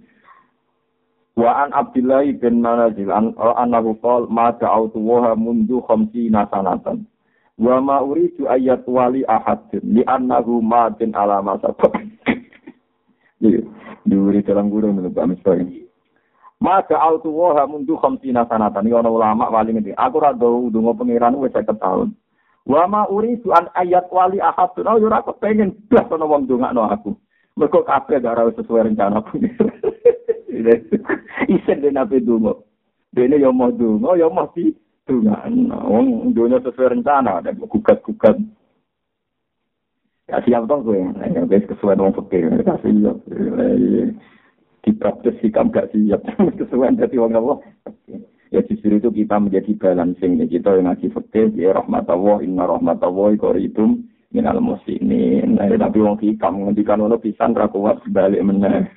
Wa 1.36 1.68
an 1.68 1.76
Abdullah 1.76 2.24
bin 2.32 2.64
Manazil 2.64 3.12
an 3.12 3.36
annahu 3.36 4.00
qol 4.00 4.26
ma 4.32 4.56
da'awtu 4.56 4.96
wa 4.96 5.36
mundu 5.36 5.84
khamsina 5.84 6.48
sanatan. 6.48 7.04
Wa 7.60 7.76
ma 7.84 8.00
uridu 8.00 8.48
ayat 8.48 8.88
wali 8.88 9.22
ahad 9.28 9.68
li 9.84 10.00
annahu 10.08 10.64
matin 10.64 11.12
ala 11.12 11.44
masa. 11.44 11.76
Jadi, 13.38 13.68
dure 14.08 14.40
dalam 14.42 14.72
burung 14.72 14.96
menurut 14.96 15.44
Pak 15.44 15.60
ini. 15.60 15.87
Maka 16.58 16.98
autu 16.98 17.30
woha 17.30 17.70
mundu 17.70 17.94
khamsina 18.02 18.42
sanatan. 18.50 18.90
Ini 18.90 18.98
orang 18.98 19.14
ulama 19.14 19.46
wali 19.46 19.78
ngerti. 19.78 19.94
Aku 19.94 20.18
rado 20.18 20.66
dungo 20.74 20.90
pengiran 20.98 21.38
wis 21.38 21.54
50 21.54 21.78
tahun. 21.78 22.10
Wa 22.66 22.82
ma 22.90 23.06
an 23.06 23.70
ayat 23.78 24.10
wali 24.10 24.42
ahadun. 24.42 24.90
Oh, 24.90 24.98
yura 24.98 25.22
aku 25.22 25.38
pengen 25.38 25.70
blas 25.86 26.10
ana 26.10 26.26
wong 26.26 26.50
no 26.50 26.82
aku. 26.90 27.14
Mergo 27.54 27.86
kabeh 27.86 28.18
ora 28.26 28.50
sesuai 28.50 28.90
rencana 28.90 29.22
aku. 29.22 29.38
Isen 31.54 31.78
den 31.78 31.94
ape 31.94 32.18
dungo. 32.18 32.66
Dene 33.14 33.38
yo 33.38 33.54
mau 33.54 33.70
dungo, 33.70 34.18
yo 34.18 34.26
mau 34.26 34.50
si 34.50 34.74
dungan. 35.06 35.70
Wong 35.70 36.34
dunya 36.34 36.58
sesuai 36.58 36.98
rencana, 36.98 37.38
ada 37.38 37.54
gugat-gugat. 37.54 38.34
Ya 40.28 40.42
siap 40.42 40.66
dong 40.66 40.82
gue. 40.82 41.06
Ya 41.22 41.46
wis 41.46 41.70
kesuwen 41.70 42.02
wong 42.02 42.18
fikir. 42.18 42.50
Kasih 42.66 43.14
yo 44.88 44.94
dipraktis 44.96 45.36
sikap 45.44 45.68
gak 45.68 45.92
siap 45.92 46.24
kesuwen 46.58 46.96
dari 46.96 47.20
wong 47.20 47.36
Allah 47.36 47.60
ya 48.48 48.64
justru 48.64 48.96
itu 48.96 49.12
kita 49.12 49.36
menjadi 49.36 49.76
balancing 49.76 50.40
ya 50.40 50.46
kita 50.48 50.80
yang 50.80 50.88
ngaji 50.88 51.12
fakir 51.12 51.52
ya 51.52 51.76
rahmatullah 51.76 52.40
inna 52.40 52.64
rahmatullah 52.64 53.36
qaridum 53.36 54.08
minal 54.32 54.60
muslimin 54.64 55.60
nah, 55.60 55.68
tapi 55.68 55.98
wong 56.00 56.16
hikam 56.20 56.64
ngendikan 56.64 57.04
ono 57.04 57.20
pisan 57.20 57.52
ra 57.52 57.68
kuat 57.68 58.00
balik 58.08 58.40
meneh 58.40 58.88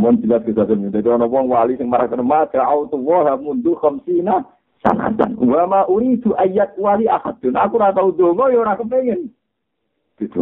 Mohon 0.00 0.24
jelas 0.24 0.42
kita 0.48 0.64
sendiri. 0.64 0.96
Jadi 0.96 1.12
orang 1.12 1.28
wong 1.28 1.46
wali 1.52 1.76
yang 1.76 1.92
marah 1.92 2.08
kena 2.08 2.24
mata, 2.24 2.64
auto 2.64 2.96
wah 2.96 3.36
mundu 3.36 3.76
khamsina 3.76 4.48
sanatan. 4.80 5.36
Wa 5.36 5.68
ma 5.68 5.84
uridu 5.84 6.32
ayat 6.40 6.72
wali 6.80 7.04
ahadun. 7.04 7.52
Aku 7.52 7.76
ora 7.76 7.92
tau 7.92 8.08
donga 8.16 8.48
ya 8.48 8.64
ora 8.64 8.80
kepengin. 8.80 9.28
Gitu. 10.16 10.40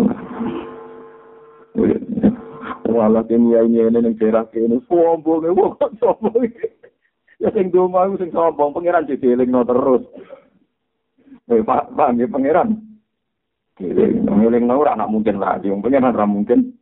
Walah 2.88 3.22
kene 3.28 3.52
ini 3.68 3.84
ini 3.84 3.98
ning 4.00 4.14
daerah 4.16 4.48
kene 4.48 4.80
sombong 4.88 5.44
e 5.44 5.50
wong 5.52 5.76
sombong. 6.00 6.50
Ya 7.38 7.52
sing 7.54 7.70
donga 7.70 8.08
iku 8.08 8.16
sing 8.18 8.30
sombong 8.34 8.74
pangeran 8.74 9.06
didelingno 9.06 9.62
terus. 9.62 10.02
Eh 11.46 11.62
Pak, 11.62 11.94
Pak 11.94 12.08
nggih 12.16 12.32
pangeran. 12.32 12.74
Ngelingno 13.78 14.74
ora 14.74 14.98
anak 14.98 15.12
mungkin 15.12 15.38
lagi, 15.38 15.70
pangeran 15.70 16.16
ora 16.16 16.26
mungkin. 16.26 16.74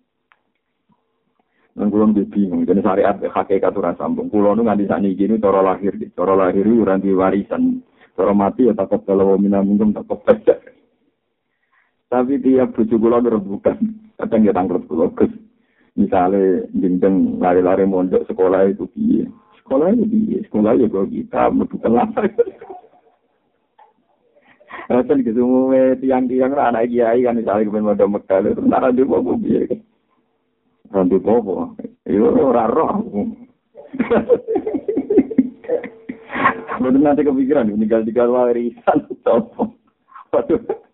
Nang 1.77 1.93
kula 1.93 2.09
bingung, 2.09 2.65
jadi 2.65 2.81
syariat 2.81 3.21
hakikat 3.21 3.77
ora 3.77 3.93
sambung. 4.01 4.33
Kula 4.33 4.57
nu 4.57 4.65
nganti 4.65 4.89
sakniki 4.89 5.29
ini 5.29 5.37
cara 5.37 5.61
lahir, 5.61 5.93
cara 6.17 6.33
lahir 6.33 6.65
ora 6.65 6.97
warisan. 6.97 7.85
Cara 8.17 8.33
mati 8.33 8.65
ya 8.65 8.73
takut 8.73 9.05
kalau 9.05 9.37
minamungkum 9.37 9.93
takut 9.93 10.25
pecah. 10.25 10.57
Tapi 12.07 12.39
tiap 12.39 12.71
bojo 12.79 12.95
kula 13.03 13.19
bukan. 13.23 13.77
Kadang 14.15 14.47
ya 14.47 14.55
tangkrut 14.55 14.87
kula 14.87 15.11
Gus. 15.19 15.33
Misale 15.97 16.69
jeneng 16.77 17.41
lari-lari 17.41 17.89
mondok 17.89 18.29
sekolah 18.29 18.69
itu 18.69 18.85
piye? 18.93 19.25
Sekolah 19.65 19.91
itu 19.91 20.05
piye? 20.07 20.39
Sekolah 20.47 20.77
ya 20.77 20.87
kok 20.87 21.09
kita 21.11 21.51
mlebu 21.51 21.77
kelas. 21.83 22.11
Kan 24.87 25.19
gitu 25.19 25.43
umumnya 25.43 25.99
tiang-tiang 25.99 26.55
anak 26.55 26.87
kiai 26.87 27.27
kan 27.27 27.35
misalnya 27.35 27.67
kepen 27.67 27.83
mondok 27.83 28.07
Mekah 28.07 28.39
itu 28.55 28.63
nara 28.63 28.95
di 28.95 29.03
bawah 29.03 29.35
piye? 29.35 29.67
Randu 30.95 31.19
popo. 31.19 31.75
Itu 32.07 32.23
ora 32.23 32.71
roh. 32.71 33.03
Bener 36.77 37.01
nanti 37.03 37.27
kepikiran 37.27 37.67
tinggal 37.75 38.07
tiga 38.07 38.31
warisan. 38.31 39.11
Waduh. 40.31 40.86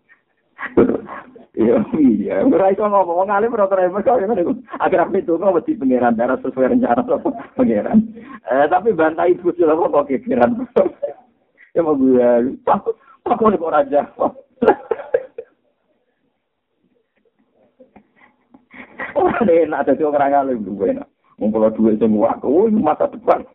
Iya, 1.53 1.85
iya. 2.01 2.41
Ora 2.49 2.73
iso 2.73 2.81
ngomong 2.81 3.13
wong 3.13 3.29
alim 3.29 3.53
ora 3.53 3.69
terima 3.69 4.01
kok 4.01 4.17
ngene. 4.17 4.41
Akhir 4.81 5.05
aku 5.05 5.21
itu 5.21 5.37
kok 5.37 5.53
wedi 5.53 5.77
pangeran 5.77 6.17
darah 6.17 6.41
sesuai 6.41 6.73
rencana 6.73 7.05
apa 7.05 7.29
pangeran. 7.53 8.09
Eh 8.49 8.65
tapi 8.65 8.89
bantai 8.89 9.37
ibu 9.37 9.53
sila 9.53 9.77
kok 9.77 10.09
kekiran. 10.09 10.65
ya 11.77 11.81
mau 11.85 11.93
gue 11.93 12.57
takut 12.65 12.97
takut 13.21 13.53
kok 13.53 13.69
raja. 13.69 14.01
Ora 19.13 19.45
enak 19.45 19.85
dadi 19.85 20.01
orang 20.01 20.33
alim 20.33 20.65
gue 20.65 20.89
enak. 20.89 21.05
Ngumpul 21.37 21.69
duit 21.77 22.01
sing 22.01 22.17
wae, 22.17 22.33
oh 22.41 22.65
masa 22.73 23.05
depan. 23.13 23.45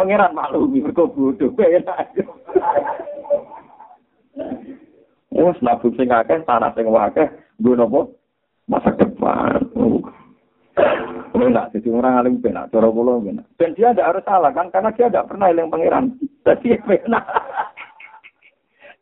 Pangeran 0.00 0.32
malu 0.32 0.64
mergo 0.64 1.12
bodoh 1.12 1.52
enak. 1.60 2.08
Wes 5.42 5.58
nabung 5.58 5.94
sing 5.98 6.06
akeh, 6.06 6.46
tanah 6.46 6.70
sing 6.78 6.86
akeh, 6.86 7.26
nggo 7.58 7.74
napa? 7.74 8.00
Masa 8.70 8.94
depan. 8.94 9.58
Enggak, 11.32 11.74
jadi 11.74 11.88
orang 11.90 12.18
alim 12.22 12.34
benar, 12.38 12.70
cara 12.70 12.86
kula 12.86 13.18
benar. 13.18 13.42
Dan 13.58 13.74
dia 13.74 13.90
tidak 13.90 14.14
harus 14.14 14.24
salah 14.24 14.52
kan, 14.54 14.70
karena 14.70 14.94
dia 14.94 15.10
tidak 15.10 15.26
pernah 15.26 15.50
eling 15.50 15.68
pangeran. 15.72 16.04
Jadi 16.46 16.78
benar. 16.86 17.24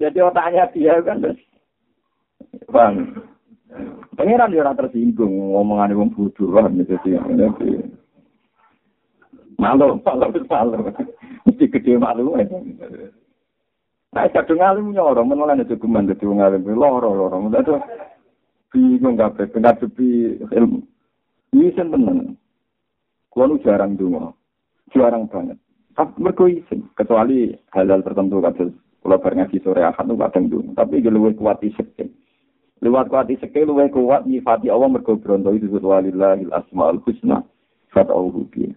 Jadi 0.00 0.18
otaknya 0.24 0.64
dia 0.72 0.96
kan 1.04 1.20
bang, 2.72 2.94
pangeran 4.16 4.52
dia 4.56 4.72
tersinggung 4.72 5.52
ngomongan 5.52 5.92
wong 5.92 6.10
bodoh 6.16 6.56
kan, 6.56 6.72
jadi 6.72 7.20
malu, 9.60 10.00
malu, 10.00 10.26
malu, 10.48 10.76
mesti 11.44 11.64
gede 11.68 12.00
malu. 12.00 12.32
Nah, 14.10 14.26
kadung 14.34 14.58
alim 14.58 14.90
nyoro, 14.90 15.22
menulan 15.22 15.62
itu 15.62 15.78
geman 15.78 16.10
jadi 16.10 16.26
wong 16.26 16.42
alim, 16.42 16.66
loro 16.66 17.14
loro, 17.14 17.38
itu 17.46 17.78
bingung 18.74 19.14
benar 19.14 19.78
sepi 19.78 20.34
ilmu. 20.50 20.82
Ini 21.54 21.70
sen 21.78 21.94
tenan. 21.94 22.34
Kulo 23.30 23.62
jarang 23.62 23.94
dungo, 23.94 24.34
jarang 24.90 25.30
banget. 25.30 25.58
Tapi 25.94 26.18
mergo 26.18 26.50
isin, 26.50 26.90
kecuali 26.98 27.54
hal-hal 27.70 28.02
tertentu 28.02 28.42
kados 28.42 28.74
kula 28.98 29.22
bar 29.22 29.34
ngaji 29.34 29.62
sore 29.62 29.86
ahad 29.86 30.06
nu 30.06 30.18
kadang 30.18 30.50
dungo, 30.50 30.74
tapi 30.74 31.02
luwih 31.02 31.38
kuat 31.38 31.62
isek. 31.62 31.94
Lewat 32.82 33.14
kuat 33.14 33.30
iseke 33.30 33.62
luwih 33.62 33.94
kuat 33.94 34.26
nyifati 34.26 34.66
Allah 34.66 34.90
mergo 34.90 35.14
bronto 35.18 35.54
disebut 35.54 35.86
walillahil 35.86 36.50
asmaul 36.50 36.98
husna 37.06 37.46
fatauhu 37.94 38.50
bi. 38.50 38.74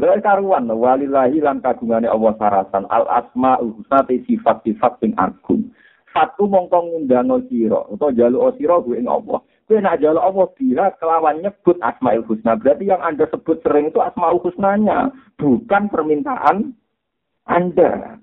Lha 0.00 0.16
karuan 0.24 0.70
walillahi 0.72 1.44
lan 1.44 1.60
kagungane 1.60 2.08
Allah 2.08 2.32
sarasan 2.40 2.88
al 2.88 3.04
asmaul 3.12 3.76
husna 3.76 4.08
sifat-sifat 4.08 4.92
sing 5.04 5.12
agung. 5.20 5.68
Fatu 6.12 6.44
mongko 6.48 6.92
ngundang 6.92 7.28
sira 7.48 7.88
utawa 7.88 8.12
jaluk 8.12 8.56
sira 8.56 8.80
kuwi 8.80 9.00
ing 9.00 9.08
Allah. 9.08 9.40
Kowe 9.68 9.78
nak 9.80 10.00
jaluk 10.00 10.24
Allah 10.24 10.46
bila 10.56 10.84
kelawan 10.96 11.40
nyebut 11.44 11.76
asmaul 11.80 12.24
husna. 12.24 12.56
Berarti 12.56 12.88
yang 12.88 13.00
Anda 13.04 13.28
sebut 13.28 13.60
sering 13.60 13.92
itu 13.92 14.00
asmaul 14.00 14.40
husnanya, 14.40 15.12
bukan 15.36 15.88
permintaan 15.92 16.76
Anda. 17.48 18.20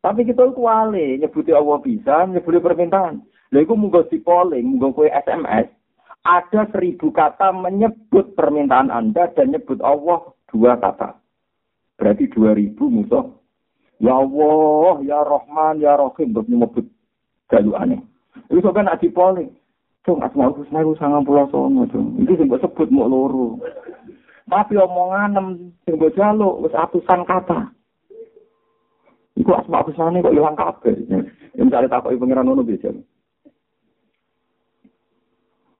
Tapi 0.00 0.24
kita 0.24 0.48
itu 0.48 0.64
wale, 0.64 1.20
nyebuti 1.20 1.52
Allah 1.52 1.76
bisa, 1.84 2.24
nyebuti 2.24 2.56
permintaan. 2.56 3.20
Lha 3.52 3.58
iku 3.60 3.76
munggo 3.76 4.08
si 4.08 4.16
polling, 4.24 4.64
munggo 4.64 4.96
kowe 4.96 5.08
SMS. 5.12 5.79
Ada 6.20 6.68
seribu 6.68 7.08
kata 7.16 7.48
menyebut 7.56 8.36
permintaan 8.36 8.92
Anda 8.92 9.32
dan 9.32 9.56
nyebut 9.56 9.80
Allah 9.80 10.36
dua 10.52 10.76
kata. 10.76 11.16
Berarti 11.96 12.28
dua 12.28 12.52
ribu 12.52 12.92
musuh. 12.92 13.40
Ya 14.00 14.16
Allah, 14.16 15.04
ya 15.04 15.20
Rahman, 15.20 15.80
ya 15.80 15.92
Rahim, 15.96 16.32
untuk 16.32 16.48
menyebut 16.48 16.88
aneh. 17.52 18.00
Itu 18.48 18.64
sampai 18.64 18.88
nak 18.88 19.00
di 19.00 19.12
polling. 19.12 19.52
Cung, 20.00 20.24
asmaul 20.24 20.56
husna 20.56 20.80
itu 20.80 20.96
sangat 20.96 21.28
pulau 21.28 21.44
cung. 21.52 22.16
Itu 22.24 22.32
sing 22.40 22.48
sebut 22.48 22.88
mau 22.88 23.04
loro. 23.04 23.60
Tapi 24.48 24.80
omongan 24.80 25.36
sing 25.84 26.00
mbok 26.00 26.16
jaluk 26.16 26.64
atusan 26.72 27.28
kata. 27.28 27.68
Iku 29.36 29.52
asma 29.52 29.84
husna 29.84 30.24
kok 30.24 30.32
ilang 30.32 30.56
kabeh. 30.56 30.96
Ya 31.52 31.60
misalnya 31.60 32.00
takoki 32.00 32.16
pangeran 32.16 32.48
ngono 32.48 32.64
bisa. 32.64 32.88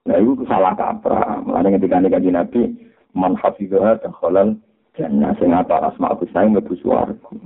Nah, 0.01 0.17
itu 0.17 0.41
salah 0.49 0.73
kaprah. 0.73 1.45
Mulanya 1.45 1.77
ketika 1.77 2.01
ini 2.01 2.09
kaji 2.09 2.29
Nabi, 2.33 2.61
man 3.13 3.37
hafidhah 3.37 4.01
dakhalal 4.01 4.57
jannah 4.97 5.37
sing 5.37 5.53
apa 5.53 5.93
asma 5.93 6.17
husna 6.17 6.49
mlebu 6.49 6.73
swarga. 6.81 7.37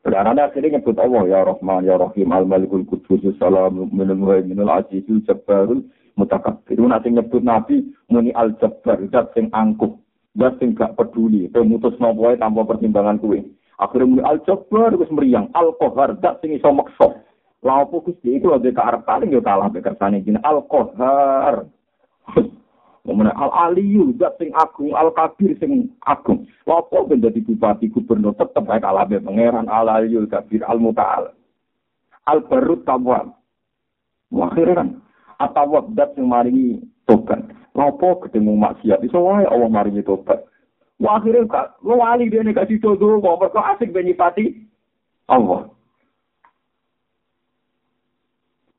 Karena 0.00 0.48
akhirnya 0.48 0.80
nyebut 0.80 0.96
Allah 0.96 1.22
ya 1.28 1.40
Rahman 1.44 1.84
ya 1.84 2.00
Rahim 2.00 2.32
al 2.32 2.48
Malikul 2.48 2.88
Qudus 2.88 3.20
salam 3.36 3.92
minul 3.92 4.16
muhaiminul 4.16 4.72
azizul 4.72 5.20
jabbarul 5.28 5.84
mutakabbir. 6.16 6.80
Nanti 6.80 7.12
nyebut 7.12 7.44
Nabi 7.44 7.84
muni 8.08 8.32
al 8.32 8.56
jabbar 8.58 8.96
zat 9.12 9.36
sing 9.36 9.52
angkuh, 9.52 9.92
zat 10.40 10.56
sing 10.56 10.72
gak 10.72 10.96
peduli, 10.96 11.52
pemutus 11.52 11.94
nopo 12.00 12.32
tanpa 12.34 12.64
pertimbangan 12.64 13.20
kuwi. 13.20 13.44
Akhirnya 13.76 14.08
muni 14.08 14.22
al 14.24 14.40
jabbar 14.48 14.96
wis 14.96 15.12
meriang, 15.12 15.52
al 15.52 15.76
qahar 15.76 16.16
zat 16.24 16.40
sing 16.40 16.56
iso 16.56 16.72
maksa. 16.72 17.20
Lah 17.60 17.84
opo 17.84 18.00
Gusti 18.00 18.40
iku 18.40 18.56
lho 18.56 18.72
arep 18.72 19.04
paling 19.04 19.28
yo 19.30 19.44
kalah 19.44 19.68
bekersane 19.68 20.24
jeneng 20.24 20.40
al 20.42 20.64
qahar. 20.64 21.68
Kemudian 23.00 23.32
al 23.32 23.50
aliyu 23.70 24.12
zat 24.20 24.36
sing 24.36 24.52
agung, 24.52 24.92
al 24.92 25.10
kabir 25.16 25.56
sing 25.56 25.88
agung. 26.04 26.44
Lapo 26.68 27.08
ben 27.08 27.24
dadi 27.24 27.40
bupati 27.40 27.88
gubernur 27.88 28.36
tetep 28.36 28.60
bae 28.62 28.76
kalah 28.76 29.08
be 29.08 29.16
pangeran 29.18 29.66
al 29.72 29.88
aliyu 29.88 30.28
kabir 30.28 30.60
al 30.68 30.78
mutaal. 30.78 31.32
Al 32.28 32.44
barut 32.44 32.84
tawal. 32.84 33.32
Akhirnya 34.30 34.84
kan 34.84 34.88
atawab 35.40 35.96
dat 35.96 36.12
sing 36.14 36.28
maringi 36.28 36.84
tobat. 37.08 37.40
Lapo 37.72 38.20
ketemu 38.20 38.54
maksiat 38.54 39.00
iso 39.02 39.18
wae 39.24 39.48
Allah 39.48 39.72
maringi 39.72 40.04
tobat. 40.04 40.44
Wah 41.00 41.16
akhirnya 41.16 41.48
lo 41.80 41.96
wali 42.04 42.28
dia 42.28 42.44
nih 42.44 42.52
kasih 42.52 42.76
jodoh, 42.84 43.24
mau 43.24 43.40
asik 43.40 43.88
benyipati 43.96 44.68
Allah. 45.32 45.72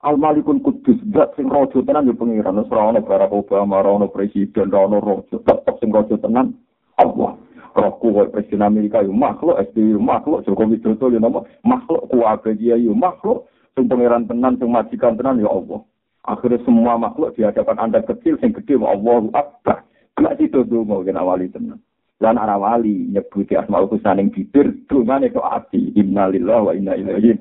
Al 0.02 0.18
Malikul 0.18 0.58
Kudus, 0.66 0.98
zat 1.14 1.38
sing 1.38 1.46
rojo 1.46 1.86
tenan 1.86 2.10
yo 2.10 2.18
pengiran, 2.18 2.58
ora 2.58 2.90
ono 2.90 3.06
Barack 3.06 3.30
Obama, 3.30 3.86
ora 3.86 3.94
ono 3.94 4.10
presiden, 4.10 4.74
ora 4.74 4.90
ono 4.90 4.98
rojo, 4.98 5.46
tetep 5.46 5.78
sing 5.78 5.94
rojo 5.94 6.18
tenan 6.18 6.58
Allah. 6.98 7.38
Rohku 7.78 8.10
kok 8.10 8.34
presiden 8.34 8.66
Amerika 8.66 9.06
yo 9.06 9.14
makhluk, 9.14 9.62
SBY 9.70 9.94
yo 9.94 10.02
makhluk, 10.02 10.42
Jokowi 10.42 10.82
Widodo 10.82 11.06
yo 11.06 11.22
nama 11.22 11.46
makhluk, 11.62 12.10
kuwabe 12.10 12.58
dia 12.58 12.82
yo 12.82 12.98
makhluk, 12.98 13.46
sing 13.78 13.86
pengiran 13.86 14.26
tenan, 14.26 14.58
sing 14.58 14.74
majikan 14.74 15.22
tenan 15.22 15.38
yo 15.38 15.54
Allah. 15.54 15.86
Akhirnya 16.26 16.66
semua 16.66 16.98
makhluk 16.98 17.38
di 17.38 17.46
hadapan 17.46 17.78
Anda 17.78 18.02
kecil, 18.02 18.42
sing 18.42 18.58
gede 18.58 18.82
Allahu 18.82 19.30
Akbar. 19.38 19.86
Gak 20.18 20.38
situ 20.42 20.66
mau 20.82 21.06
kena 21.06 21.22
wali 21.22 21.46
tenan. 21.54 21.78
Lan 22.22 22.42
ara 22.42 22.58
wali 22.58 23.10
nyebuti 23.10 23.54
asmaul 23.54 23.90
husna 23.90 24.18
ning 24.18 24.34
bibir, 24.34 24.70
dungane 24.90 25.30
kok 25.30 25.46
ati. 25.46 25.94
Innalillahi 25.94 26.66
wa 26.66 26.74
inna 26.74 26.94
ilaihi 26.98 27.38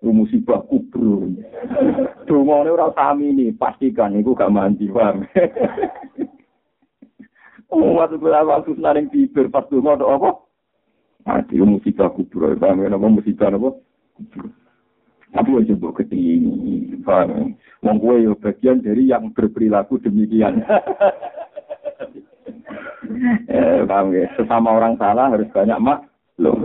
musibah 0.00 0.64
kubur. 0.64 1.19
Dungane 2.40 2.72
ora 2.72 2.88
sami 2.96 3.36
ini, 3.36 3.52
pastikan 3.52 4.16
iku 4.16 4.32
gak 4.32 4.48
mandi, 4.48 4.88
paham. 4.88 5.28
Oh, 7.70 7.94
waktu 7.94 8.18
kula 8.18 8.42
waktu 8.42 8.74
naring 8.82 9.06
bibir 9.14 9.46
pas 9.46 9.62
donga 9.70 9.94
tok 9.94 10.10
apa? 10.10 10.30
Mati 11.22 11.54
musibah 11.62 12.10
kubur, 12.10 12.58
paham 12.58 12.82
ya, 12.82 12.90
apa 12.90 13.06
musibah 13.06 13.46
apa? 13.46 13.78
Tapi 15.30 15.48
wajib 15.54 15.78
mbok 15.78 16.02
ketini, 16.02 16.98
paham. 17.06 17.54
Wong 17.86 17.96
kowe 18.02 18.18
yo 18.18 18.34
bagian 18.42 18.82
dari 18.82 19.06
yang 19.06 19.30
berperilaku 19.30 20.02
demikian. 20.02 20.66
eh, 23.54 23.86
ya, 23.86 24.26
sesama 24.34 24.74
orang 24.74 24.98
salah 24.98 25.30
harus 25.30 25.46
banyak 25.54 25.78
mak. 25.78 26.10
Loh, 26.42 26.58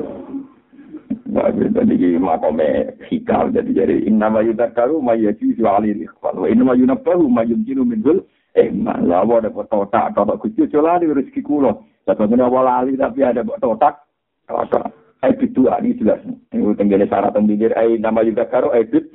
Jadi 1.26 2.22
makome 2.22 2.94
hikal. 3.10 3.50
Jadi 3.50 3.74
jadi 3.74 3.96
inna 4.06 4.30
ma 4.30 4.46
yudakaru 4.46 5.02
ma 5.02 5.18
yajuzu 5.18 5.66
alil 5.66 6.06
ikhwan 6.06 6.38
wa 6.38 6.46
inna 6.46 6.64
ma 6.70 6.78
yunabbahu 6.78 7.26
ma 7.26 7.42
yumkinu 7.42 7.82
minhul 7.82 8.22
eh 8.54 8.70
malah 8.70 9.26
ada 9.26 9.50
totak 9.50 10.14
totak 10.14 10.38
kecil 10.46 10.70
colali 10.70 11.10
rezeki 11.10 11.42
kulo. 11.42 11.90
Sebabnya 12.06 12.46
awal 12.46 12.70
lali 12.70 12.94
tapi 12.94 13.26
ada 13.26 13.42
totak. 13.42 14.06
Totak 14.46 14.94
ebit 15.26 15.58
dua 15.58 15.82
ini 15.82 15.98
jelas. 15.98 16.22
Ini 16.54 16.78
tenggene 16.78 17.10
syarat 17.10 17.34
tenggene 17.34 17.74
eh 17.74 17.98
nama 17.98 18.22
yudakaru 18.22 18.78
ebit 18.78 19.10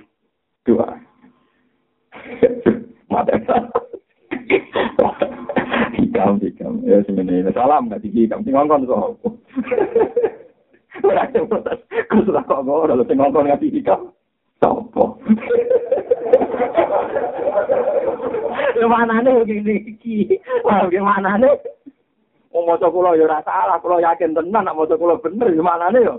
dua. 0.67 0.99
Mata. 3.11 3.39
Hikam 5.95 6.43
hikam. 6.43 6.83
Ya 6.83 6.99
sebenarnya. 7.07 7.55
Salam 7.55 7.87
nggak 7.87 8.03
hikam 8.03 8.43
tinggal 8.43 8.67
kan 8.67 8.83
soal 8.83 9.15
Ora 10.99 11.31
sing 11.31 11.47
protes. 11.47 11.79
Kuwi 12.11 12.27
kok 12.27 12.67
ora 12.67 12.99
lho 12.99 13.05
sing 13.07 13.19
ngomong 13.19 13.47
ngati 13.47 13.71
iki 13.71 13.87
kok. 13.87 14.11
Sopo? 14.59 15.23
Lha 18.75 18.87
manane 18.91 19.31
ngene 19.47 19.75
iki. 19.87 20.35
Wah, 20.67 20.91
gimana 20.91 21.39
nih? 21.39 21.55
Wong 22.51 22.67
maca 22.67 22.91
kula 22.91 23.15
ya 23.15 23.31
ora 23.31 23.39
salah, 23.47 23.79
kula 23.79 24.03
yakin 24.03 24.35
tenan 24.35 24.67
nek 24.67 24.75
maca 24.75 24.99
kula 24.99 25.23
bener 25.23 25.55
gimana 25.55 25.95
nih 25.95 26.03
yo. 26.03 26.15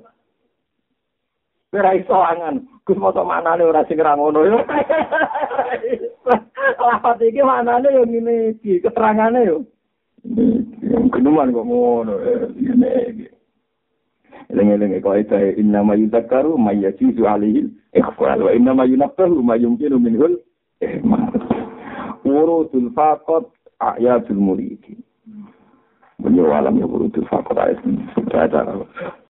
Ora 1.76 1.92
iso 1.92 2.16
angan. 2.16 2.64
Gus 2.88 2.98
maca 2.98 3.22
manane 3.28 3.68
ora 3.68 3.84
sing 3.86 4.00
ra 4.00 4.16
ngono 4.16 4.40
yo. 4.48 4.58
Lafat 6.82 7.20
iki 7.22 7.44
manane 7.44 7.92
yo 7.92 8.08
ngene 8.08 8.56
iki, 8.56 8.80
keterangane 8.80 9.42
yo. 9.44 9.58
Kenuman 11.12 11.52
kok 11.52 11.68
ngono. 11.68 12.14
Ngene 12.56 12.90
iki. 13.12 13.28
Eling-eling 14.52 15.00
kaidah 15.00 15.56
inna 15.56 15.80
ma 15.84 15.96
yudakaru 15.96 16.60
ma 16.60 16.76
yajuzu 16.76 17.24
alaihi 17.24 17.72
ikhfal 17.96 18.44
wa 18.44 18.52
inna 18.52 18.76
ma 18.76 18.84
yunaffahu 18.84 19.40
ma 19.40 19.56
yumkinu 19.56 19.96
minhul 19.96 20.36
ihmal. 20.84 21.32
Urudul 22.28 22.92
faqat 22.92 23.48
ayatul 23.80 24.38
muridi. 24.38 25.00
Beliau 26.20 26.52
alam 26.52 26.76
ya 26.78 26.86
urudul 26.86 27.26
faqat 27.32 27.58
ayat 27.58 27.80
ini. 27.88 28.04